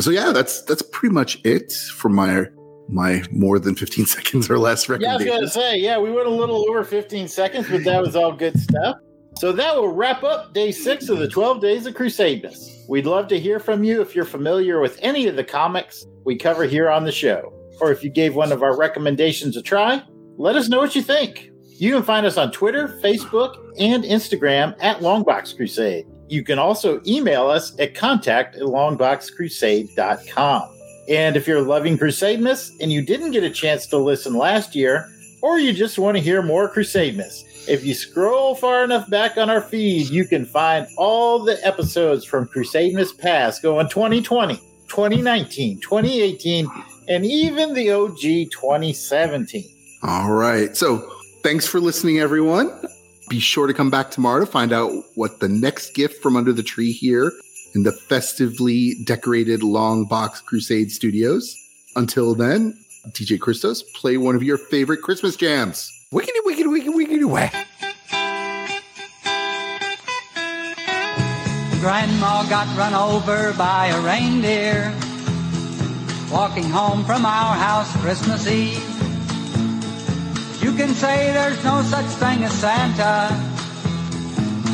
So 0.00 0.10
yeah, 0.10 0.32
that's 0.32 0.62
that's 0.62 0.82
pretty 0.82 1.14
much 1.14 1.40
it 1.44 1.72
for 1.72 2.08
my 2.08 2.46
my 2.88 3.22
more 3.30 3.58
than 3.58 3.74
15 3.76 4.06
seconds 4.16 4.50
or 4.50 4.58
less 4.58 4.88
Yeah, 4.88 4.94
I 4.94 4.98
was 4.98 5.02
recommendation. 5.06 5.34
gonna 5.36 5.48
say, 5.50 5.78
yeah, 5.78 5.98
we 5.98 6.10
went 6.10 6.26
a 6.26 6.30
little 6.30 6.68
over 6.68 6.84
15 6.84 7.28
seconds, 7.28 7.68
but 7.70 7.84
that 7.84 8.00
was 8.00 8.16
all 8.16 8.32
good 8.32 8.58
stuff. 8.58 8.96
So 9.36 9.52
that 9.52 9.76
will 9.76 9.88
wrap 9.92 10.24
up 10.24 10.52
day 10.52 10.72
six 10.72 11.08
of 11.08 11.18
the 11.18 11.28
12 11.28 11.60
days 11.60 11.86
of 11.86 11.94
Crusademas. 11.94 12.88
We'd 12.88 13.06
love 13.06 13.28
to 13.28 13.38
hear 13.38 13.60
from 13.60 13.84
you 13.84 14.02
if 14.02 14.14
you're 14.14 14.24
familiar 14.24 14.80
with 14.80 14.98
any 15.02 15.28
of 15.28 15.36
the 15.36 15.44
comics 15.44 16.04
we 16.24 16.36
cover 16.36 16.64
here 16.64 16.90
on 16.90 17.04
the 17.04 17.12
show, 17.12 17.52
or 17.80 17.92
if 17.92 18.02
you 18.02 18.10
gave 18.10 18.34
one 18.34 18.50
of 18.52 18.62
our 18.62 18.76
recommendations 18.76 19.56
a 19.56 19.62
try. 19.62 20.02
Let 20.36 20.56
us 20.56 20.68
know 20.68 20.78
what 20.78 20.96
you 20.96 21.02
think. 21.02 21.50
You 21.78 21.92
can 21.94 22.02
find 22.02 22.26
us 22.26 22.36
on 22.36 22.50
Twitter, 22.50 22.88
Facebook, 23.02 23.56
and 23.78 24.02
Instagram 24.04 24.74
at 24.80 24.98
Longbox 24.98 25.56
Crusade. 25.56 26.06
You 26.30 26.42
can 26.44 26.60
also 26.60 27.02
email 27.06 27.48
us 27.48 27.78
at 27.80 27.94
contact 27.94 28.54
at 28.54 28.62
longboxcrusade.com. 28.62 30.68
And 31.08 31.36
if 31.36 31.48
you're 31.48 31.60
loving 31.60 31.98
Crusademas 31.98 32.70
and 32.80 32.92
you 32.92 33.02
didn't 33.02 33.32
get 33.32 33.42
a 33.42 33.50
chance 33.50 33.88
to 33.88 33.98
listen 33.98 34.34
last 34.34 34.76
year, 34.76 35.10
or 35.42 35.58
you 35.58 35.72
just 35.72 35.98
want 35.98 36.16
to 36.16 36.22
hear 36.22 36.40
more 36.40 36.72
Crusademas, 36.72 37.42
if 37.68 37.84
you 37.84 37.94
scroll 37.94 38.54
far 38.54 38.84
enough 38.84 39.10
back 39.10 39.36
on 39.36 39.50
our 39.50 39.60
feed, 39.60 40.08
you 40.08 40.24
can 40.24 40.46
find 40.46 40.86
all 40.96 41.40
the 41.40 41.58
episodes 41.66 42.24
from 42.24 42.46
Crusademas 42.46 43.18
Past 43.18 43.60
going 43.60 43.88
2020, 43.88 44.54
2019, 44.86 45.80
2018, 45.80 46.68
and 47.08 47.26
even 47.26 47.74
the 47.74 47.90
OG 47.90 48.52
2017. 48.52 49.64
All 50.04 50.30
right. 50.30 50.76
So 50.76 51.10
thanks 51.42 51.66
for 51.66 51.80
listening, 51.80 52.20
everyone. 52.20 52.70
Be 53.30 53.38
sure 53.38 53.68
to 53.68 53.72
come 53.72 53.90
back 53.90 54.10
tomorrow 54.10 54.40
to 54.40 54.46
find 54.46 54.72
out 54.72 54.90
what 55.14 55.38
the 55.38 55.48
next 55.48 55.94
gift 55.94 56.20
from 56.20 56.34
under 56.36 56.52
the 56.52 56.64
tree 56.64 56.90
here 56.90 57.32
in 57.76 57.84
the 57.84 57.92
festively 57.92 58.96
decorated 59.04 59.62
Long 59.62 60.04
Box 60.04 60.40
Crusade 60.40 60.90
Studios. 60.90 61.56
Until 61.94 62.34
then, 62.34 62.76
DJ 63.10 63.38
Christos, 63.38 63.84
play 63.94 64.16
one 64.16 64.34
of 64.34 64.42
your 64.42 64.58
favorite 64.58 65.02
Christmas 65.02 65.36
jams. 65.36 65.92
Wiggity, 66.12 66.40
wiggity, 66.44 66.64
wiggity, 66.64 66.92
wiggity, 66.92 67.24
whack. 67.24 67.68
Grandma 71.80 72.42
got 72.50 72.76
run 72.76 72.94
over 72.94 73.52
by 73.56 73.86
a 73.86 74.00
reindeer 74.00 74.92
walking 76.32 76.64
home 76.64 77.04
from 77.04 77.24
our 77.24 77.54
house 77.54 77.96
Christmas 78.02 78.48
Eve. 78.48 78.89
You 80.60 80.74
can 80.74 80.94
say 80.94 81.32
there's 81.32 81.62
no 81.64 81.82
such 81.82 82.06
thing 82.22 82.44
as 82.44 82.52
Santa, 82.52 83.28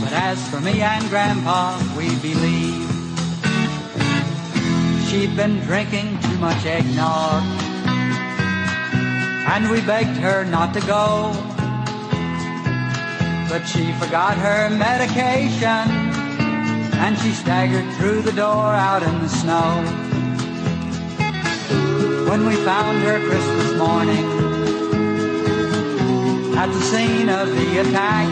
but 0.01 0.13
as 0.13 0.49
for 0.51 0.61
me 0.61 0.81
and 0.81 1.09
Grandpa, 1.09 1.79
we 1.97 2.09
believe 2.17 2.91
she'd 5.07 5.37
been 5.37 5.61
drinking 5.61 6.19
too 6.21 6.39
much 6.39 6.67
eggnog, 6.67 7.43
and 9.55 9.71
we 9.71 9.81
begged 9.83 10.19
her 10.19 10.45
not 10.45 10.75
to 10.75 10.81
go. 10.81 11.33
But 13.49 13.65
she 13.65 13.93
forgot 13.93 14.37
her 14.37 14.71
medication 14.71 16.17
and 16.99 17.17
she 17.19 17.31
staggered 17.31 17.89
through 17.95 18.23
the 18.23 18.33
door 18.33 18.73
out 18.75 19.03
in 19.03 19.23
the 19.23 19.29
snow. 19.29 19.85
When 22.29 22.45
we 22.47 22.57
found 22.57 22.99
her 23.03 23.19
Christmas 23.25 23.79
morning 23.79 24.36
at 26.57 26.73
the 26.73 26.81
scene 26.81 27.29
of 27.29 27.49
the 27.53 27.79
attack, 27.85 28.27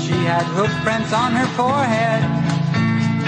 she 0.00 0.16
had 0.24 0.44
hoof 0.56 0.72
prints 0.82 1.12
on 1.12 1.32
her 1.32 1.46
forehead 1.52 2.24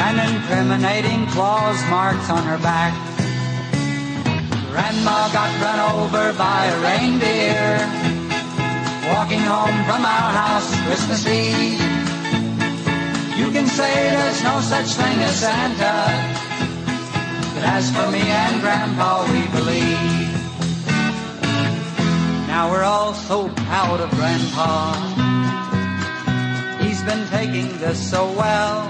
and 0.00 0.16
incriminating 0.32 1.26
claws 1.28 1.76
marks 1.90 2.30
on 2.30 2.42
her 2.42 2.56
back. 2.58 2.92
Grandma 4.72 5.28
got 5.36 5.52
run 5.60 5.80
over 6.00 6.32
by 6.38 6.64
a 6.64 6.76
reindeer 6.80 7.84
walking 9.12 9.44
home 9.44 9.76
from 9.84 10.00
our 10.00 10.30
house 10.32 10.72
Christmas 10.86 11.26
Eve. 11.28 11.80
You 13.36 13.52
can 13.52 13.66
say 13.66 13.92
there's 14.10 14.42
no 14.42 14.60
such 14.60 14.88
thing 14.96 15.16
as 15.20 15.36
Santa, 15.36 15.96
but 17.54 17.64
as 17.76 17.90
for 17.94 18.10
me 18.10 18.22
and 18.24 18.60
Grandpa, 18.62 19.30
we 19.30 19.46
believe. 19.48 20.23
Now 22.54 22.70
we're 22.70 22.84
all 22.84 23.14
so 23.14 23.48
proud 23.66 24.00
of 24.00 24.10
Grandpa. 24.10 24.94
He's 26.78 27.02
been 27.02 27.26
taking 27.26 27.66
this 27.78 27.98
so 27.98 28.30
well. 28.30 28.88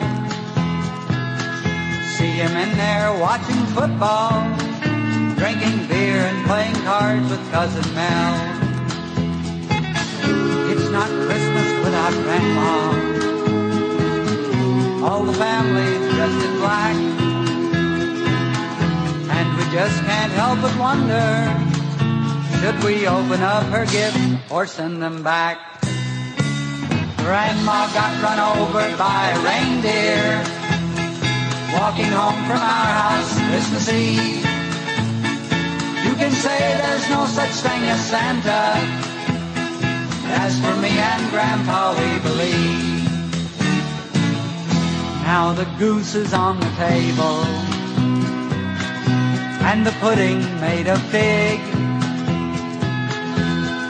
See 2.19 2.33
him 2.45 2.55
in 2.65 2.77
there 2.77 3.19
watching 3.19 3.65
football, 3.73 4.33
drinking 5.41 5.89
beer 5.89 6.21
and 6.29 6.47
playing 6.47 6.75
cards 6.85 7.27
with 7.31 7.41
Cousin 7.53 7.95
Mel. 7.95 8.35
It's 10.71 10.91
not 10.91 11.09
Christmas 11.25 11.69
without 11.85 12.13
Grandma. 12.23 12.71
All 15.07 15.25
the 15.25 15.33
family's 15.33 16.13
dressed 16.13 16.45
in 16.49 16.55
black. 16.61 16.97
And 19.37 19.57
we 19.57 19.65
just 19.73 19.99
can't 20.05 20.33
help 20.33 20.61
but 20.61 20.79
wonder 20.79 21.74
should 22.65 22.83
we 22.83 23.07
open 23.07 23.43
up 23.43 23.63
her 23.65 23.85
gift 23.85 24.19
or 24.51 24.65
send 24.65 25.03
them 25.03 25.23
back? 25.23 25.59
Grandma 27.19 27.93
got 27.93 28.13
run 28.25 28.41
over 28.57 28.85
by 28.97 29.23
a 29.29 29.39
reindeer 29.45 30.25
walking 31.77 32.09
home 32.09 32.41
from 32.49 32.63
our 32.75 32.91
house 33.05 33.33
Christmas 33.51 33.87
Eve. 33.93 34.47
You 36.07 36.15
can 36.17 36.33
say 36.33 36.59
there's 36.81 37.07
no 37.11 37.27
such 37.27 37.55
thing 37.67 37.83
as 37.85 38.01
Santa. 38.09 38.65
As 40.45 40.59
for 40.65 40.75
me 40.81 40.89
and 40.89 41.31
Grandpa, 41.31 41.93
we 42.01 42.19
believe. 42.21 43.05
Now 45.29 45.53
the 45.53 45.69
goose 45.79 46.15
is 46.15 46.33
on 46.33 46.61
the 46.61 46.73
table, 46.81 47.45
and 49.69 49.87
the 49.87 49.93
pudding 50.01 50.41
made 50.63 50.89
of 50.89 51.03
fig, 51.13 51.74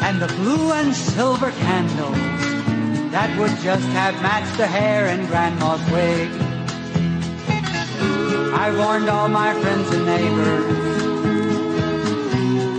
and 0.05 0.21
the 0.21 0.29
blue 0.37 0.71
and 0.73 0.95
silver 0.95 1.51
candles 1.53 2.19
that 3.11 3.35
would 3.39 3.57
just 3.63 3.89
have 4.01 4.15
matched 4.21 4.55
the 4.59 4.67
hair 4.67 5.07
in 5.07 5.25
Grandma's 5.25 5.81
wig. 5.91 6.29
I 8.53 8.67
warned 8.77 9.09
all 9.09 9.29
my 9.29 9.55
friends 9.61 9.89
and 9.97 10.05
neighbors, 10.05 10.67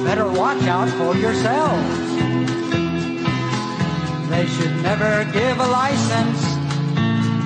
better 0.06 0.28
watch 0.28 0.62
out 0.68 0.88
for 1.00 1.16
yourselves. 1.18 1.98
They 4.30 4.46
should 4.46 4.76
never 4.84 5.26
give 5.34 5.60
a 5.60 5.68
license 5.82 6.42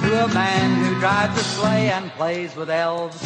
to 0.03 0.25
a 0.25 0.27
man 0.33 0.67
who 0.83 0.99
drives 0.99 1.39
a 1.39 1.43
sleigh 1.55 1.89
and 1.89 2.11
plays 2.17 2.53
with 2.53 2.69
elves. 2.69 3.21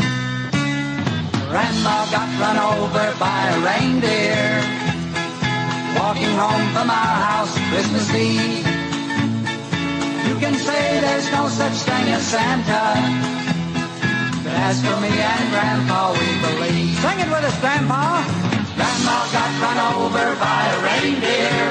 Grandma 1.50 2.06
got 2.14 2.30
run 2.40 2.58
over 2.78 3.20
by 3.20 3.40
a 3.50 3.60
reindeer 3.66 4.93
walking 5.96 6.34
home 6.44 6.66
from 6.76 6.90
our 6.90 7.16
house 7.30 7.54
Christmas 7.70 8.08
Eve. 8.14 8.66
You 10.28 10.36
can 10.40 10.56
say 10.56 11.00
there's 11.02 11.32
no 11.32 11.48
such 11.50 11.78
thing 11.88 12.06
as 12.16 12.24
Santa. 12.24 12.84
But 14.44 14.56
as 14.70 14.78
for 14.84 14.98
me 15.00 15.10
and 15.10 15.46
Grandpa, 15.54 16.12
we 16.14 16.28
believe. 16.46 16.98
Sing 17.00 17.20
it 17.20 17.30
with 17.34 17.44
us, 17.50 17.58
Grandpa. 17.60 18.24
Grandma 18.76 19.18
got 19.36 19.52
run 19.64 19.80
over 19.96 20.28
by 20.42 20.62
a 20.74 20.78
reindeer 20.88 21.64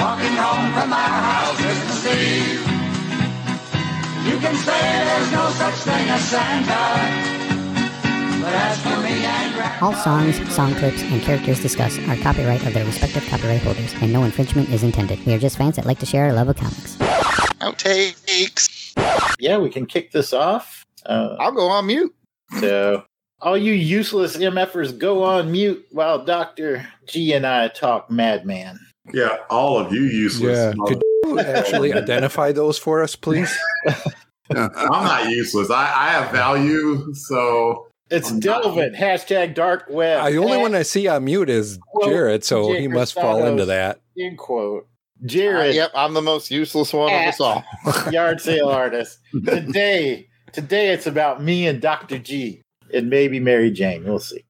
walking 0.00 0.36
home 0.44 0.72
from 0.72 0.92
our 0.92 1.18
house 1.30 1.56
Christmas 1.60 2.06
Eve. 2.06 2.60
You 4.28 4.36
can 4.38 4.54
say 4.54 4.80
there's 5.08 5.32
no 5.32 5.50
such 5.50 5.78
thing 5.88 6.08
as 6.08 6.22
Santa. 6.24 7.39
All 9.82 9.94
songs, 9.94 10.36
song 10.54 10.74
clips, 10.74 11.02
and 11.02 11.22
characters 11.22 11.60
discussed 11.60 11.98
are 12.00 12.16
copyright 12.16 12.66
of 12.66 12.74
their 12.74 12.84
respective 12.84 13.26
copyright 13.28 13.62
holders, 13.62 13.94
and 14.02 14.12
no 14.12 14.24
infringement 14.24 14.68
is 14.68 14.82
intended. 14.82 15.24
We 15.24 15.32
are 15.32 15.38
just 15.38 15.56
fans 15.56 15.76
that 15.76 15.86
like 15.86 15.98
to 16.00 16.06
share 16.06 16.26
our 16.26 16.32
love 16.32 16.48
of 16.48 16.56
comics. 16.56 16.96
Outtakes. 17.60 18.94
Yeah, 19.38 19.58
we 19.58 19.70
can 19.70 19.86
kick 19.86 20.12
this 20.12 20.32
off. 20.32 20.84
Uh, 21.06 21.36
I'll 21.38 21.52
go 21.52 21.68
on 21.68 21.86
mute. 21.86 22.14
so, 22.58 23.04
all 23.40 23.56
you 23.56 23.72
useless 23.72 24.36
MFers, 24.36 24.98
go 24.98 25.22
on 25.22 25.50
mute 25.50 25.86
while 25.92 26.24
Dr. 26.24 26.86
G 27.06 27.32
and 27.32 27.46
I 27.46 27.68
talk 27.68 28.10
madman. 28.10 28.78
Yeah, 29.14 29.38
all 29.48 29.78
of 29.78 29.92
you 29.92 30.02
useless. 30.02 30.58
Yeah. 30.58 30.84
Could 30.86 31.02
you 31.24 31.38
actually 31.38 31.92
identify 31.94 32.52
those 32.52 32.78
for 32.78 33.02
us, 33.02 33.16
please? 33.16 33.56
I'm 34.50 34.70
not 35.04 35.30
useless. 35.30 35.70
I, 35.70 35.84
I 35.84 36.08
have 36.10 36.32
value, 36.32 37.14
so 37.14 37.86
It's 38.10 38.30
I'm 38.30 38.40
not- 38.40 38.62
Delvin, 38.62 38.94
hashtag 38.94 39.54
dark 39.54 39.86
web. 39.88 40.20
Uh, 40.20 40.30
the 40.30 40.38
only 40.38 40.58
one 40.58 40.74
I 40.74 40.82
see 40.82 41.06
on 41.08 41.24
mute 41.24 41.48
is 41.48 41.78
Quote, 41.86 42.08
Jared, 42.10 42.44
so 42.44 42.68
he 42.68 42.72
Jared 42.74 42.90
must 42.90 43.14
fall 43.14 43.44
into 43.44 43.66
that. 43.66 44.00
End 44.18 44.36
quote. 44.38 44.84
Uh, 45.22 45.26
Jared, 45.26 45.74
yep, 45.74 45.90
I'm 45.94 46.14
the 46.14 46.22
most 46.22 46.50
useless 46.50 46.92
one 46.92 47.12
of 47.12 47.20
us 47.20 47.40
all. 47.40 47.62
yard 48.10 48.40
sale 48.40 48.68
artist. 48.68 49.18
Today, 49.32 50.28
today 50.52 50.90
it's 50.90 51.06
about 51.06 51.42
me 51.42 51.66
and 51.66 51.80
Dr. 51.80 52.18
G 52.18 52.62
and 52.92 53.10
maybe 53.10 53.38
Mary 53.38 53.70
Jane. 53.70 54.04
We'll 54.04 54.18
see. 54.18 54.38